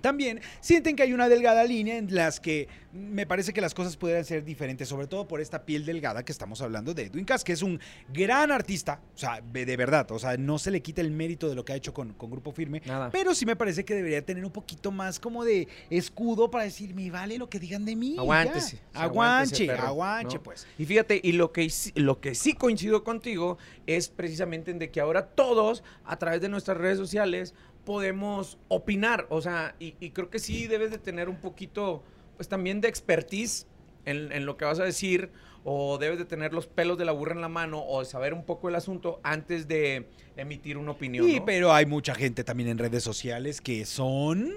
también 0.00 0.40
sienten 0.60 0.96
que 0.96 1.02
hay 1.02 1.12
una 1.12 1.28
delgada 1.28 1.64
línea 1.64 1.96
en 1.96 2.14
las 2.14 2.40
que 2.40 2.68
me 2.92 3.26
parece 3.26 3.52
que 3.52 3.60
las 3.60 3.74
cosas 3.74 3.96
podrían 3.96 4.24
ser 4.24 4.44
diferentes, 4.44 4.88
sobre 4.88 5.06
todo 5.06 5.28
por 5.28 5.40
esta 5.40 5.64
piel 5.64 5.84
delgada 5.84 6.24
que 6.24 6.32
estamos 6.32 6.62
hablando 6.62 6.94
de 6.94 7.04
Edwin 7.04 7.24
Cass, 7.24 7.44
que 7.44 7.52
es 7.52 7.62
un 7.62 7.78
gran 8.12 8.50
artista, 8.50 9.00
o 9.14 9.18
sea, 9.18 9.40
de 9.40 9.76
verdad, 9.76 10.10
o 10.10 10.18
sea, 10.18 10.36
no 10.36 10.58
se 10.58 10.70
le 10.70 10.80
quita 10.80 11.00
el 11.00 11.10
mérito 11.10 11.48
de 11.48 11.54
lo 11.54 11.64
que 11.64 11.74
ha 11.74 11.76
hecho 11.76 11.92
con, 11.92 12.14
con 12.14 12.30
Grupo 12.30 12.52
Firme, 12.52 12.82
Nada. 12.86 13.10
pero 13.10 13.34
sí 13.34 13.44
me 13.44 13.56
parece 13.56 13.84
que 13.84 13.94
debería 13.94 14.24
tener 14.24 14.44
un 14.44 14.50
poquito 14.50 14.90
más 14.90 15.20
como 15.20 15.44
de 15.44 15.68
escudo 15.90 16.50
para 16.50 16.64
decir, 16.64 16.94
me 16.94 17.10
vale 17.10 17.38
lo 17.38 17.48
que 17.50 17.58
digan 17.58 17.84
de 17.84 17.94
mí. 17.94 18.14
ya". 18.14 18.20
Aguántese. 18.22 18.78
Aguanche, 18.94 19.70
aguanche, 19.70 20.36
¿no? 20.38 20.42
pues. 20.42 20.66
Y 20.78 20.86
fíjate, 20.86 21.20
y 21.22 21.32
lo 21.32 21.52
que, 21.52 21.70
lo 21.94 22.20
que 22.20 22.34
sí 22.34 22.54
coincido 22.54 23.04
contigo 23.04 23.58
es 23.86 24.08
precisamente 24.08 24.70
en 24.70 24.78
de 24.78 24.90
que 24.90 25.00
ahora 25.00 25.26
todos, 25.26 25.82
a 26.04 26.18
través 26.18 26.40
de 26.40 26.48
nuestras 26.48 26.76
redes 26.76 26.98
sociales, 26.98 27.54
podemos 27.88 28.58
opinar. 28.68 29.26
O 29.30 29.40
sea, 29.40 29.74
y, 29.80 29.94
y 29.98 30.10
creo 30.10 30.28
que 30.28 30.38
sí 30.38 30.66
debes 30.66 30.90
de 30.90 30.98
tener 30.98 31.30
un 31.30 31.36
poquito, 31.36 32.02
pues 32.36 32.46
también 32.46 32.82
de 32.82 32.88
expertise 32.88 33.66
en, 34.04 34.30
en 34.30 34.44
lo 34.44 34.58
que 34.58 34.66
vas 34.66 34.78
a 34.78 34.84
decir, 34.84 35.30
o 35.64 35.96
debes 35.96 36.18
de 36.18 36.26
tener 36.26 36.52
los 36.52 36.66
pelos 36.66 36.98
de 36.98 37.06
la 37.06 37.12
burra 37.12 37.32
en 37.32 37.40
la 37.40 37.48
mano, 37.48 37.82
o 37.82 38.00
de 38.00 38.04
saber 38.04 38.34
un 38.34 38.44
poco 38.44 38.68
el 38.68 38.74
asunto 38.74 39.20
antes 39.22 39.68
de 39.68 40.06
emitir 40.36 40.76
una 40.76 40.90
opinión. 40.90 41.24
Sí, 41.24 41.38
¿no? 41.38 41.46
pero 41.46 41.72
hay 41.72 41.86
mucha 41.86 42.14
gente 42.14 42.44
también 42.44 42.68
en 42.68 42.76
redes 42.76 43.02
sociales 43.02 43.62
que 43.62 43.86
son 43.86 44.52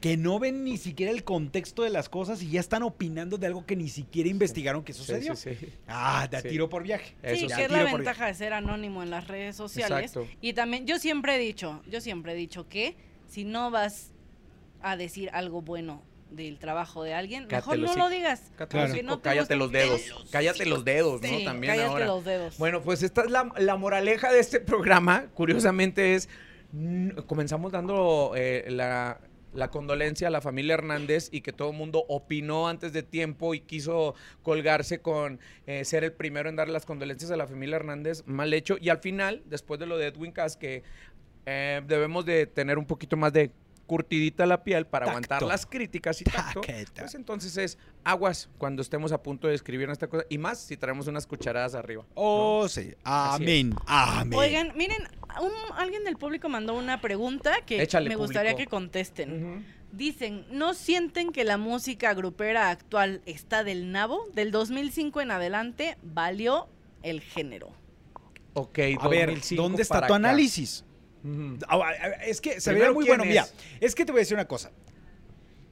que 0.00 0.16
no 0.16 0.38
ven 0.38 0.62
ni 0.64 0.76
siquiera 0.76 1.10
el 1.10 1.24
contexto 1.24 1.82
de 1.82 1.90
las 1.90 2.08
cosas 2.08 2.40
y 2.42 2.50
ya 2.50 2.60
están 2.60 2.84
opinando 2.84 3.36
de 3.36 3.48
algo 3.48 3.66
que 3.66 3.74
ni 3.74 3.88
siquiera 3.88 4.28
investigaron 4.28 4.84
que 4.84 4.92
Sí, 4.92 4.98
sucedió. 5.00 5.34
sí, 5.34 5.56
sí. 5.58 5.72
Ah, 5.88 6.28
de 6.30 6.40
Sí. 6.40 6.48
tiro 6.50 6.68
por 6.68 6.84
viaje. 6.84 7.14
Eso 7.22 7.34
sí, 7.34 7.48
sí. 7.48 7.56
que 7.56 7.64
es 7.64 7.70
la 7.70 7.82
ventaja 7.84 8.26
de 8.26 8.34
ser 8.34 8.52
anónimo 8.52 9.02
en 9.02 9.10
las 9.10 9.26
redes 9.26 9.56
sociales. 9.56 10.12
Exacto. 10.12 10.28
Y 10.40 10.52
también, 10.52 10.86
yo 10.86 10.98
siempre 11.00 11.34
he 11.34 11.38
dicho, 11.38 11.82
yo 11.90 12.00
siempre 12.00 12.32
he 12.32 12.36
dicho 12.36 12.68
que 12.68 12.96
si 13.26 13.44
no 13.44 13.70
vas 13.72 14.12
a 14.82 14.96
decir 14.96 15.30
algo 15.32 15.62
bueno 15.62 16.02
del 16.30 16.58
trabajo 16.58 17.02
de 17.02 17.14
alguien, 17.14 17.46
Cállate 17.48 17.76
mejor 17.78 17.96
no 17.96 18.04
lo 18.04 18.08
digas. 18.10 18.52
Cállate 18.56 18.68
Claro. 18.70 19.02
no 19.02 19.20
cállate 19.22 19.56
los 19.56 19.72
dedos. 19.72 20.00
Cállate 20.30 20.66
los 20.66 20.84
dedos, 20.84 21.22
¿no? 21.22 21.28
Sí, 21.28 21.44
También 21.44 21.72
cállate 21.72 21.88
ahora. 21.90 22.06
los 22.06 22.24
dedos. 22.24 22.58
Bueno, 22.58 22.82
pues 22.82 23.02
esta 23.02 23.22
es 23.22 23.30
la, 23.32 23.50
la 23.58 23.76
moraleja 23.76 24.30
de 24.32 24.38
este 24.38 24.60
programa. 24.60 25.26
Curiosamente 25.34 26.14
es, 26.14 26.28
comenzamos 27.26 27.72
dando 27.72 28.32
eh, 28.36 28.66
la, 28.68 29.18
la 29.52 29.70
condolencia 29.70 30.28
a 30.28 30.30
la 30.30 30.40
familia 30.40 30.74
Hernández 30.74 31.28
y 31.32 31.40
que 31.40 31.52
todo 31.52 31.70
el 31.70 31.76
mundo 31.76 32.04
opinó 32.08 32.68
antes 32.68 32.92
de 32.92 33.02
tiempo 33.02 33.54
y 33.54 33.60
quiso 33.60 34.14
colgarse 34.42 35.00
con 35.00 35.40
eh, 35.66 35.84
ser 35.84 36.04
el 36.04 36.12
primero 36.12 36.48
en 36.48 36.56
dar 36.56 36.68
las 36.68 36.86
condolencias 36.86 37.30
a 37.30 37.36
la 37.36 37.46
familia 37.46 37.76
Hernández. 37.76 38.22
Mal 38.26 38.52
hecho. 38.52 38.76
Y 38.80 38.88
al 38.88 38.98
final, 38.98 39.42
después 39.46 39.80
de 39.80 39.86
lo 39.86 39.98
de 39.98 40.06
Edwin 40.06 40.32
Cass, 40.32 40.56
que 40.56 40.82
eh, 41.46 41.82
debemos 41.86 42.24
de 42.26 42.46
tener 42.46 42.78
un 42.78 42.86
poquito 42.86 43.16
más 43.16 43.32
de 43.32 43.50
curtidita 43.88 44.46
la 44.46 44.62
piel 44.62 44.86
para 44.86 45.06
Tacto. 45.06 45.16
aguantar 45.16 45.42
las 45.42 45.64
críticas 45.66 46.20
y 46.20 46.24
tacto, 46.24 46.60
pues 46.94 47.14
entonces 47.14 47.56
es 47.56 47.78
aguas 48.04 48.50
cuando 48.58 48.82
estemos 48.82 49.12
a 49.12 49.22
punto 49.22 49.48
de 49.48 49.54
escribir 49.54 49.88
esta 49.88 50.08
cosa 50.08 50.26
y 50.28 50.36
más 50.36 50.58
si 50.60 50.76
traemos 50.76 51.08
unas 51.08 51.26
cucharadas 51.26 51.74
arriba. 51.74 52.04
Oh, 52.14 52.68
sí. 52.68 52.94
Amén. 53.02 53.74
Amén. 53.86 54.38
Oigan, 54.38 54.72
miren, 54.76 55.08
un- 55.40 55.50
alguien 55.76 56.04
del 56.04 56.16
público 56.16 56.48
mandó 56.48 56.74
una 56.74 57.00
pregunta 57.00 57.60
que 57.66 57.82
Échale, 57.82 58.08
me 58.08 58.16
gustaría 58.16 58.52
público. 58.52 58.70
que 58.70 58.70
contesten. 58.76 59.64
Dicen, 59.92 60.44
¿no 60.50 60.74
sienten 60.74 61.32
que 61.32 61.44
la 61.44 61.56
música 61.56 62.12
grupera 62.14 62.70
actual 62.70 63.22
está 63.24 63.64
del 63.64 63.90
nabo? 63.90 64.26
Del 64.34 64.50
2005 64.50 65.20
en 65.22 65.30
adelante 65.30 65.96
valió 66.02 66.68
el 67.02 67.20
género. 67.20 67.70
Ok, 68.54 68.78
A 69.00 69.08
ver, 69.08 69.28
2005 69.30 69.62
¿dónde 69.62 69.82
está 69.82 69.98
tu 70.00 70.04
acá. 70.06 70.14
análisis? 70.16 70.84
Ah, 71.68 71.80
ah, 71.82 71.92
Es 72.26 72.40
que 72.40 72.60
se 72.60 72.72
vería 72.72 72.92
muy 72.92 73.04
¿quién 73.04 73.16
bueno. 73.18 73.28
Mira, 73.30 73.42
es? 73.42 73.54
es 73.80 73.94
que 73.94 74.04
te 74.04 74.12
voy 74.12 74.20
a 74.20 74.22
decir 74.22 74.34
una 74.36 74.46
cosa. 74.46 74.70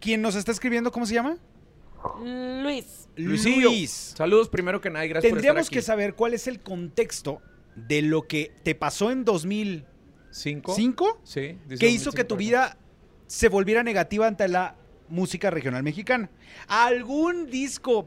¿Quién 0.00 0.22
nos 0.22 0.34
está 0.34 0.50
escribiendo, 0.52 0.90
cómo 0.92 1.04
se 1.06 1.14
llama? 1.14 1.36
Luis, 2.22 3.08
Luisillo, 3.16 3.68
Luis. 3.70 3.90
saludos 4.16 4.48
primero 4.48 4.80
que 4.80 4.90
nada 4.90 5.04
y 5.04 5.08
gracias 5.08 5.32
Tendríamos 5.32 5.66
por 5.66 5.72
que 5.72 5.78
estar 5.80 5.94
aquí. 5.94 6.02
saber 6.02 6.14
cuál 6.14 6.34
es 6.34 6.46
el 6.46 6.60
contexto 6.60 7.40
de 7.76 8.02
lo 8.02 8.22
que 8.26 8.52
te 8.62 8.74
pasó 8.74 9.10
en 9.10 9.24
2005 9.24 10.74
¿Cinco? 10.74 11.20
Sí. 11.24 11.58
que 11.78 11.88
hizo 11.88 12.10
que 12.12 12.24
2005 12.24 12.26
tu 12.26 12.36
vida 12.36 12.76
se 13.26 13.48
volviera 13.48 13.82
negativa 13.82 14.26
ante 14.26 14.48
la 14.48 14.74
música 15.08 15.50
regional 15.50 15.82
mexicana. 15.82 16.30
¿Algún 16.68 17.46
disco 17.50 18.06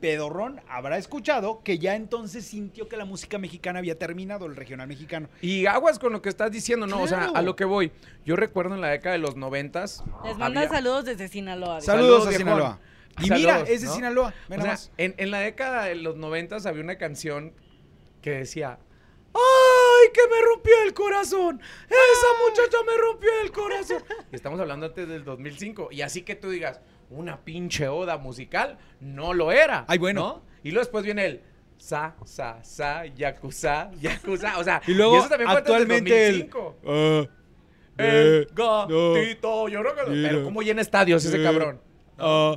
pedorrón 0.00 0.60
habrá 0.68 0.98
escuchado 0.98 1.62
que 1.62 1.78
ya 1.78 1.94
entonces 1.94 2.44
sintió 2.44 2.88
que 2.88 2.96
la 2.96 3.04
música 3.04 3.38
mexicana 3.38 3.78
había 3.78 3.98
terminado, 3.98 4.46
el 4.46 4.56
regional 4.56 4.88
mexicano? 4.88 5.28
Y 5.40 5.66
aguas 5.66 5.98
con 5.98 6.12
lo 6.12 6.20
que 6.22 6.28
estás 6.28 6.50
diciendo, 6.50 6.86
no, 6.86 7.02
o 7.02 7.06
sea, 7.08 7.26
a 7.34 7.42
lo 7.42 7.54
que 7.56 7.64
voy. 7.64 7.92
Yo 8.24 8.34
recuerdo 8.36 8.74
en 8.74 8.80
la 8.80 8.88
década 8.88 9.12
de 9.14 9.20
los 9.20 9.36
noventas. 9.36 10.02
les 10.24 10.36
manda 10.38 10.62
había- 10.62 10.72
saludos 10.72 11.04
desde 11.04 11.28
Sinaloa. 11.28 11.76
de- 11.76 11.82
Saludos, 11.82 12.24
Saludos, 12.24 12.34
a. 12.34 12.38
Sinaloa. 12.38 12.80
Y 13.20 13.26
Saludos, 13.28 13.38
mira, 13.38 13.60
es 13.60 13.80
de 13.82 13.86
¿no? 13.88 13.94
Sinaloa. 13.94 14.34
O 14.50 14.60
sea, 14.62 14.76
en, 14.96 15.14
en 15.18 15.30
la 15.30 15.38
década 15.40 15.84
de 15.84 15.94
los 15.96 16.16
noventas 16.16 16.66
había 16.66 16.82
una 16.82 16.96
canción 16.96 17.52
que 18.22 18.30
decía, 18.30 18.78
¡ay, 19.34 20.10
que 20.14 20.20
me 20.28 20.40
rompió 20.46 20.72
el 20.86 20.94
corazón! 20.94 21.60
¡Esa 21.86 22.26
muchacha 22.48 22.78
me 22.86 22.96
rompió 22.96 23.30
el 23.42 23.52
corazón! 23.52 24.02
Y 24.32 24.36
estamos 24.36 24.58
hablando 24.60 24.86
antes 24.86 25.06
del 25.08 25.24
2005. 25.24 25.88
Y 25.90 26.00
así 26.02 26.22
que 26.22 26.34
tú 26.36 26.48
digas, 26.50 26.80
una 27.10 27.44
pinche 27.44 27.88
oda 27.88 28.16
musical, 28.16 28.78
no 29.00 29.34
lo 29.34 29.52
era. 29.52 29.84
Ay, 29.88 29.98
bueno. 29.98 30.20
¿no? 30.20 30.42
Y 30.62 30.70
luego 30.70 30.80
después 30.84 31.04
viene 31.04 31.26
el, 31.26 31.42
sa, 31.76 32.14
sa, 32.24 32.62
sa, 32.64 33.04
yakuza, 33.06 33.90
yakuza. 34.00 34.58
O 34.58 34.64
sea, 34.64 34.80
Y 34.86 34.94
luego, 34.94 35.18
eso 35.18 35.28
también 35.28 35.50
fue 35.50 35.58
antes 35.58 35.72
del 35.72 35.82
actualmente 35.82 36.26
el- 36.28 36.48
2005. 36.50 36.76
Ah, 36.86 37.26
El 37.98 38.42
eh, 38.42 38.46
gatito, 38.54 39.68
yo 39.68 39.80
creo 39.82 39.94
que... 39.96 40.10
Mira. 40.10 40.28
Pero 40.30 40.44
cómo 40.44 40.62
llena 40.62 40.80
estadios 40.80 41.24
ese 41.24 41.40
Eh. 41.40 41.42
cabrón. 41.44 41.80
Ah. 42.22 42.56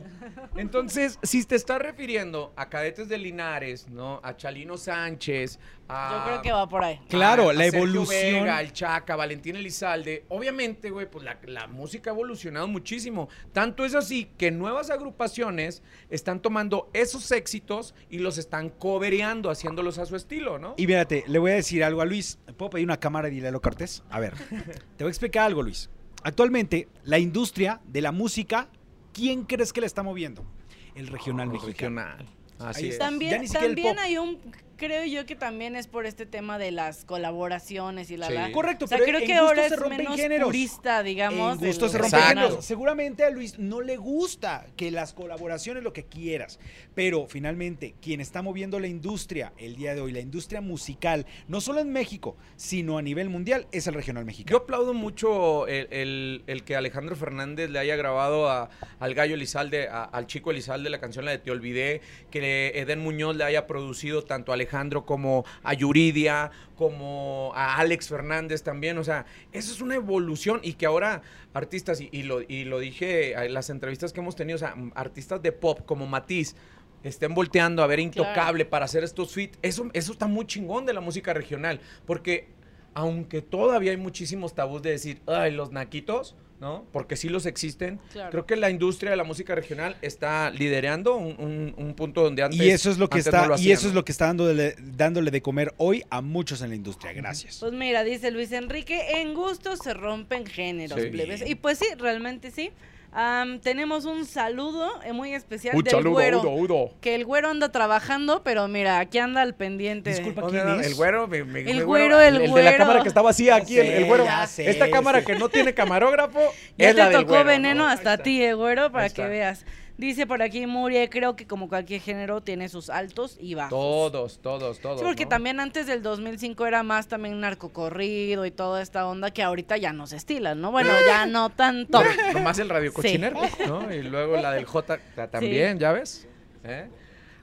Entonces, 0.58 1.20
si 1.22 1.44
te 1.44 1.56
estás 1.56 1.80
refiriendo 1.80 2.54
a 2.56 2.70
cadetes 2.70 3.10
de 3.10 3.18
Linares, 3.18 3.90
¿no? 3.90 4.22
A 4.24 4.36
Chalino 4.38 4.78
Sánchez, 4.78 5.60
a... 5.90 6.18
Yo 6.18 6.26
creo 6.30 6.42
que 6.42 6.52
va 6.52 6.68
por 6.70 6.84
ahí. 6.84 7.00
Claro, 7.10 7.50
a- 7.50 7.54
la 7.54 7.64
a 7.64 7.68
evolución. 7.68 8.44
Vega, 8.44 8.62
el 8.62 8.72
Chaca, 8.72 9.16
Valentín 9.16 9.56
Elizalde. 9.58 10.26
Obviamente, 10.30 10.90
güey, 10.90 11.10
pues 11.10 11.26
la, 11.26 11.38
la 11.46 11.68
música 11.68 12.10
ha 12.12 12.14
evolucionado 12.14 12.68
muchísimo. 12.68 13.28
Tanto 13.52 13.84
es 13.86 13.96
así 13.96 14.32
que 14.38 14.52
nuevas 14.52 14.90
agrupaciones 14.90 15.84
están 16.10 16.42
tomando 16.42 16.90
esos 16.94 17.32
éxitos 17.32 17.94
y 18.10 18.20
los 18.20 18.38
están 18.38 18.70
cobereando, 18.70 19.50
haciéndolos 19.50 19.98
a 19.98 20.06
su 20.06 20.16
estilo, 20.16 20.58
¿no? 20.58 20.76
Y 20.78 20.88
mírate, 20.88 21.24
le 21.28 21.40
voy 21.40 21.52
a 21.52 21.56
decir 21.56 21.84
algo 21.84 22.02
a 22.02 22.06
Luis. 22.06 22.40
¿Puedo 22.58 22.70
pedir 22.72 22.86
una 22.86 23.00
cámara 23.00 23.28
y 23.30 23.42
Lalo 23.42 23.62
Cortés? 23.62 24.04
A 24.10 24.20
ver, 24.20 24.34
te 24.98 25.04
voy 25.04 25.10
a 25.10 25.12
explicar 25.12 25.46
algo, 25.48 25.62
Luis. 25.64 25.90
Actualmente, 26.24 26.88
la 27.04 27.20
industria 27.20 27.82
de 27.86 28.02
la 28.02 28.12
música, 28.12 28.68
¿quién 29.16 29.44
crees 29.46 29.72
que 29.74 29.80
la 29.80 29.88
está 29.88 30.04
moviendo? 30.04 30.46
El 30.94 31.08
regional 31.08 31.48
El 31.48 31.54
mexicano. 31.54 32.02
regional. 32.02 32.26
Así 32.60 32.84
Ahí 32.86 32.90
es. 32.92 32.98
También, 33.00 33.42
ni 33.42 33.48
siquiera 33.48 33.66
el 33.66 33.72
también 33.76 33.96
pop. 33.96 34.04
hay 34.04 34.18
un, 34.18 34.40
creo 34.78 35.06
yo 35.06 35.26
que 35.26 35.36
también 35.36 35.76
es 35.76 35.88
por 35.88 36.06
este 36.06 36.26
tema 36.26 36.58
de 36.58 36.72
las 36.72 37.06
colaboraciones 37.06 38.12
y 38.12 38.18
la 38.18 38.28
Sí. 38.28 38.34
la. 38.34 38.52
Correcto, 38.52 38.86
O 38.86 38.88
sea, 38.88 38.98
pero 38.98 39.10
creo 39.10 39.20
en 39.22 39.26
que 39.28 39.34
ahora 39.36 39.68
se 39.68 39.74
es 39.76 39.80
rompen 39.80 39.98
menos 40.00 40.16
géneros. 40.20 40.48
purista, 40.48 41.04
digamos. 41.04 41.54
En 41.56 41.60
de 41.62 41.68
gusto 41.68 41.86
lo 41.86 41.92
se 41.92 41.98
rompe 41.98 42.18
Exacto. 42.18 42.42
género. 42.42 42.62
Seguramente 42.62 43.24
a 43.24 43.30
Luis 43.30 43.58
no 43.58 43.82
le 43.82 43.98
gusta 43.98 44.66
que 44.76 44.92
las 44.92 45.14
colaboraciones, 45.14 45.84
lo 45.84 45.94
que 45.94 46.04
quieras. 46.06 46.60
Pero 46.94 47.28
finalmente, 47.28 47.96
quien 48.02 48.22
está 48.22 48.42
moviendo 48.42 48.80
la 48.80 48.88
industria 48.88 49.54
el 49.58 49.76
día 49.76 49.96
de 49.96 50.02
hoy, 50.02 50.12
la 50.12 50.20
industria 50.20 50.62
musical, 50.62 51.26
no 51.48 51.62
solo 51.62 51.80
en 51.80 51.92
México, 51.92 52.36
sino 52.56 52.98
a 52.98 53.02
nivel 53.02 53.30
mundial, 53.30 53.68
es 53.72 53.88
el 53.88 53.94
regional 53.94 54.24
Yo 54.24 54.28
mexicano. 54.28 54.58
aplaudo 54.58 54.94
mucho 54.94 55.68
el, 55.68 55.88
el- 55.92 56.44
el 56.48 56.64
que 56.64 56.76
Alejandro 56.76 57.16
Fernández 57.16 57.70
le 57.70 57.80
haya 57.80 57.96
grabado 57.96 58.50
a- 58.50 58.70
al 59.00 59.14
gallo 59.14 59.36
Elizalde, 59.36 59.88
a- 59.88 60.04
al 60.04 60.28
chico 60.28 60.52
Elizalde 60.52 60.90
la 60.90 61.00
canción 61.00 61.26
la 61.26 61.32
de 61.32 61.38
Te 61.40 61.52
Olvidé, 61.52 62.02
que 62.32 62.74
Eden 62.76 63.00
Muñoz 63.00 63.36
le 63.36 63.44
haya 63.46 63.68
producido 63.68 64.24
tanto 64.24 64.52
a 64.52 64.56
Alejandro 64.56 64.65
como 65.06 65.46
a 65.64 65.74
Yuridia, 65.74 66.52
como 66.76 67.52
a 67.56 67.78
Alex 67.78 68.10
Fernández 68.10 68.64
también. 68.64 68.98
O 68.98 69.04
sea, 69.04 69.26
eso 69.52 69.74
es 69.74 69.82
una 69.82 69.96
evolución 69.96 70.60
y 70.64 70.74
que 70.74 70.86
ahora 70.86 71.22
artistas, 71.54 72.02
y, 72.02 72.10
y 72.12 72.24
lo, 72.24 72.42
y 72.42 72.66
lo 72.66 72.80
dije 72.80 73.34
en 73.34 73.54
las 73.54 73.70
entrevistas 73.70 74.14
que 74.14 74.20
hemos 74.20 74.36
tenido, 74.36 74.56
o 74.56 74.60
sea, 74.60 74.76
artistas 74.96 75.42
de 75.42 75.52
pop 75.52 75.82
como 75.86 76.06
Matiz, 76.06 76.56
estén 77.04 77.34
volteando 77.34 77.84
a 77.84 77.88
ver 77.88 78.00
Intocable 78.00 78.66
para 78.66 78.86
hacer 78.86 79.04
estos 79.04 79.34
feats. 79.34 79.58
Eso, 79.62 79.90
eso 79.94 80.12
está 80.12 80.28
muy 80.28 80.46
chingón 80.46 80.86
de 80.86 80.94
la 80.94 81.02
música 81.02 81.34
regional, 81.34 81.80
porque 82.06 82.50
aunque 82.94 83.42
todavía 83.42 83.92
hay 83.92 83.98
muchísimos 83.98 84.56
tabús 84.56 84.82
de 84.82 84.92
decir, 84.92 85.22
ay, 85.28 85.52
los 85.52 85.72
naquitos, 85.72 86.36
¿no? 86.60 86.86
Porque 86.94 87.16
sí 87.16 87.30
los 87.30 87.46
existen. 87.46 88.00
Claro. 88.14 88.32
Creo 88.32 88.46
que 88.46 88.56
la 88.56 88.70
industria 88.70 89.12
de 89.12 89.18
la 89.18 89.24
música 89.24 89.56
regional 89.56 89.98
está 90.02 90.50
liderando 90.52 91.16
un, 91.16 91.36
un- 91.40 91.74
un 91.78 91.94
punto 91.96 92.24
donde 92.24 92.44
antes 92.44 92.60
Y 92.60 92.70
eso 92.70 92.90
es 92.90 92.98
lo 92.98 93.10
que 93.10 93.20
está, 93.20 93.42
no 93.44 93.48
lo 93.56 93.60
y 93.60 93.72
eso 93.72 93.88
es 93.88 93.94
lo 93.94 94.06
que 94.06 94.12
está 94.12 94.28
dándole, 94.28 94.76
dándole 94.80 95.32
de 95.32 95.42
comer 95.42 95.74
hoy 95.78 96.04
a 96.10 96.22
muchos 96.22 96.62
en 96.62 96.70
la 96.70 96.76
industria. 96.76 97.12
Gracias. 97.14 97.58
Pues 97.60 97.74
mira, 97.74 98.04
dice 98.04 98.32
Luis 98.32 98.52
Enrique, 98.52 99.22
en 99.22 99.34
gustos 99.34 99.80
se 99.84 99.94
rompen 99.94 100.46
géneros, 100.46 101.00
Sí. 101.02 101.10
plebes. 101.10 101.44
Y 101.48 101.56
pues 101.56 101.78
sí, 101.80 101.86
realmente 101.98 102.52
sí. 102.52 102.72
Am, 103.18 103.60
tenemos 103.62 104.04
un 104.04 104.26
saludo 104.26 105.02
eh, 105.06 105.14
muy 105.14 105.34
especial 105.34 105.74
Un 105.78 105.84
del 105.84 105.92
saludo, 105.92 106.12
güero. 106.12 106.42
Udo, 106.42 106.52
Udo. 106.52 106.94
Que 107.00 107.16
el 107.16 107.24
güero 107.24 107.50
anda 107.50 107.72
trabajando, 107.72 108.44
pero 108.44 108.68
mira, 108.68 109.00
aquí 109.00 109.20
anda 109.20 109.42
al 109.42 109.56
pendiente. 109.56 110.10
Disculpa, 110.10 110.42
¿Dónde 110.42 110.62
¿quién 110.62 110.80
es? 110.82 110.88
El 110.88 110.96
güero, 110.96 111.26
mi- 111.30 111.44
mi- 111.44 111.62
El 111.62 111.86
güero, 111.86 112.20
el 112.20 112.40
de 112.40 112.48
la 112.48 112.52
güero. 112.52 112.78
cámara 112.78 113.02
que 113.04 113.08
estaba 113.08 113.30
así 113.30 113.50
aquí, 113.50 113.80
el, 113.80 113.88
sé, 113.88 113.98
el 114.00 114.06
güero. 114.06 114.26
sé, 114.48 114.70
Esta 114.70 114.90
cámara 114.92 115.24
que 115.24 115.36
no 115.36 115.48
tiene 115.48 115.74
camarógrafo 115.74 116.40
Ya 116.78 116.90
es 116.90 116.96
la 116.98 117.06
te 117.06 117.12
del 117.12 117.22
tocó 117.22 117.34
güero, 117.36 117.46
veneno 117.48 117.86
hasta 117.88 118.16
está. 118.16 118.24
ti, 118.24 118.44
eh, 118.44 118.54
güero, 118.54 118.92
para 118.92 119.04
que 119.06 119.22
está. 119.22 119.28
veas. 119.28 119.66
Dice 119.98 120.28
por 120.28 120.42
aquí 120.42 120.68
Murie, 120.68 121.10
creo 121.10 121.38
que 121.38 121.48
como 121.48 121.70
cualquier 121.70 122.02
género 122.02 122.42
tiene 122.42 122.68
sus 122.68 122.90
altos 122.90 123.38
y 123.40 123.56
bajos. 123.56 123.70
Todos, 123.70 124.40
todos, 124.42 124.80
todos. 124.80 125.00
Sí, 125.00 125.06
porque 125.06 125.24
¿no? 125.24 125.30
también 125.30 125.60
antes 125.62 125.88
del 125.88 126.02
2005 126.02 126.66
era 126.68 126.84
más 126.84 127.08
también 127.08 127.40
narcocorrido 127.40 128.46
y 128.46 128.52
toda 128.52 128.82
esta 128.82 129.08
onda 129.08 129.32
que 129.32 129.42
ahorita 129.42 129.78
ya 129.78 129.94
no 129.94 130.06
se 130.06 130.18
estilan, 130.18 130.60
¿no? 130.60 130.72
Bueno, 130.72 130.90
ya 131.08 131.26
no 131.26 131.50
tanto. 131.50 132.02
Nomás 132.34 132.60
el 132.60 132.68
radio 132.70 132.90
Sí. 132.92 132.96
cochinero, 132.96 133.40
¿no? 133.68 133.94
Y 133.94 134.02
luego 134.04 134.36
la 134.36 134.52
del 134.52 134.66
J 134.66 135.00
ta- 135.16 135.28
también, 135.30 135.80
¿ya 135.80 135.94
ves? 135.94 136.28
¿Eh? 136.66 136.90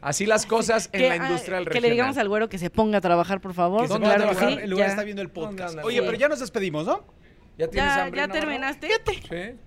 Así 0.03 0.27
las 0.27 0.45
cosas 0.45 0.91
en 0.93 1.09
la 1.09 1.15
ah, 1.15 1.17
industria 1.17 1.57
del 1.57 1.65
que 1.65 1.71
regional. 1.71 1.83
le 1.89 1.91
digamos 1.95 2.17
al 2.19 2.29
güero 2.29 2.49
que 2.51 2.59
se 2.59 2.69
ponga 2.69 2.99
a 2.99 3.01
trabajar, 3.01 3.41
por 3.41 3.55
favor. 3.55 3.83
Que 3.83 3.87
se 3.87 3.93
¿Dónde 3.95 4.09
ponga 4.09 4.15
a 4.17 4.19
trabajar, 4.35 4.61
el 4.63 4.69
lugar 4.69 4.87
Ya. 4.89 4.91
está 4.91 5.05
viendo 5.05 5.23
el 5.23 5.29
¿Dónde 5.33 5.63
podcast. 5.65 5.79
Oye, 5.85 6.03
pero 6.03 6.19
ya 6.19 6.29
nos 6.29 6.41
despedimos, 6.41 6.85
¿no? 6.85 7.05
¿Ya 7.57 7.69
tienes 7.69 7.95
¿Ya, 7.95 8.03
hambre, 8.05 8.21
ya 8.21 8.29
terminaste? 8.29 8.89
Sí. 9.07 9.59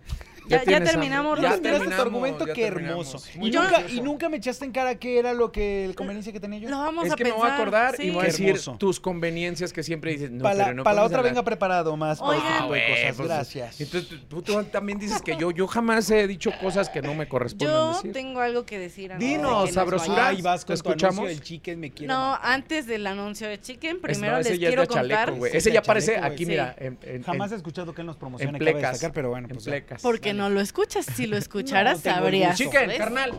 Ya- 0.48 0.64
ya 0.64 0.84
terminamos? 0.84 1.40
Ya 1.42 1.50
Rosy. 1.50 1.62
terminaste 1.62 1.96
tu 1.96 2.02
argumento, 2.02 2.46
qué 2.54 2.66
hermoso. 2.68 3.22
Y 3.42 3.52
nunca, 3.52 3.82
y 3.90 4.02
nunca 4.02 4.30
me 4.30 4.38
echaste 4.38 4.66
en 4.66 4.72
cara 4.72 4.96
qué 4.96 5.20
era 5.20 5.34
lo 5.34 5.52
que 5.52 5.86
el 5.86 5.96
conveniencia 5.96 6.32
que 6.32 6.40
tenía 6.40 6.60
yo. 6.60 6.70
Lo 6.70 6.78
vamos 6.80 7.06
Es 7.06 7.14
a 7.14 7.16
que 7.16 7.24
pensar. 7.24 7.40
me 7.40 7.44
voy 7.46 7.52
a 7.52 7.56
acordar 7.56 7.96
y 7.96 8.04
sí. 8.04 8.10
voy 8.12 8.22
a 8.24 8.26
decir 8.28 8.48
hermoso. 8.50 8.76
tus 8.78 9.00
conveniencias 9.00 9.74
que 9.74 9.84
siempre 9.84 10.12
dices. 10.12 10.32
No, 10.32 10.44
para 10.44 10.56
la, 10.56 10.74
no 10.74 10.84
para 10.84 10.96
la 10.98 11.04
otra 11.04 11.18
hablar. 11.20 11.32
venga 11.34 11.44
preparado 11.44 11.96
más 11.98 12.20
para 12.20 12.32
Oigan. 12.32 12.62
tipo 12.62 12.74
de 12.74 12.82
cosas. 12.88 13.16
pues, 13.16 13.28
Gracias. 13.28 13.82
Entonces 13.82 14.20
tú, 14.28 14.42
tú 14.42 14.64
también 14.66 15.00
dices 15.00 15.22
que 15.22 15.36
yo, 15.38 15.52
yo 15.52 15.68
jamás 15.68 16.10
he 16.12 16.28
dicho 16.28 16.52
cosas 16.62 16.90
que 16.90 17.02
no 17.02 17.14
me 17.16 17.28
corresponden 17.28 17.76
Yo 17.76 17.94
decir. 17.94 18.12
tengo 18.14 18.40
algo 18.40 18.66
que 18.66 18.78
decir. 18.80 19.12
de 19.12 19.18
Dinos, 19.18 19.72
sabrosura. 19.72 20.34
vas 20.44 20.64
con 20.66 20.76
¿Te 20.76 20.82
tu 20.82 20.90
anuncio 20.90 21.08
escuchamos? 21.08 21.28
del 21.30 21.42
chicken, 21.42 21.80
me 21.80 21.92
quiere 21.92 22.08
No, 22.14 22.36
antes 22.42 22.86
del 22.88 23.06
anuncio 23.08 23.48
de 23.48 23.60
Chicken, 23.60 24.00
primero 24.02 24.38
les 24.40 24.58
quiero 24.58 24.86
contar. 24.88 25.34
Ese 25.52 25.58
es 25.70 25.74
ya 25.74 25.80
aparece 25.80 26.18
aquí, 26.18 26.46
mira. 26.46 26.76
En, 26.78 26.98
en- 27.04 27.24
Jamás 27.24 27.52
he 27.52 27.56
en- 27.56 27.58
escuchado 27.58 27.94
que 27.94 28.02
él 28.02 28.08
nos 28.08 28.16
en 28.16 28.20
promocione. 28.20 28.58
acaba 28.58 28.66
de 28.66 28.74
plecas. 28.74 29.12
pero 29.14 29.30
bueno, 29.30 29.48
en 29.50 29.56
pues. 29.56 30.02
Porque 30.02 30.34
no 30.36 30.50
lo 30.50 30.62
escuchas. 30.62 31.06
Si 31.06 31.26
lo 31.26 31.38
escucharas, 31.38 32.04
No 32.06 32.12
sabrías. 32.12 32.60
carnal. 32.98 33.32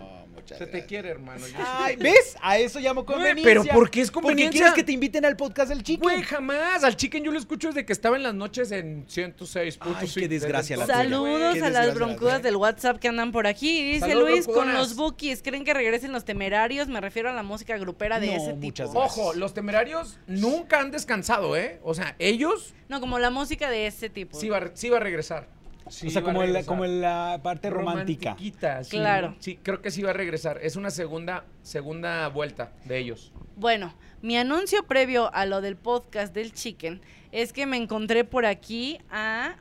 No, 0.48 0.56
Se 0.56 0.66
te 0.68 0.86
quiere, 0.86 1.08
hermano. 1.08 1.44
Ay, 1.58 1.96
¿ves? 1.96 2.36
A 2.40 2.56
eso 2.56 2.78
llamo 2.78 3.04
conveniencia. 3.04 3.42
pero 3.44 3.64
¿por 3.64 3.90
qué 3.90 4.00
es 4.02 4.12
Porque 4.12 4.28
conveniencia? 4.28 4.60
quieres 4.60 4.74
que 4.74 4.84
te 4.84 4.92
inviten 4.92 5.24
al 5.24 5.36
podcast 5.36 5.70
del 5.70 5.82
chicken. 5.82 6.02
Güey, 6.04 6.22
jamás. 6.22 6.84
Al 6.84 6.94
chicken 6.94 7.24
yo 7.24 7.32
lo 7.32 7.38
escucho 7.40 7.66
desde 7.66 7.84
que 7.84 7.92
estaba 7.92 8.14
en 8.16 8.22
las 8.22 8.32
noches 8.32 8.70
en 8.70 9.08
106.5. 9.08 9.96
Ay, 9.96 10.08
qué 10.14 10.28
desgracia 10.28 10.76
la. 10.76 10.86
Saludos 10.86 11.54
Qué 11.54 11.64
a 11.64 11.70
las 11.70 11.92
broncudas 11.96 12.44
del 12.44 12.54
WhatsApp 12.54 12.98
que 13.00 13.08
andan 13.08 13.32
por 13.32 13.48
aquí. 13.48 13.82
Dice 13.94 14.14
Luis, 14.14 14.46
con 14.46 14.72
los 14.72 14.94
bookies, 14.94 15.42
¿creen 15.42 15.64
que 15.64 15.74
regresen 15.74 16.12
los 16.12 16.24
temerarios? 16.24 16.86
Me 16.86 17.00
refiero 17.00 17.28
a 17.28 17.32
la 17.32 17.42
música 17.42 17.76
grupera 17.76 18.20
de 18.20 18.28
No, 18.28 18.32
ese 18.34 18.54
muchas 18.54 18.88
tipo. 18.90 19.00
gracias. 19.00 19.18
Ojo, 19.18 19.34
los 19.34 19.52
temerarios 19.52 20.20
nunca 20.28 20.78
han 20.80 20.92
descansado, 20.92 21.56
¿eh? 21.56 21.80
O 21.82 21.92
sea, 21.94 22.14
ellos 22.20 22.72
No, 22.88 23.00
como 23.00 23.18
la 23.18 23.30
música 23.30 23.68
de 23.68 23.88
ese 23.88 24.10
tipo. 24.10 24.38
sí 24.38 24.48
va, 24.48 24.70
sí 24.74 24.90
va 24.90 24.98
a 24.98 25.00
regresar. 25.00 25.55
Sí 25.88 26.08
o 26.08 26.10
sea, 26.10 26.22
como, 26.22 26.40
como 26.66 26.84
la 26.84 27.40
parte 27.42 27.70
romántica. 27.70 28.36
Sí. 28.38 28.52
Claro. 28.90 29.36
Sí, 29.38 29.58
creo 29.62 29.80
que 29.80 29.90
sí 29.90 30.02
va 30.02 30.10
a 30.10 30.14
regresar. 30.14 30.58
Es 30.62 30.76
una 30.76 30.90
segunda, 30.90 31.44
segunda 31.62 32.28
vuelta 32.28 32.72
de 32.84 32.98
ellos. 32.98 33.32
Bueno, 33.56 33.94
mi 34.22 34.36
anuncio 34.36 34.84
previo 34.84 35.32
a 35.32 35.46
lo 35.46 35.60
del 35.60 35.76
podcast 35.76 36.34
del 36.34 36.52
Chicken 36.52 37.00
es 37.32 37.52
que 37.52 37.66
me 37.66 37.76
encontré 37.76 38.24
por 38.24 38.46
aquí 38.46 38.98
a 39.10 39.56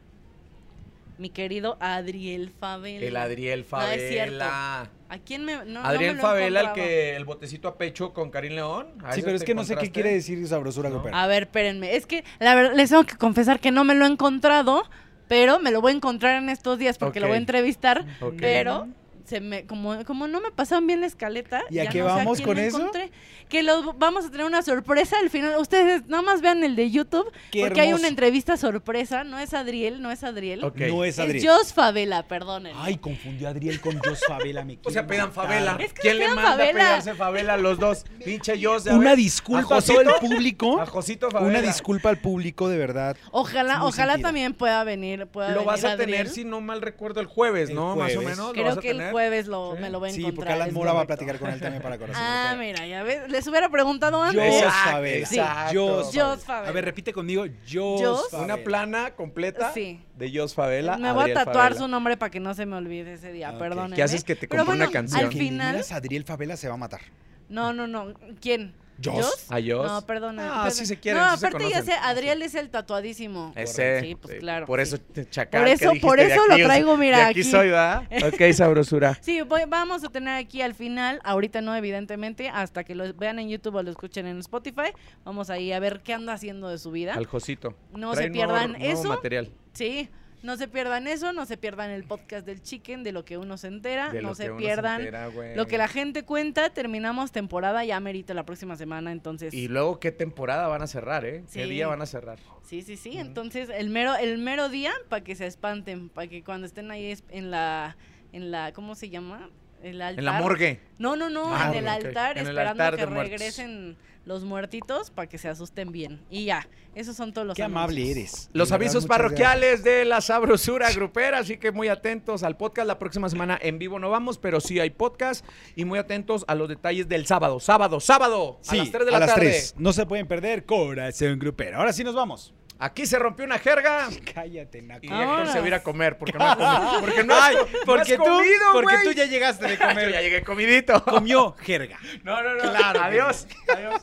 mi 1.17 1.29
querido 1.29 1.77
Adriel 1.79 2.49
Favela. 2.49 3.05
El 3.05 3.17
Adriel 3.17 3.65
No, 3.71 3.81
es 3.83 4.09
cierto. 4.09 4.39
Favela. 4.39 4.89
¿A 5.07 5.19
quién 5.19 5.45
me.? 5.45 5.57
No, 5.57 5.65
no 5.65 5.85
Adriel 5.85 6.15
me 6.15 6.21
lo 6.21 6.27
he 6.27 6.31
Favela, 6.31 6.61
el 6.61 6.73
que 6.73 7.15
el 7.15 7.25
botecito 7.25 7.67
a 7.67 7.77
pecho 7.77 8.13
con 8.13 8.31
Karim 8.31 8.53
León. 8.53 8.87
¿A 9.03 9.13
Sí, 9.13 9.21
pero 9.23 9.35
es 9.35 9.43
que 9.43 9.55
no 9.55 9.63
sé 9.63 9.75
qué 9.75 9.91
quiere 9.91 10.13
decir 10.13 10.45
sabrosura 10.47 10.89
No. 10.89 11.03
A 11.13 11.27
ver, 11.27 11.43
espérenme. 11.43 11.95
Es 11.95 12.05
que 12.05 12.23
la 12.39 12.55
verdad 12.55 12.73
les 12.75 12.89
tengo 12.89 13.05
que 13.05 13.15
confesar 13.15 13.59
que 13.59 13.71
no 13.71 13.83
me 13.83 13.95
lo 13.95 14.05
he 14.05 14.09
encontrado, 14.09 14.83
pero 15.27 15.59
me 15.59 15.71
lo 15.71 15.81
voy 15.81 15.93
a 15.93 15.95
encontrar 15.95 16.41
en 16.41 16.49
estos 16.49 16.77
días 16.77 16.97
porque 16.97 17.19
lo 17.19 17.27
voy 17.27 17.35
a 17.35 17.39
entrevistar. 17.39 18.05
Pero 18.39 18.87
se 19.25 19.41
me, 19.41 19.65
como, 19.65 20.03
como 20.05 20.27
no 20.27 20.39
me 20.41 20.51
pasaron 20.51 20.87
bien 20.87 21.01
la 21.01 21.07
escaleta. 21.07 21.63
¿Y 21.69 21.79
a 21.79 21.85
ya 21.85 21.89
qué 21.89 21.99
no 21.99 22.09
sé 22.09 22.15
vamos 22.15 22.41
con 22.41 22.57
eso? 22.59 22.77
encontré. 22.77 23.11
Que 23.49 23.61
los 23.63 23.97
vamos 23.97 24.25
a 24.25 24.31
tener 24.31 24.45
una 24.45 24.61
sorpresa 24.61 25.17
al 25.21 25.29
final. 25.29 25.55
Ustedes 25.59 26.07
nada 26.07 26.23
más 26.23 26.41
vean 26.41 26.63
el 26.63 26.75
de 26.75 26.89
YouTube. 26.91 27.31
Qué 27.51 27.61
porque 27.61 27.81
hay 27.81 27.93
una 27.93 28.07
entrevista 28.07 28.57
sorpresa. 28.57 29.23
No 29.23 29.37
es 29.39 29.53
Adriel, 29.53 30.01
no 30.01 30.11
es 30.11 30.23
Adriel. 30.23 30.63
Ok. 30.63 30.77
No 30.79 31.03
es 31.03 31.17
Es 31.17 31.19
Adriel. 31.19 31.47
Jos 31.47 31.73
Favela, 31.73 32.23
perdonen. 32.27 32.73
Ay, 32.77 32.97
confundió 32.97 33.47
a 33.47 33.51
Adriel 33.51 33.79
con 33.81 33.97
Jos 33.99 34.19
Favela. 34.27 34.63
Me 34.65 34.79
O 34.83 34.89
sea, 34.89 35.05
pedan 35.05 35.31
favela. 35.31 35.77
Es 35.79 35.93
que 35.93 36.01
¿Quién 36.01 36.19
le 36.19 36.27
manda 36.27 36.51
favela. 36.51 36.69
a 36.69 36.73
pegarse 36.73 37.13
favela 37.15 37.53
a 37.53 37.57
los 37.57 37.77
dos? 37.79 38.05
Pinche 38.25 38.57
yo, 38.59 38.77
Una 38.91 39.15
disculpa 39.15 39.77
a 39.77 39.81
todo 39.81 40.01
el 40.01 40.09
público. 40.19 40.79
A 40.81 40.85
Josito 40.85 41.29
Favela. 41.29 41.59
Una 41.59 41.61
disculpa 41.67 42.09
al 42.09 42.17
público, 42.17 42.67
de 42.69 42.77
verdad. 42.77 43.17
Ojalá, 43.31 43.83
ojalá 43.85 44.13
sentido. 44.13 44.27
también 44.27 44.53
pueda 44.53 44.83
venir. 44.83 45.27
Pueda 45.27 45.51
Lo 45.51 45.63
vas 45.63 45.83
a 45.83 45.95
tener, 45.97 46.29
si 46.29 46.43
no 46.45 46.61
mal 46.61 46.81
recuerdo, 46.81 47.19
el 47.21 47.27
jueves, 47.27 47.69
El 47.69 47.75
¿no? 47.75 47.95
Más 47.95 48.15
o 48.15 48.21
menos. 48.21 48.37
¿lo 48.37 48.45
vas 48.45 48.53
Creo 48.53 48.71
a 48.73 48.81
que 48.81 48.89
el 48.91 48.97
tener? 48.97 49.11
Jueves 49.15 49.47
lo, 49.47 49.75
Sí. 49.75 49.81
me 49.81 49.89
lo 49.89 49.99
voy 49.99 50.09
a 50.09 50.11
Sí, 50.11 50.19
encontrar. 50.19 50.35
porque 50.35 50.53
Alan 50.53 50.73
Mora 50.73 50.91
va 50.91 51.01
a 51.01 51.07
platicar 51.07 51.39
con 51.39 51.49
él 51.49 51.59
también 51.61 51.81
para 51.81 51.97
corazón. 51.97 52.21
Ah, 52.21 52.55
mira, 52.59 52.85
ya 52.85 53.01
ves. 53.03 53.29
Les 53.29 53.47
hubiera 53.47 53.69
preguntado 53.69 54.21
antes. 54.21 54.63
Jos 54.63 54.73
Favela. 54.73 55.25
Sí. 55.27 55.39
Jos 55.73 56.43
Favela. 56.43 56.69
A 56.69 56.71
ver, 56.73 56.83
repite 56.85 57.13
conmigo. 57.13 57.45
Jos. 57.71 58.33
Una 58.33 58.57
plana 58.57 59.11
completa 59.11 59.71
Sí. 59.73 60.03
de 60.17 60.37
Jos 60.37 60.53
Favela. 60.53 60.97
Me 60.97 61.13
voy 61.13 61.31
a 61.31 61.33
tatuar 61.33 61.55
Favela. 61.69 61.79
su 61.79 61.87
nombre 61.87 62.17
para 62.17 62.29
que 62.29 62.39
no 62.41 62.53
se 62.53 62.65
me 62.65 62.75
olvide 62.75 63.13
ese 63.13 63.31
día, 63.31 63.49
Ah, 63.49 63.53
ok. 63.53 63.59
perdónenme. 63.59 63.95
¿Qué 63.95 64.03
haces 64.03 64.23
que 64.25 64.35
te 64.35 64.47
compre 64.49 64.65
bueno, 64.65 64.83
una 64.83 64.91
canción? 64.91 65.21
Al 65.25 65.31
final, 65.31 65.81
Adriel 65.91 66.25
Favela 66.25 66.57
se 66.57 66.67
va 66.67 66.73
a 66.73 66.77
matar. 66.77 66.99
no, 67.47 67.71
no, 67.73 67.87
no. 67.87 68.13
¿Quién? 68.41 68.73
¿Jos? 69.03 69.45
¿A 69.51 69.55
Jos? 69.55 69.91
No, 69.91 70.01
perdona. 70.05 70.43
Ah, 70.43 70.49
perdona. 70.63 70.71
sí 70.71 70.85
se 70.85 70.99
quieren, 70.99 71.21
No, 71.21 71.31
sí 71.33 71.39
se 71.39 71.47
aparte 71.47 71.63
ya 71.69 71.79
conocen. 71.81 71.93
sé, 71.95 71.99
Adriel 72.03 72.41
es 72.41 72.55
el 72.55 72.69
tatuadísimo. 72.69 73.51
Ese. 73.55 74.01
Sí, 74.01 74.15
pues 74.15 74.39
claro. 74.39 74.65
Por 74.65 74.85
sí. 74.85 74.95
eso, 74.95 75.23
chacal. 75.29 75.61
Por 75.61 75.69
eso- 75.69 75.91
por 76.01 76.19
eso 76.19 76.41
lo 76.47 76.53
aquí, 76.53 76.63
traigo, 76.63 76.97
mira, 76.97 77.17
De 77.17 77.23
aquí, 77.25 77.41
aquí. 77.41 77.49
soy, 77.49 77.67
¿verdad? 77.69 78.03
Ok, 78.33 78.53
sabrosura. 78.53 79.17
Sí, 79.21 79.41
voy- 79.41 79.65
vamos 79.67 80.03
a 80.03 80.09
tener 80.09 80.35
aquí 80.35 80.61
al 80.61 80.73
final, 80.75 81.19
ahorita 81.23 81.61
no, 81.61 81.75
evidentemente, 81.75 82.49
hasta 82.49 82.83
que 82.83 82.95
lo 82.95 83.13
vean 83.13 83.39
en 83.39 83.49
YouTube 83.49 83.75
o 83.75 83.83
lo 83.83 83.91
escuchen 83.91 84.25
en 84.27 84.39
Spotify, 84.39 84.91
vamos 85.23 85.49
ahí 85.49 85.71
a 85.71 85.79
ver 85.79 86.01
qué 86.01 86.13
anda 86.13 86.33
haciendo 86.33 86.69
de 86.69 86.77
su 86.77 86.91
vida. 86.91 87.13
Al 87.15 87.25
Josito. 87.25 87.75
No 87.93 88.11
Trae 88.13 88.25
se 88.25 88.31
pierdan 88.31 88.71
nuevo 88.73 88.85
eso. 88.85 89.09
material. 89.09 89.51
Sí, 89.73 90.09
no 90.43 90.57
se 90.57 90.67
pierdan 90.67 91.07
eso, 91.07 91.33
no 91.33 91.45
se 91.45 91.57
pierdan 91.57 91.91
el 91.91 92.03
podcast 92.03 92.45
del 92.45 92.61
Chicken, 92.61 93.03
de 93.03 93.11
lo 93.11 93.25
que 93.25 93.37
uno 93.37 93.57
se 93.57 93.67
entera, 93.67 94.09
De 94.09 94.21
no 94.21 94.35
se 94.35 94.51
pierdan 94.51 95.01
entera, 95.01 95.29
lo 95.55 95.65
que 95.67 95.77
la 95.77 95.87
gente 95.87 96.23
cuenta, 96.23 96.69
terminamos 96.69 97.31
temporada 97.31 97.83
ya 97.83 97.99
merita 97.99 98.33
la 98.33 98.45
próxima 98.45 98.75
semana, 98.75 99.11
entonces... 99.11 99.53
Y 99.53 99.67
luego, 99.67 99.99
¿qué 99.99 100.11
temporada 100.11 100.67
van 100.67 100.81
a 100.81 100.87
cerrar, 100.87 101.25
eh? 101.25 101.43
¿Qué 101.51 101.65
día 101.65 101.87
van 101.87 102.01
a 102.01 102.05
cerrar? 102.05 102.39
Sí, 102.63 102.81
sí, 102.81 102.97
sí. 102.97 103.17
Entonces, 103.17 103.69
el 103.69 103.89
mero, 103.89 104.15
el 104.15 104.37
mero 104.37 104.69
día, 104.69 104.93
para 105.09 105.23
que 105.23 105.35
se 105.35 105.45
espanten, 105.45 106.09
para 106.09 106.27
que 106.27 106.43
cuando 106.43 106.65
estén 106.65 106.91
ahí 106.91 107.15
en 107.29 107.51
la, 107.51 107.95
en 108.31 108.51
la, 108.51 108.73
¿cómo 108.73 108.95
se 108.95 109.09
llama? 109.09 109.49
El 109.85 110.01
altar. 110.01 110.19
En 110.19 110.25
la 110.25 110.33
morgue. 110.33 110.79
No, 110.97 111.15
no, 111.15 111.29
no, 111.29 111.53
Ah, 111.55 111.69
en 111.71 111.77
el 111.77 111.87
altar, 111.87 112.37
En 112.37 112.45
el 112.45 112.49
esperando 112.49 112.83
altar 112.83 112.99
que 112.99 113.05
muertos. 113.05 113.29
regresen 113.39 113.97
los 114.25 114.43
muertitos 114.43 115.11
para 115.11 115.29
que 115.29 115.37
se 115.37 115.47
asusten 115.47 115.91
bien. 115.91 116.21
Y 116.31 116.45
ya, 116.45 116.67
esos 116.95 117.15
son 117.15 117.31
todos 117.31 117.45
los 117.45 117.55
Qué 117.55 117.61
amable 117.61 118.09
eres. 118.09 118.49
Los 118.53 118.69
De 118.69 118.75
avisos 118.75 119.05
parroquiales 119.05 119.83
de 119.83 120.03
la 120.03 120.21
sabrosura 120.21 120.91
grupera, 120.91 121.37
así 121.37 121.57
que 121.57 121.71
muy 121.71 121.87
atentos 121.89 122.41
al 122.41 122.57
podcast. 122.57 122.87
La 122.87 122.97
próxima 122.97 123.29
semana 123.29 123.59
en 123.61 123.77
vivo 123.77 123.99
no 123.99 124.09
vamos, 124.09 124.39
pero 124.39 124.59
sí 124.59 124.79
hay 124.79 124.89
podcast. 124.89 125.45
Y 125.75 125.85
muy 125.85 125.99
atentos 125.99 126.43
a 126.47 126.55
los 126.55 126.67
detalles 126.67 127.07
del 127.07 127.27
sábado. 127.27 127.59
Sábado, 127.59 127.99
sábado, 127.99 128.57
Sí, 128.61 128.79
a 128.79 128.83
las 128.83 128.91
3 128.91 129.05
de 129.05 129.09
a 129.09 129.13
la 129.13 129.19
las 129.19 129.35
tarde. 129.35 129.49
3. 129.49 129.75
No 129.77 129.93
se 129.93 130.07
pueden 130.07 130.25
perder 130.27 130.65
Corazón 130.65 131.37
Grupero. 131.37 131.77
Ahora 131.77 131.93
sí 131.93 132.03
nos 132.03 132.15
vamos. 132.15 132.55
Aquí 132.77 133.05
se 133.05 133.17
rompió 133.17 133.45
una 133.45 133.57
jerga. 133.57 134.09
Cállate, 134.33 134.81
Naco. 134.81 134.99
Y. 135.03 135.07
Héctor 135.07 135.47
se 135.47 135.59
va 135.59 135.63
a 135.63 135.67
ir 135.67 135.73
a 135.75 135.83
comer 135.83 136.17
porque 136.17 136.37
no 136.37 136.45
ha 136.45 136.55
comido. 136.57 136.99
Porque 137.01 137.23
no, 137.23 137.33
Ay, 137.41 137.55
co- 137.55 137.61
no 137.61 137.77
has 137.77 137.85
porque 137.85 138.17
tú, 138.17 138.23
comido, 138.23 138.65
porque 138.73 138.95
tú 139.05 139.11
ya 139.13 139.25
llegaste 139.25 139.65
de 139.67 139.77
Yo 139.77 139.87
comer. 139.87 140.11
ya 140.11 140.21
llegué 140.21 140.43
comidito. 140.43 141.03
Comió 141.05 141.53
jerga. 141.59 141.97
No, 142.23 142.41
no, 142.43 142.53
no. 142.55 142.59
Claro 142.61 143.01
Adiós. 143.01 143.47
Adiós. 143.73 144.01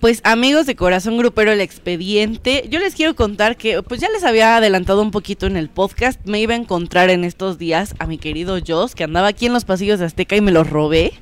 Pues 0.00 0.20
amigos 0.22 0.66
de 0.66 0.76
Corazón 0.76 1.18
Grupero 1.18 1.50
El 1.50 1.60
Expediente, 1.60 2.64
yo 2.70 2.78
les 2.78 2.94
quiero 2.94 3.16
contar 3.16 3.56
que 3.56 3.82
pues 3.82 4.00
ya 4.00 4.08
les 4.10 4.22
había 4.22 4.56
adelantado 4.56 5.02
un 5.02 5.10
poquito 5.10 5.46
en 5.46 5.56
el 5.56 5.68
podcast, 5.68 6.20
me 6.24 6.38
iba 6.40 6.54
a 6.54 6.56
encontrar 6.56 7.10
en 7.10 7.24
estos 7.24 7.58
días 7.58 7.96
a 7.98 8.06
mi 8.06 8.16
querido 8.16 8.58
Joss, 8.64 8.94
que 8.94 9.02
andaba 9.02 9.26
aquí 9.26 9.46
en 9.46 9.52
los 9.52 9.64
pasillos 9.64 9.98
de 9.98 10.06
Azteca 10.06 10.36
y 10.36 10.40
me 10.40 10.52
los 10.52 10.70
robé. 10.70 11.14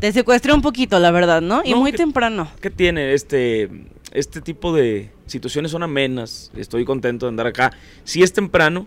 Te 0.00 0.12
secuestré 0.12 0.52
un 0.52 0.62
poquito, 0.62 0.98
la 1.00 1.10
verdad, 1.10 1.40
¿no? 1.42 1.62
Y 1.64 1.70
No, 1.72 1.78
muy 1.78 1.90
que- 1.90 1.98
temprano. 1.98 2.48
¿Qué 2.60 2.70
tiene 2.70 3.14
este 3.14 3.68
este 4.12 4.40
tipo 4.40 4.72
de 4.74 5.10
situaciones 5.26 5.70
son 5.72 5.82
amenas? 5.82 6.50
Estoy 6.56 6.84
contento 6.84 7.26
de 7.26 7.30
andar 7.30 7.46
acá. 7.46 7.72
Sí 8.04 8.22
es 8.22 8.32
temprano, 8.32 8.86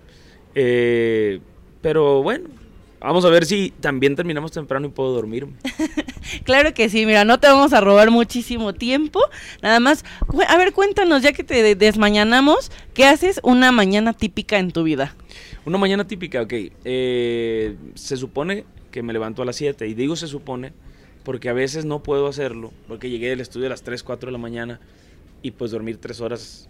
eh, 0.55 1.39
pero 1.81 2.23
bueno, 2.23 2.47
vamos 3.01 3.25
a 3.25 3.29
ver 3.29 3.45
si 3.45 3.73
también 3.81 4.15
terminamos 4.15 4.51
temprano 4.51 4.87
y 4.87 4.91
puedo 4.91 5.13
dormirme. 5.13 5.53
Claro 6.45 6.73
que 6.73 6.87
sí, 6.87 7.05
mira, 7.05 7.25
no 7.25 7.39
te 7.39 7.47
vamos 7.47 7.73
a 7.73 7.81
robar 7.81 8.09
muchísimo 8.11 8.73
tiempo. 8.73 9.19
Nada 9.61 9.79
más, 9.81 10.05
a 10.47 10.57
ver, 10.57 10.71
cuéntanos, 10.71 11.23
ya 11.23 11.33
que 11.33 11.43
te 11.43 11.61
de- 11.61 11.75
desmañanamos, 11.75 12.71
¿qué 12.93 13.05
haces 13.05 13.41
una 13.43 13.71
mañana 13.71 14.13
típica 14.13 14.57
en 14.59 14.71
tu 14.71 14.83
vida? 14.83 15.13
Una 15.65 15.77
mañana 15.77 16.07
típica, 16.07 16.41
ok. 16.43 16.53
eh, 16.85 17.75
se 17.95 18.15
supone 18.17 18.65
que 18.91 19.03
me 19.03 19.11
levanto 19.13 19.41
a 19.41 19.45
las 19.45 19.55
7 19.57 19.87
y 19.87 19.93
digo 19.93 20.15
se 20.15 20.27
supone 20.27 20.73
porque 21.23 21.49
a 21.49 21.53
veces 21.53 21.85
no 21.85 22.03
puedo 22.03 22.27
hacerlo 22.27 22.71
porque 22.87 23.09
llegué 23.09 23.29
del 23.29 23.41
estudio 23.41 23.67
a 23.67 23.69
las 23.69 23.83
3, 23.83 24.03
4 24.03 24.27
de 24.27 24.31
la 24.31 24.37
mañana 24.37 24.79
y 25.41 25.51
pues 25.51 25.71
dormir 25.71 25.97
3 25.97 26.21
horas, 26.21 26.69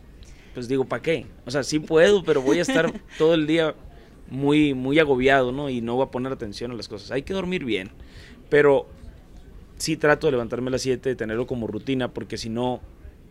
pues 0.54 0.68
digo, 0.68 0.86
¿para 0.86 1.02
qué? 1.02 1.26
O 1.45 1.52
sea, 1.52 1.64
sí 1.64 1.80
puedo, 1.80 2.24
pero 2.24 2.41
voy 2.41 2.60
a 2.60 2.62
estar 2.62 2.91
todo 3.18 3.34
el 3.34 3.47
día 3.47 3.76
muy, 4.30 4.74
muy 4.74 4.99
agobiado, 4.99 5.52
¿no? 5.52 5.70
Y 5.70 5.82
no 5.82 5.95
voy 5.95 6.06
a 6.06 6.12
poner 6.12 6.32
atención 6.32 6.72
a 6.72 6.74
las 6.74 6.88
cosas. 6.88 7.12
Hay 7.12 7.24
que 7.24 7.34
dormir 7.34 7.66
bien, 7.66 7.91
pero 8.49 8.88
sí 9.78 9.97
trato 9.97 10.28
de 10.28 10.32
levantarme 10.32 10.70
a 10.70 10.72
las 10.72 10.82
7, 10.82 11.10
de 11.10 11.16
tenerlo 11.16 11.47
como 11.47 11.68
rutina 11.68 12.14
porque 12.14 12.38
si 12.38 12.49
no, 12.49 12.82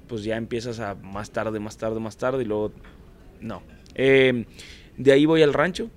pues 0.08 0.24
ya 0.24 0.36
empiezas 0.36 0.80
a 0.80 0.94
más 0.94 1.30
tarde, 1.30 1.60
más 1.60 1.76
tarde, 1.76 2.00
más 2.00 2.16
tarde 2.16 2.42
y 2.42 2.46
luego 2.46 2.72
no. 3.40 3.62
Eh, 3.94 4.44
de 4.96 5.12
ahí 5.12 5.26
voy 5.26 5.42
al 5.42 5.54
rancho. 5.54 5.90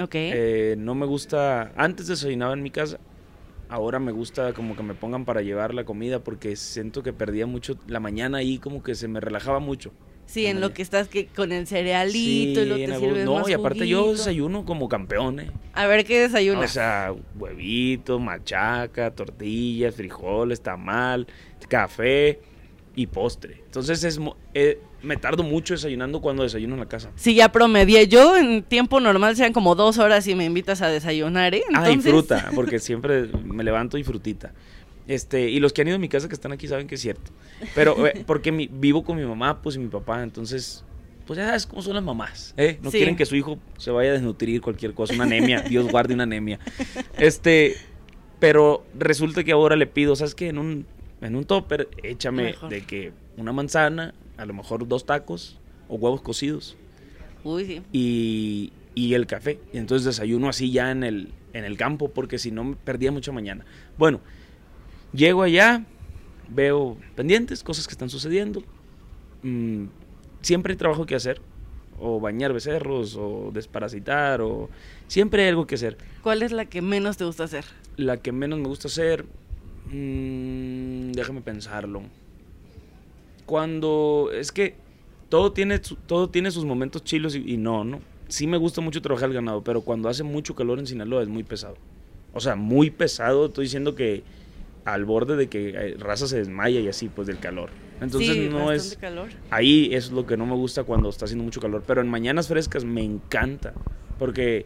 Ok. 0.00 0.14
Eh, 0.14 0.76
no 0.78 0.94
me 0.94 1.06
gusta. 1.06 1.72
Antes 1.76 2.06
desayunaba 2.06 2.52
en 2.52 2.62
mi 2.62 2.70
casa. 2.70 2.98
Ahora 3.68 3.98
me 3.98 4.12
gusta 4.12 4.52
como 4.52 4.76
que 4.76 4.82
me 4.82 4.94
pongan 4.94 5.24
para 5.24 5.42
llevar 5.42 5.74
la 5.74 5.84
comida 5.84 6.22
porque 6.22 6.54
siento 6.56 7.02
que 7.02 7.12
perdía 7.12 7.46
mucho 7.46 7.76
la 7.88 7.98
mañana 8.00 8.38
ahí, 8.38 8.58
como 8.58 8.82
que 8.82 8.94
se 8.94 9.08
me 9.08 9.20
relajaba 9.20 9.58
mucho. 9.58 9.92
sí, 10.26 10.46
en 10.46 10.60
lo 10.60 10.72
que 10.72 10.82
estás 10.82 11.08
que 11.08 11.26
con 11.26 11.52
el 11.52 11.66
cerealito 11.66 12.62
y 12.62 12.66
lo 12.66 12.76
te 12.76 12.98
sirves 12.98 13.24
No, 13.24 13.34
más 13.34 13.48
y 13.48 13.52
aparte 13.52 13.86
yo 13.88 14.12
desayuno 14.12 14.64
como 14.64 14.88
campeón, 14.88 15.40
¿eh? 15.40 15.50
A 15.72 15.86
ver, 15.86 16.04
¿qué 16.04 16.20
desayunas? 16.20 16.70
O 16.70 16.72
sea, 16.74 17.14
huevito, 17.38 18.18
machaca, 18.18 19.10
tortillas, 19.12 19.94
frijoles, 19.94 20.60
tamal, 20.60 21.26
café 21.68 22.40
y 22.94 23.06
postre. 23.06 23.62
Entonces 23.64 24.02
es 24.04 24.20
eh, 24.54 24.80
me 25.06 25.16
tardo 25.16 25.42
mucho 25.42 25.74
desayunando 25.74 26.20
cuando 26.20 26.42
desayuno 26.42 26.74
en 26.74 26.80
la 26.80 26.86
casa. 26.88 27.10
Sí, 27.16 27.34
ya 27.34 27.50
promedié. 27.50 28.08
Yo 28.08 28.36
en 28.36 28.62
tiempo 28.62 29.00
normal 29.00 29.36
sean 29.36 29.52
como 29.52 29.74
dos 29.74 29.98
horas 29.98 30.26
y 30.26 30.34
me 30.34 30.44
invitas 30.44 30.82
a 30.82 30.88
desayunar, 30.88 31.54
¿eh? 31.54 31.62
Ah, 31.74 31.88
y 31.88 31.92
Entonces- 31.94 32.12
fruta, 32.12 32.50
porque 32.54 32.78
siempre 32.78 33.28
me 33.44 33.64
levanto 33.64 33.96
y 33.98 34.04
frutita. 34.04 34.52
Este, 35.08 35.48
y 35.50 35.60
los 35.60 35.72
que 35.72 35.82
han 35.82 35.88
ido 35.88 35.96
a 35.96 36.00
mi 36.00 36.08
casa 36.08 36.28
que 36.28 36.34
están 36.34 36.50
aquí 36.52 36.66
saben 36.66 36.88
que 36.88 36.96
es 36.96 37.00
cierto. 37.00 37.30
Pero 37.74 38.06
eh, 38.06 38.24
porque 38.26 38.50
mi- 38.52 38.66
vivo 38.70 39.04
con 39.04 39.16
mi 39.16 39.24
mamá, 39.24 39.62
pues 39.62 39.76
y 39.76 39.78
mi 39.78 39.86
papá, 39.88 40.22
entonces, 40.22 40.84
pues 41.26 41.36
ya 41.38 41.46
sabes 41.46 41.66
cómo 41.66 41.80
son 41.80 41.94
las 41.94 42.02
mamás, 42.02 42.54
¿eh? 42.56 42.78
No 42.82 42.90
Sí. 42.90 42.98
quieren 42.98 43.14
que 43.16 43.24
su 43.24 43.36
hijo 43.36 43.58
se 43.78 43.92
vaya 43.92 44.10
a 44.10 44.12
desnutrir 44.14 44.60
cualquier 44.60 44.94
cosa, 44.94 45.14
una 45.14 45.22
anemia, 45.24 45.60
Dios 45.68 45.88
guarde 45.90 46.14
una 46.14 46.24
anemia. 46.24 46.58
Este, 47.18 47.76
pero 48.40 48.84
resulta 48.98 49.44
que 49.44 49.52
ahora 49.52 49.76
le 49.76 49.86
pido, 49.86 50.16
¿sabes 50.16 50.34
qué? 50.34 50.48
En 50.48 50.58
un, 50.58 50.86
en 51.20 51.36
un 51.36 51.44
topper, 51.44 51.88
échame 52.02 52.42
Mejor. 52.42 52.68
de 52.68 52.82
que 52.82 53.12
una 53.36 53.52
manzana, 53.52 54.12
a 54.36 54.44
lo 54.46 54.54
mejor 54.54 54.86
dos 54.86 55.06
tacos 55.06 55.58
o 55.88 55.96
huevos 55.96 56.20
cocidos 56.22 56.76
Uy, 57.44 57.64
sí. 57.64 57.82
y, 57.92 58.72
y 58.94 59.14
el 59.14 59.26
café. 59.26 59.60
Y 59.72 59.78
entonces 59.78 60.04
desayuno 60.04 60.48
así 60.48 60.72
ya 60.72 60.90
en 60.90 61.04
el, 61.04 61.32
en 61.52 61.64
el 61.64 61.76
campo, 61.76 62.10
porque 62.10 62.38
si 62.38 62.50
no 62.50 62.76
perdía 62.84 63.12
mucha 63.12 63.32
mañana. 63.32 63.64
Bueno, 63.98 64.20
llego 65.12 65.42
allá, 65.42 65.84
veo 66.48 66.96
pendientes, 67.14 67.62
cosas 67.62 67.86
que 67.86 67.92
están 67.92 68.10
sucediendo. 68.10 68.62
Mm, 69.42 69.86
siempre 70.42 70.72
hay 70.72 70.76
trabajo 70.76 71.06
que 71.06 71.14
hacer, 71.14 71.40
o 71.98 72.20
bañar 72.20 72.52
becerros, 72.52 73.16
o 73.16 73.50
desparasitar, 73.52 74.40
o 74.40 74.68
siempre 75.08 75.42
hay 75.44 75.50
algo 75.50 75.66
que 75.66 75.76
hacer. 75.76 75.96
¿Cuál 76.22 76.42
es 76.42 76.52
la 76.52 76.64
que 76.66 76.82
menos 76.82 77.16
te 77.16 77.24
gusta 77.24 77.44
hacer? 77.44 77.64
La 77.96 78.16
que 78.16 78.32
menos 78.32 78.58
me 78.58 78.68
gusta 78.68 78.88
hacer, 78.88 79.24
mm, 79.92 81.12
déjame 81.12 81.40
pensarlo. 81.42 82.02
Cuando 83.46 84.30
es 84.32 84.52
que 84.52 84.76
todo 85.28 85.52
tiene 85.52 85.78
todo 85.78 86.28
tiene 86.28 86.50
sus 86.50 86.64
momentos 86.64 87.04
chilos 87.04 87.34
y, 87.34 87.54
y 87.54 87.56
no, 87.56 87.84
¿no? 87.84 88.00
Sí 88.28 88.46
me 88.46 88.56
gusta 88.56 88.80
mucho 88.80 89.00
trabajar 89.00 89.28
el 89.28 89.34
ganado, 89.34 89.62
pero 89.62 89.80
cuando 89.82 90.08
hace 90.08 90.24
mucho 90.24 90.54
calor 90.54 90.78
en 90.78 90.86
Sinaloa 90.86 91.22
es 91.22 91.28
muy 91.28 91.44
pesado. 91.44 91.76
O 92.32 92.40
sea, 92.40 92.56
muy 92.56 92.90
pesado, 92.90 93.46
estoy 93.46 93.64
diciendo 93.64 93.94
que 93.94 94.24
al 94.84 95.04
borde 95.04 95.36
de 95.36 95.48
que 95.48 95.70
eh, 95.70 95.96
raza 95.98 96.26
se 96.26 96.38
desmaya 96.38 96.80
y 96.80 96.88
así, 96.88 97.08
pues 97.08 97.26
del 97.26 97.38
calor. 97.38 97.70
Entonces 98.00 98.34
sí, 98.34 98.48
no 98.48 98.70
es 98.72 98.96
calor. 98.96 99.28
ahí 99.50 99.92
es 99.92 100.12
lo 100.12 100.26
que 100.26 100.36
no 100.36 100.46
me 100.46 100.54
gusta 100.54 100.84
cuando 100.84 101.08
está 101.08 101.24
haciendo 101.24 101.44
mucho 101.44 101.60
calor. 101.60 101.82
Pero 101.86 102.00
en 102.00 102.08
mañanas 102.08 102.46
frescas 102.46 102.84
me 102.84 103.02
encanta. 103.02 103.74
Porque 104.18 104.64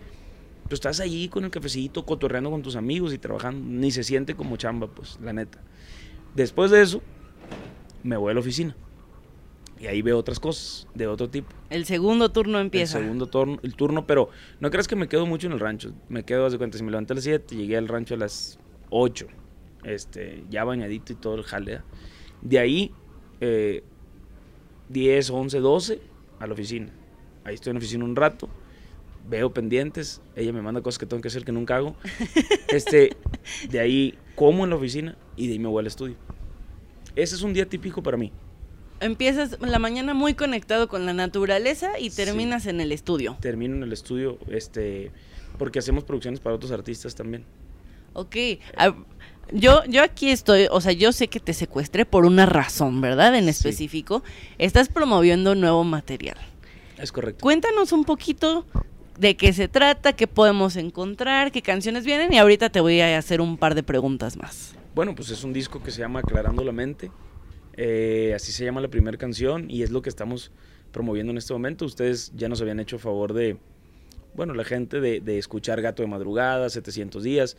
tú 0.69 0.75
estás 0.75 1.01
allí 1.01 1.29
con 1.29 1.45
el 1.45 1.51
cafecito, 1.51 2.05
cotorreando 2.05 2.51
con 2.51 2.63
tus 2.63 2.77
amigos 2.77 3.15
y 3.15 3.19
trabajando. 3.19 3.65
Ni 3.67 3.91
se 3.91 4.05
siente 4.05 4.35
como 4.35 4.57
chamba, 4.57 4.89
pues, 4.89 5.19
la 5.23 5.33
neta. 5.33 5.63
Después 6.35 6.71
de 6.71 6.83
eso, 6.83 7.03
me 8.03 8.17
voy 8.17 8.31
a 8.31 8.35
la 8.35 8.41
oficina. 8.41 8.77
Y 9.81 9.87
ahí 9.87 10.03
veo 10.03 10.19
otras 10.19 10.39
cosas 10.39 10.87
de 10.95 11.07
otro 11.07 11.31
tipo. 11.31 11.49
El 11.71 11.87
segundo 11.87 12.31
turno 12.31 12.61
empieza. 12.61 12.99
El 12.99 13.05
segundo 13.05 13.27
turno, 13.29 13.59
el 13.63 13.75
turno, 13.75 14.07
pero 14.07 14.29
no 14.61 14.71
creas 14.71 14.87
que 14.87 14.95
me 14.95 15.09
quedo 15.09 15.25
mucho 15.25 15.47
en 15.47 15.55
el 15.55 15.61
rancho. 15.61 15.93
Me 16.11 16.23
quedo, 16.23 16.45
haz 16.45 16.53
de 16.53 16.59
cuenta, 16.59 16.77
si 16.77 16.85
me 16.85 16.91
levanté 16.91 17.15
a 17.15 17.17
las 17.17 17.25
7, 17.25 17.57
llegué 17.57 17.79
al 17.79 17.89
rancho 17.89 18.15
a 18.15 18.19
las 18.19 18.59
8. 18.91 19.27
Este, 19.85 20.45
ya 20.51 20.65
bañadito 20.65 21.15
y 21.15 21.17
todo 21.17 21.37
el 21.37 21.45
jalea. 21.45 21.83
De 22.43 22.59
ahí, 22.59 22.93
eh, 23.41 23.83
10, 24.91 25.31
11, 25.31 25.61
12 25.61 26.01
a 26.41 26.47
la 26.47 26.53
oficina. 26.53 26.93
Ahí 27.45 27.55
estoy 27.55 27.71
en 27.71 27.77
la 27.77 27.79
oficina 27.79 28.05
un 28.05 28.17
rato. 28.17 28.51
Veo 29.31 29.51
pendientes. 29.55 30.21
Ella 30.37 30.53
me 30.53 30.61
manda 30.61 30.83
cosas 30.83 30.99
que 30.99 31.07
tengo 31.07 31.23
que 31.23 31.29
hacer 31.29 31.45
que 31.45 31.53
nunca 31.53 31.77
hago. 31.77 31.97
Este, 32.69 33.17
de 33.69 33.81
ahí 33.81 34.19
como 34.37 34.63
en 34.63 34.71
la 34.71 34.77
oficina 34.77 35.17
y 35.37 35.47
de 35.49 35.55
ahí 35.55 35.59
me 35.59 35.69
voy 35.69 35.81
al 35.81 35.87
estudio. 35.87 36.17
Ese 37.23 37.35
es 37.37 37.43
un 37.43 37.53
día 37.53 37.67
típico 37.67 38.03
para 38.03 38.17
mí. 38.17 38.33
Empiezas 39.01 39.59
la 39.61 39.79
mañana 39.79 40.15
muy 40.15 40.35
conectado 40.35 40.89
con 40.89 41.07
la 41.07 41.13
naturaleza 41.13 41.99
y 41.99 42.11
Sí. 42.11 42.17
terminas 42.17 42.67
en 42.67 42.81
el 42.81 42.93
estudio. 42.93 43.37
termino 43.41 43.77
en 43.77 43.83
el 43.83 43.93
estudio, 43.93 44.39
este, 44.51 45.11
porque 45.59 45.79
hacemos 45.79 46.05
producciones 46.05 46.41
para 46.41 46.57
otros 46.57 46.73
artistas 46.73 47.15
también. 47.15 47.45
Ok. 48.13 48.37
a- 48.77 48.95
yo, 49.53 49.85
yo 49.87 50.03
aquí 50.03 50.31
estoy, 50.31 50.67
o 50.71 50.81
sea, 50.81 50.93
yo 50.93 51.13
sé 51.13 51.29
que 51.29 51.41
te 51.41 51.53
secuestré 51.55 52.05
por 52.07 52.25
una 52.25 52.47
razón, 52.47 53.01
¿verdad? 53.01 53.35
En 53.37 53.45
Sí. 53.45 53.51
específico. 53.51 54.23
Estás 54.59 54.89
promoviendo 54.89 55.55
nuevo 55.55 55.83
material. 55.85 56.37
Es 56.99 57.13
correcto. 57.13 57.41
Cuéntanos 57.43 57.93
un 57.93 58.05
poquito 58.05 58.65
de 59.19 59.37
qué 59.37 59.53
se 59.53 59.69
trata, 59.69 60.13
qué 60.15 60.27
podemos 60.27 60.77
encontrar, 60.77 61.53
qué 61.53 61.63
canciones 61.63 62.05
vienen 62.05 62.33
y 62.33 62.39
ahorita 62.39 62.71
te 62.71 62.81
voy 62.81 63.01
a 63.01 63.17
hacer 63.19 63.41
un 63.41 63.57
par 63.59 63.75
de 63.75 63.83
preguntas 63.83 64.37
más. 64.37 64.75
Bueno, 64.93 65.15
pues 65.15 65.31
es 65.31 65.45
un 65.45 65.53
disco 65.53 65.81
que 65.83 65.93
se 65.93 66.01
llama 66.01 66.19
Aclarando 66.19 66.65
la 66.65 66.73
Mente. 66.73 67.13
Eh, 67.77 68.33
así 68.35 68.51
se 68.51 68.65
llama 68.65 68.81
la 68.81 68.89
primera 68.89 69.17
canción 69.17 69.71
y 69.71 69.85
es 69.85 69.91
lo 69.91 70.03
que 70.03 70.09
estamos 70.09 70.51
promoviendo 70.91 71.31
en 71.31 71.39
este 71.39 71.53
momento. 71.53 71.85
Ustedes 71.85 72.33
ya 72.35 72.49
nos 72.49 72.61
habían 72.61 72.81
hecho 72.81 72.99
favor 72.99 73.33
de, 73.33 73.57
bueno, 74.35 74.53
la 74.53 74.65
gente 74.65 75.01
de, 75.01 75.21
de 75.21 75.39
escuchar 75.39 75.81
Gato 75.81 76.03
de 76.03 76.09
Madrugada, 76.09 76.69
700 76.69 77.23
días, 77.23 77.57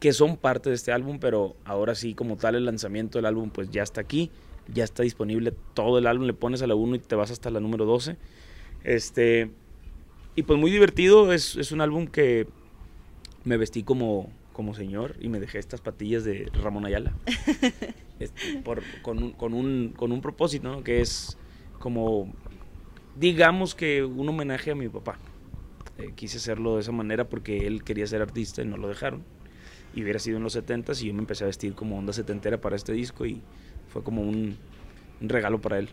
que 0.00 0.12
son 0.12 0.36
parte 0.36 0.68
de 0.68 0.74
este 0.74 0.90
álbum, 0.90 1.20
pero 1.20 1.54
ahora 1.64 1.94
sí, 1.94 2.14
como 2.14 2.36
tal, 2.36 2.56
el 2.56 2.64
lanzamiento 2.64 3.18
del 3.18 3.26
álbum 3.26 3.50
pues 3.50 3.70
ya 3.70 3.84
está 3.84 4.00
aquí, 4.00 4.32
ya 4.66 4.82
está 4.82 5.04
disponible 5.04 5.54
todo 5.74 5.98
el 5.98 6.08
álbum, 6.08 6.26
le 6.26 6.34
pones 6.34 6.60
a 6.62 6.66
la 6.66 6.74
1 6.74 6.96
y 6.96 6.98
te 6.98 7.14
vas 7.14 7.30
hasta 7.30 7.50
la 7.50 7.60
número 7.60 7.84
12. 7.84 8.16
Este, 8.82 9.52
y 10.34 10.42
pues 10.42 10.58
muy 10.58 10.72
divertido, 10.72 11.32
es, 11.32 11.54
es 11.54 11.70
un 11.70 11.80
álbum 11.80 12.08
que 12.08 12.48
me 13.44 13.56
vestí 13.56 13.84
como, 13.84 14.28
como 14.58 14.74
señor 14.74 15.14
y 15.20 15.28
me 15.28 15.38
dejé 15.38 15.60
estas 15.60 15.80
patillas 15.80 16.24
de 16.24 16.50
Ramón 16.52 16.84
Ayala. 16.84 17.12
Este, 18.18 18.58
por- 18.64 18.82
con, 19.02 19.22
un, 19.22 19.30
con, 19.30 19.54
un, 19.54 19.92
con 19.96 20.10
un 20.10 20.20
propósito, 20.20 20.68
¿no? 20.68 20.82
Que 20.82 21.00
es 21.00 21.38
como, 21.78 22.34
digamos 23.14 23.76
que 23.76 24.02
un 24.02 24.28
homenaje 24.28 24.72
a 24.72 24.74
mi 24.74 24.88
papá. 24.88 25.16
Eh, 25.98 26.10
quise 26.16 26.38
hacerlo 26.38 26.74
de 26.74 26.80
esa 26.80 26.90
manera 26.90 27.28
porque 27.28 27.68
él 27.68 27.84
quería 27.84 28.08
ser 28.08 28.20
artista 28.20 28.60
y 28.62 28.64
no 28.64 28.76
lo 28.76 28.88
dejaron. 28.88 29.22
Y 29.94 30.02
hubiera 30.02 30.18
sido 30.18 30.38
en 30.38 30.42
los 30.42 30.54
70 30.54 30.94
y 31.00 31.06
yo 31.06 31.14
me 31.14 31.20
empecé 31.20 31.44
a 31.44 31.46
vestir 31.46 31.74
como 31.74 31.96
onda 31.96 32.12
setentera 32.12 32.60
para 32.60 32.74
este 32.74 32.92
disco 32.92 33.24
y 33.24 33.40
fue 33.86 34.02
como 34.02 34.22
un, 34.22 34.56
un 35.20 35.28
regalo 35.28 35.60
para 35.60 35.78
él. 35.78 35.88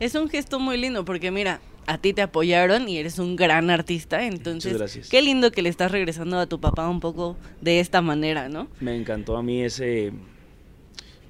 Es 0.00 0.14
un 0.14 0.28
gesto 0.28 0.58
muy 0.58 0.76
lindo 0.78 1.04
porque 1.04 1.30
mira, 1.30 1.60
a 1.86 1.98
ti 1.98 2.12
te 2.12 2.22
apoyaron 2.22 2.88
y 2.88 2.98
eres 2.98 3.18
un 3.18 3.36
gran 3.36 3.70
artista, 3.70 4.24
entonces 4.26 4.76
gracias. 4.78 5.08
qué 5.08 5.22
lindo 5.22 5.50
que 5.52 5.62
le 5.62 5.68
estás 5.68 5.92
regresando 5.92 6.38
a 6.38 6.46
tu 6.46 6.58
papá 6.60 6.88
un 6.88 7.00
poco 7.00 7.36
de 7.60 7.80
esta 7.80 8.00
manera, 8.00 8.48
¿no? 8.48 8.68
Me 8.80 8.96
encantó 8.96 9.36
a 9.36 9.42
mí 9.42 9.62
ese, 9.62 10.12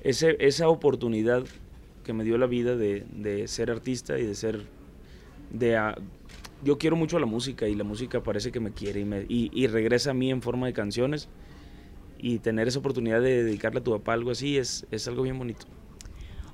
ese 0.02 0.36
esa 0.40 0.68
oportunidad 0.68 1.44
que 2.04 2.12
me 2.12 2.24
dio 2.24 2.38
la 2.38 2.46
vida 2.46 2.76
de, 2.76 3.04
de 3.12 3.46
ser 3.48 3.70
artista 3.70 4.18
y 4.18 4.24
de 4.26 4.34
ser 4.34 4.66
de 5.50 5.76
a- 5.76 5.96
yo 6.62 6.78
quiero 6.78 6.94
mucho 6.96 7.16
a 7.16 7.20
la 7.20 7.26
música 7.26 7.66
y 7.68 7.74
la 7.74 7.84
música 7.84 8.22
parece 8.22 8.52
que 8.52 8.60
me 8.60 8.72
quiere 8.72 9.00
y, 9.00 9.04
me- 9.04 9.26
y, 9.28 9.50
y 9.52 9.66
regresa 9.66 10.10
a 10.10 10.14
mí 10.14 10.30
en 10.30 10.42
forma 10.42 10.66
de 10.66 10.72
canciones 10.74 11.28
y 12.18 12.38
tener 12.38 12.68
esa 12.68 12.78
oportunidad 12.78 13.20
de 13.20 13.42
dedicarle 13.44 13.80
a 13.80 13.82
tu 13.84 13.92
papá 13.92 14.12
algo 14.12 14.30
así 14.30 14.58
es, 14.58 14.86
es 14.90 15.08
algo 15.08 15.22
bien 15.22 15.38
bonito. 15.38 15.66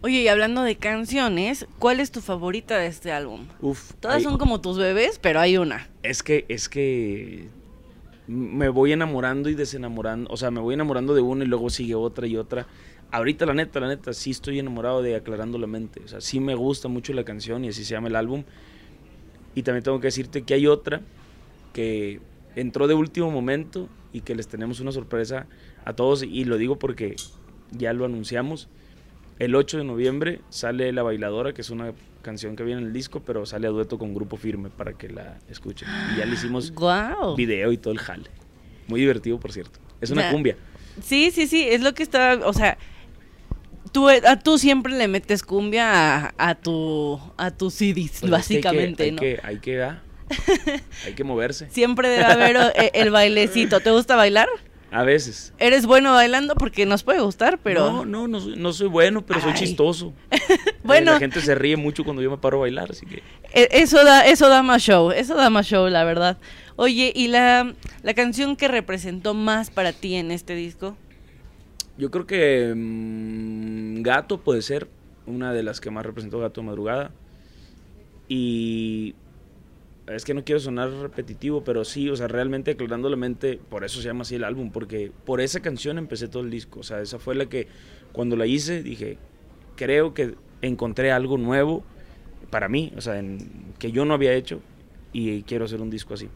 Oye, 0.07 0.21
y 0.23 0.29
hablando 0.29 0.63
de 0.63 0.77
canciones, 0.77 1.67
¿cuál 1.81 1.99
es 1.99 2.13
tu 2.13 2.21
favorita 2.21 2.79
de 2.79 2.87
este 2.87 3.11
álbum? 3.11 3.49
Uf, 3.61 3.93
Todas 3.99 4.19
hay- 4.19 4.23
son 4.23 4.39
como 4.39 4.61
tus 4.61 4.79
bebés, 4.79 5.19
pero 5.21 5.41
hay 5.41 5.57
una. 5.59 5.89
Es 6.05 6.23
que, 6.23 6.45
es 6.49 6.69
que 6.69 7.49
me 8.29 8.69
voy 8.69 8.93
enamorando 8.93 9.49
y 9.51 9.57
desenamorando, 9.57 10.31
o 10.33 10.37
sea, 10.37 10.53
me 10.53 10.61
voy 10.61 10.75
enamorando 10.75 11.13
de 11.13 11.23
una 11.23 11.43
y 11.43 11.49
luego 11.49 11.71
sigue 11.71 11.97
otra 11.97 12.29
y 12.29 12.37
otra. 12.37 12.69
Ahorita 13.11 13.47
la 13.47 13.55
neta, 13.55 13.81
la 13.81 13.89
neta, 13.89 14.13
sí 14.13 14.31
estoy 14.31 14.61
enamorado 14.61 15.03
de 15.03 15.17
Aclarando 15.17 15.59
la 15.59 15.67
Mente, 15.67 16.01
o 16.05 16.07
sea, 16.07 16.21
sí 16.21 16.39
me 16.39 16.55
gusta 16.55 16.87
mucho 16.87 17.13
la 17.13 17.25
canción 17.25 17.65
y 17.65 17.71
así 17.71 17.85
se 17.85 17.95
llama 17.95 18.07
el 18.07 18.15
álbum. 18.15 18.45
Y 19.57 19.65
también 19.65 19.83
tengo 19.83 19.99
que 19.99 20.07
decirte 20.07 20.43
que 20.43 20.55
hay 20.55 20.69
otra 20.69 21.01
que 21.73 22.21
entró 22.55 22.87
de 22.87 22.95
último 22.95 23.33
momento 23.33 23.89
y 24.13 24.21
que 24.21 24.37
les 24.37 24.47
tenemos 24.47 24.79
una 24.79 24.93
sorpresa 24.93 25.49
a 25.85 25.95
todos 25.95 26.23
y 26.23 26.45
lo 26.45 26.59
digo 26.59 26.79
porque 26.79 27.17
ya 27.73 27.93
lo 27.93 28.05
anunciamos. 28.05 28.69
El 29.39 29.55
8 29.55 29.79
de 29.79 29.85
noviembre 29.85 30.41
sale 30.49 30.93
La 30.93 31.03
Bailadora, 31.03 31.53
que 31.53 31.61
es 31.61 31.71
una 31.71 31.93
canción 32.23 32.57
que 32.57 32.65
viene 32.65 32.81
en 32.81 32.87
el 32.89 32.93
disco, 32.93 33.21
pero 33.21 33.47
sale 33.47 33.67
a 33.67 33.71
dueto 33.71 33.99
con 33.99 34.15
Grupo 34.15 34.37
Firme 34.37 34.71
para 34.71 34.95
que 34.95 35.09
la 35.09 35.39
escuchen. 35.51 35.89
Y 36.15 36.19
ya 36.19 36.27
le 36.27 36.35
hicimos 36.35 36.73
video 37.37 37.73
y 37.73 37.77
todo 37.77 37.93
el 37.93 37.99
jale. 37.99 38.31
Muy 38.89 39.01
divertido, 39.01 39.39
por 39.39 39.53
cierto. 39.53 39.79
Es 40.01 40.11
una 40.11 40.31
cumbia. 40.31 40.57
Sí, 41.03 41.31
sí, 41.31 41.47
sí, 41.47 41.67
es 41.69 41.83
lo 41.83 41.93
que 41.95 42.03
estaba, 42.03 42.47
o 42.47 42.53
sea, 42.53 42.79
tú, 43.93 44.09
a 44.09 44.39
tú 44.39 44.59
siempre 44.59 44.97
le 44.97 45.09
metes 45.09 45.43
cumbia 45.43 46.27
a, 46.27 46.35
a 46.39 46.55
tu 46.55 47.21
a 47.37 47.51
tus 47.51 47.75
CDs, 47.75 47.95
Pues 47.95 48.15
es 48.15 48.21
que 48.21 48.29
básicamente, 48.29 49.03
hay 49.05 49.13
¿no? 49.13 49.21
que, 49.21 49.41
hay 49.43 49.59
que, 49.59 49.83
ah, 49.83 50.03
hay 51.05 51.13
que 51.15 51.25
moverse. 51.25 51.69
Siempre 51.71 52.09
debe 52.09 52.25
haber 52.25 52.57
eh, 52.77 52.91
el 52.95 53.11
bailecito. 53.11 53.81
¿Te 53.81 53.91
gusta 53.91 54.17
bailar? 54.17 54.49
A 54.93 55.03
veces. 55.03 55.53
Eres 55.59 55.85
bueno 55.85 56.13
bailando 56.13 56.55
porque 56.55 56.87
nos 56.87 57.03
puede 57.03 57.21
gustar, 57.21 57.59
pero 57.63 57.91
No, 57.91 58.05
no, 58.05 58.29
no 58.29 58.41
soy, 58.41 58.57
no 58.57 58.73
soy 58.73 58.87
bueno, 58.89 59.27
pero 59.27 59.41
soy 59.41 59.51
Ay. 59.53 59.59
chistoso. 59.59 60.13
Bueno. 60.85 61.11
Eh, 61.11 61.15
La 61.15 61.19
gente 61.19 61.41
se 61.41 61.55
ríe 61.57 61.77
mucho 61.77 62.05
cuando 62.05 62.23
yo 62.23 62.31
me 62.31 62.39
paro 62.39 62.59
a 62.59 62.61
bailar, 62.61 62.91
así 62.93 63.05
que... 63.07 63.17
e- 63.53 63.69
eso 63.73 64.05
da 64.05 64.25
eso 64.25 64.49
da 64.49 64.63
más 64.63 64.81
show, 64.83 65.11
eso 65.11 65.35
da 65.35 65.51
más 65.51 65.67
show, 65.67 65.89
la 65.89 66.05
verdad. 66.05 66.39
Oye, 66.77 67.13
¿y 67.15 67.27
la, 67.27 67.75
la 68.05 68.15
canción 68.15 68.55
que 68.55 68.69
representó 68.69 69.35
más 69.35 69.71
para 69.71 69.93
ti 69.93 70.15
en 70.15 70.31
este 70.31 70.55
disco? 70.55 70.97
Yo 71.99 72.13
creo 72.13 72.27
que 72.27 72.73
mm, 72.77 74.03
Gato 74.03 74.39
puede 74.39 74.63
ser 74.63 74.89
una 75.27 75.53
de 75.53 75.65
las 75.65 75.81
que 75.81 75.91
más 75.91 76.07
representó 76.07 76.39
Gato 76.39 76.61
de 76.61 76.67
Madrugada. 76.69 77.11
Y 78.29 79.15
es 80.09 80.25
que 80.25 80.35
no 80.35 80.45
quiero 80.45 80.61
sonar 80.61 80.91
repetitivo, 80.91 81.65
pero 81.65 81.85
sí, 81.85 82.09
o 82.09 82.17
sea, 82.17 82.29
realmente 82.29 82.73
aclarando 82.73 83.09
la 83.09 83.17
mente, 83.17 83.59
por 83.69 83.85
eso 83.85 84.01
se 84.01 84.07
llama 84.09 84.23
así 84.23 84.37
el 84.37 84.45
álbum, 84.45 84.71
porque 84.71 85.11
por 85.25 85.41
esa 85.41 85.61
canción 85.61 85.99
empecé 85.99 86.29
todo 86.29 86.43
el 86.43 86.51
disco. 86.51 86.81
O 86.81 86.83
sea, 86.83 87.01
esa 87.01 87.19
fue 87.19 87.35
la 87.35 87.47
que 87.47 87.67
cuando 88.13 88.37
la 88.37 88.47
hice 88.47 88.83
dije, 88.83 89.19
creo 89.77 90.15
que 90.15 90.35
encontré 90.63 91.11
algo 91.13 91.39
nuevo 91.39 91.85
para 92.51 92.69
mí, 92.69 92.93
o 92.97 93.01
sea, 93.01 93.19
en- 93.19 93.75
que 93.79 93.91
yo 93.91 94.05
no 94.05 94.15
había 94.15 94.33
hecho 94.35 94.61
y 95.13 95.43
quiero 95.43 95.65
hacer 95.65 95.81
un 95.81 95.91
disco 95.91 96.15
así. 96.15 96.29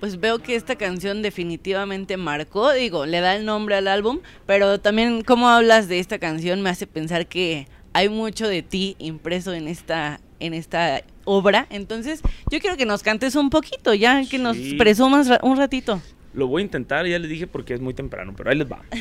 Pues 0.00 0.20
veo 0.20 0.40
que 0.40 0.56
esta 0.56 0.76
canción 0.76 1.22
definitivamente 1.22 2.18
marcó, 2.18 2.70
digo, 2.72 3.06
le 3.06 3.20
da 3.20 3.34
el 3.34 3.46
nombre 3.46 3.76
al 3.76 3.88
álbum, 3.88 4.20
pero 4.44 4.78
también 4.78 5.22
cómo 5.22 5.48
hablas 5.48 5.88
de 5.88 5.98
esta 5.98 6.18
canción 6.18 6.60
me 6.60 6.68
hace 6.68 6.86
pensar 6.86 7.26
que 7.26 7.66
hay 7.94 8.10
mucho 8.10 8.46
de 8.46 8.62
ti 8.62 8.94
impreso 8.98 9.54
en 9.54 9.68
esta 9.68 10.20
en 10.40 10.54
esta 10.54 11.02
obra. 11.24 11.66
Entonces, 11.70 12.20
yo 12.50 12.60
quiero 12.60 12.76
que 12.76 12.86
nos 12.86 13.02
cantes 13.02 13.34
un 13.36 13.50
poquito, 13.50 13.94
ya 13.94 14.22
que 14.28 14.38
nos 14.38 14.56
Sí. 14.56 14.74
presumas 14.74 15.28
ra- 15.28 15.40
un 15.42 15.56
ratito. 15.56 16.00
Lo 16.34 16.46
voy 16.48 16.62
a 16.62 16.64
intentar, 16.66 17.06
ya 17.06 17.18
les 17.18 17.30
dije 17.30 17.46
porque 17.46 17.74
es 17.74 17.80
muy 17.80 17.94
temprano, 17.94 18.34
pero 18.36 18.50
ahí 18.50 18.58
les 18.58 18.70
va. 18.70 18.80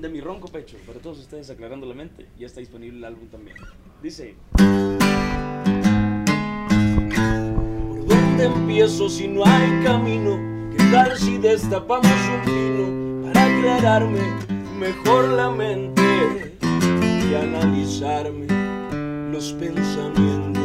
De 0.00 0.08
mi 0.08 0.20
ronco 0.20 0.46
pecho, 0.48 0.76
para 0.86 0.98
todos 1.00 1.18
ustedes 1.18 1.50
aclarando 1.50 1.84
la 1.86 1.94
mente, 1.94 2.26
ya 2.38 2.46
está 2.46 2.60
disponible 2.60 2.98
el 2.98 3.04
álbum 3.04 3.26
también. 3.28 3.56
Dice... 4.02 4.34
¿Por 4.56 4.66
dónde 8.06 8.44
empiezo 8.44 9.08
si 9.08 9.26
no 9.28 9.44
hay 9.44 9.82
camino? 9.84 10.38
¿Qué 10.70 10.78
tal 10.92 11.16
si 11.18 11.38
destapamos 11.38 12.06
un 12.06 12.44
vino 12.46 13.32
para 13.32 13.44
aclararme 13.58 14.20
mejor 14.74 15.28
la 15.28 15.50
mente 15.50 16.56
y 16.62 17.34
analizarme 17.34 18.46
los 19.30 19.52
pensamientos? 19.52 20.62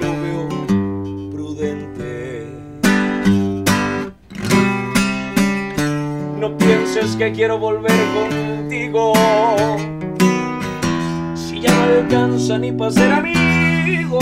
Lo 0.00 0.12
veo 0.22 0.48
prudente. 1.30 2.46
No 6.38 6.56
pienses 6.56 7.14
que 7.16 7.32
quiero 7.32 7.58
volver 7.58 7.92
contigo. 8.14 9.12
Si 11.34 11.60
ya 11.60 11.74
no 11.74 11.82
alcanza 12.00 12.58
ni 12.58 12.72
para 12.72 12.90
ser 12.90 13.12
amigo. 13.12 14.18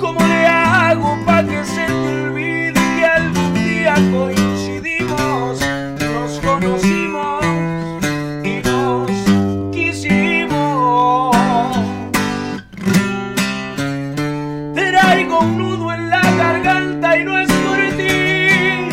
¿Cómo 0.00 0.20
le 0.20 0.46
hago 0.46 1.18
para 1.24 1.46
que 1.46 1.64
se 1.64 1.86
te 1.86 1.92
olvide 1.92 2.72
que 2.72 3.04
algún 3.04 3.54
día 3.54 3.94
coincidimos? 3.94 4.43
Y 6.82 8.60
nos 8.64 9.08
quisimos. 9.70 11.36
Traigo 14.74 15.38
un 15.38 15.58
nudo 15.58 15.92
en 15.92 16.10
la 16.10 16.22
garganta 16.32 17.16
y 17.16 17.24
no 17.24 17.38
es 17.38 17.52
por 17.52 17.78
ti. 17.96 18.90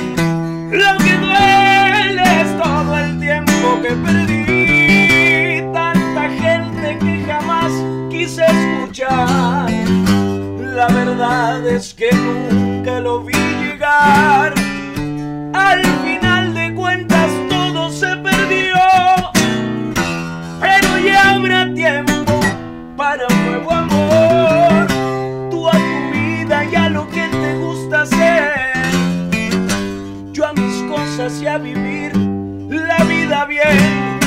Lo 0.78 0.96
que 1.00 1.18
duele 1.18 2.42
es 2.42 2.62
todo 2.62 3.00
el 3.00 3.20
tiempo 3.20 3.82
que 3.82 3.96
perdí. 3.96 5.64
Tanta 5.74 6.30
gente 6.30 7.00
que 7.00 7.24
jamás 7.26 7.72
quise 8.12 8.46
escuchar. 8.46 9.72
La 10.60 10.88
verdad 10.88 11.68
es 11.68 11.96
que 11.96 12.12
nunca 12.14 13.00
lo 13.00 13.24
vi 13.24 13.34
llegar. 13.34 14.61
así 31.26 31.46
a 31.46 31.58
vivir 31.58 32.16
la 32.70 33.04
vida 33.04 33.46
bien. 33.46 34.20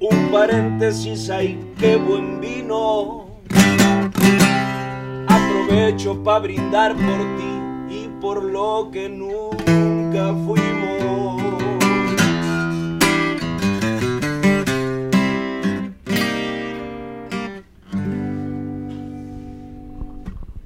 Un 0.00 0.30
paréntesis 0.30 1.30
ahí, 1.30 1.72
qué 1.78 1.96
buen 1.96 2.40
vino. 2.40 3.26
Aprovecho 5.28 6.22
para 6.22 6.40
brindar 6.40 6.94
por 6.94 7.18
ti 7.36 7.52
y 7.88 8.08
por 8.20 8.42
lo 8.42 8.90
que 8.92 9.08
nunca 9.08 10.34
fuimos. 10.44 11.42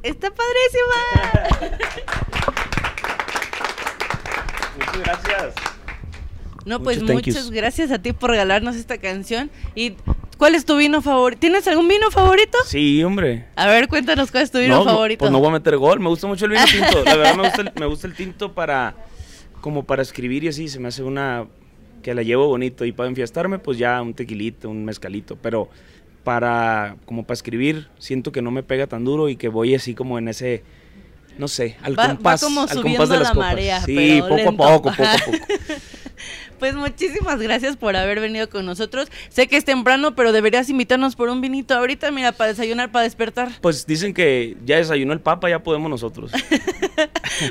Está 0.02 0.30
padrísima. 0.30 2.06
Gracias. 5.04 5.54
No, 6.66 6.82
pues 6.82 7.02
muchas 7.02 7.50
gracias 7.50 7.90
a 7.90 8.00
ti 8.00 8.12
por 8.12 8.30
regalarnos 8.30 8.76
esta 8.76 8.98
canción. 8.98 9.50
¿Y 9.74 9.94
cuál 10.36 10.54
es 10.54 10.64
tu 10.64 10.76
vino 10.76 11.00
favorito? 11.00 11.40
¿Tienes 11.40 11.66
algún 11.68 11.88
vino 11.88 12.10
favorito? 12.10 12.58
Sí, 12.66 13.02
hombre. 13.02 13.46
A 13.56 13.66
ver, 13.66 13.88
cuéntanos 13.88 14.30
cuál 14.30 14.42
es 14.42 14.50
tu 14.50 14.58
vino 14.58 14.76
no, 14.76 14.84
no, 14.84 14.90
favorito. 14.90 15.20
pues 15.20 15.32
no 15.32 15.38
voy 15.38 15.48
a 15.48 15.52
meter 15.52 15.76
gol. 15.78 16.00
Me 16.00 16.08
gusta 16.08 16.26
mucho 16.26 16.44
el 16.44 16.52
vino 16.52 16.64
tinto. 16.70 17.04
La 17.04 17.16
verdad 17.16 17.34
me 17.36 17.42
gusta 17.44 17.62
el, 17.62 17.72
me 17.78 17.86
gusta 17.86 18.06
el 18.06 18.14
tinto 18.14 18.52
para 18.52 18.94
como 19.60 19.84
para 19.84 20.02
escribir 20.02 20.44
y 20.44 20.48
así. 20.48 20.68
Se 20.68 20.78
me 20.78 20.88
hace 20.88 21.02
una 21.02 21.46
que 22.02 22.14
la 22.14 22.22
llevo 22.22 22.46
bonito 22.46 22.84
y 22.84 22.92
para 22.92 23.08
enfiestarme 23.08 23.58
pues 23.58 23.78
ya 23.78 24.00
un 24.02 24.14
tequilito, 24.14 24.68
un 24.68 24.84
mezcalito. 24.84 25.36
Pero 25.36 25.70
para 26.24 26.96
como 27.06 27.24
para 27.24 27.34
escribir 27.34 27.88
siento 27.98 28.32
que 28.32 28.42
no 28.42 28.50
me 28.50 28.62
pega 28.62 28.86
tan 28.86 29.04
duro 29.04 29.30
y 29.30 29.36
que 29.36 29.48
voy 29.48 29.74
así 29.74 29.94
como 29.94 30.18
en 30.18 30.28
ese 30.28 30.62
no 31.40 31.48
sé, 31.48 31.76
al 31.82 31.98
Va- 31.98 32.02
va 32.06 32.08
compás, 32.14 32.40
como 32.42 32.60
al 32.62 32.68
subiendo 32.68 33.00
compás 33.00 33.18
de 33.18 33.24
la 33.24 33.34
marea, 33.34 33.80
sí, 33.80 34.20
poco 34.20 34.36
lento. 34.36 34.50
a 34.50 34.56
poco, 34.56 34.90
poco 34.90 35.02
a 35.02 35.16
poco. 35.24 35.38
Pues 36.58 36.74
muchísimas 36.74 37.40
gracias 37.40 37.78
por 37.78 37.96
haber 37.96 38.20
venido 38.20 38.50
con 38.50 38.66
nosotros. 38.66 39.08
Sé 39.30 39.48
que 39.48 39.56
es 39.56 39.64
temprano, 39.64 40.14
pero 40.14 40.30
deberías 40.30 40.68
invitarnos 40.68 41.16
por 41.16 41.30
un 41.30 41.40
vinito 41.40 41.72
ahorita, 41.72 42.10
mira, 42.10 42.32
para 42.32 42.50
desayunar, 42.50 42.92
para 42.92 43.04
despertar. 43.04 43.48
Pues 43.62 43.86
dicen 43.86 44.12
que 44.12 44.58
ya 44.66 44.76
desayunó 44.76 45.14
el 45.14 45.20
papa, 45.20 45.48
ya 45.48 45.62
podemos 45.62 45.88
nosotros. 45.90 46.30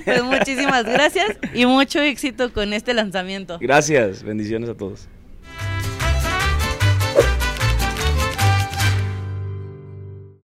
Pues 0.06 0.22
muchísimas 0.24 0.84
gracias 0.84 1.38
y 1.56 1.66
mucho 1.66 2.00
éxito 2.00 2.54
con 2.54 2.74
este 2.74 2.94
lanzamiento. 2.94 3.58
Gracias, 3.60 4.22
bendiciones 4.22 4.70
a 4.70 4.76
todos. 4.76 5.08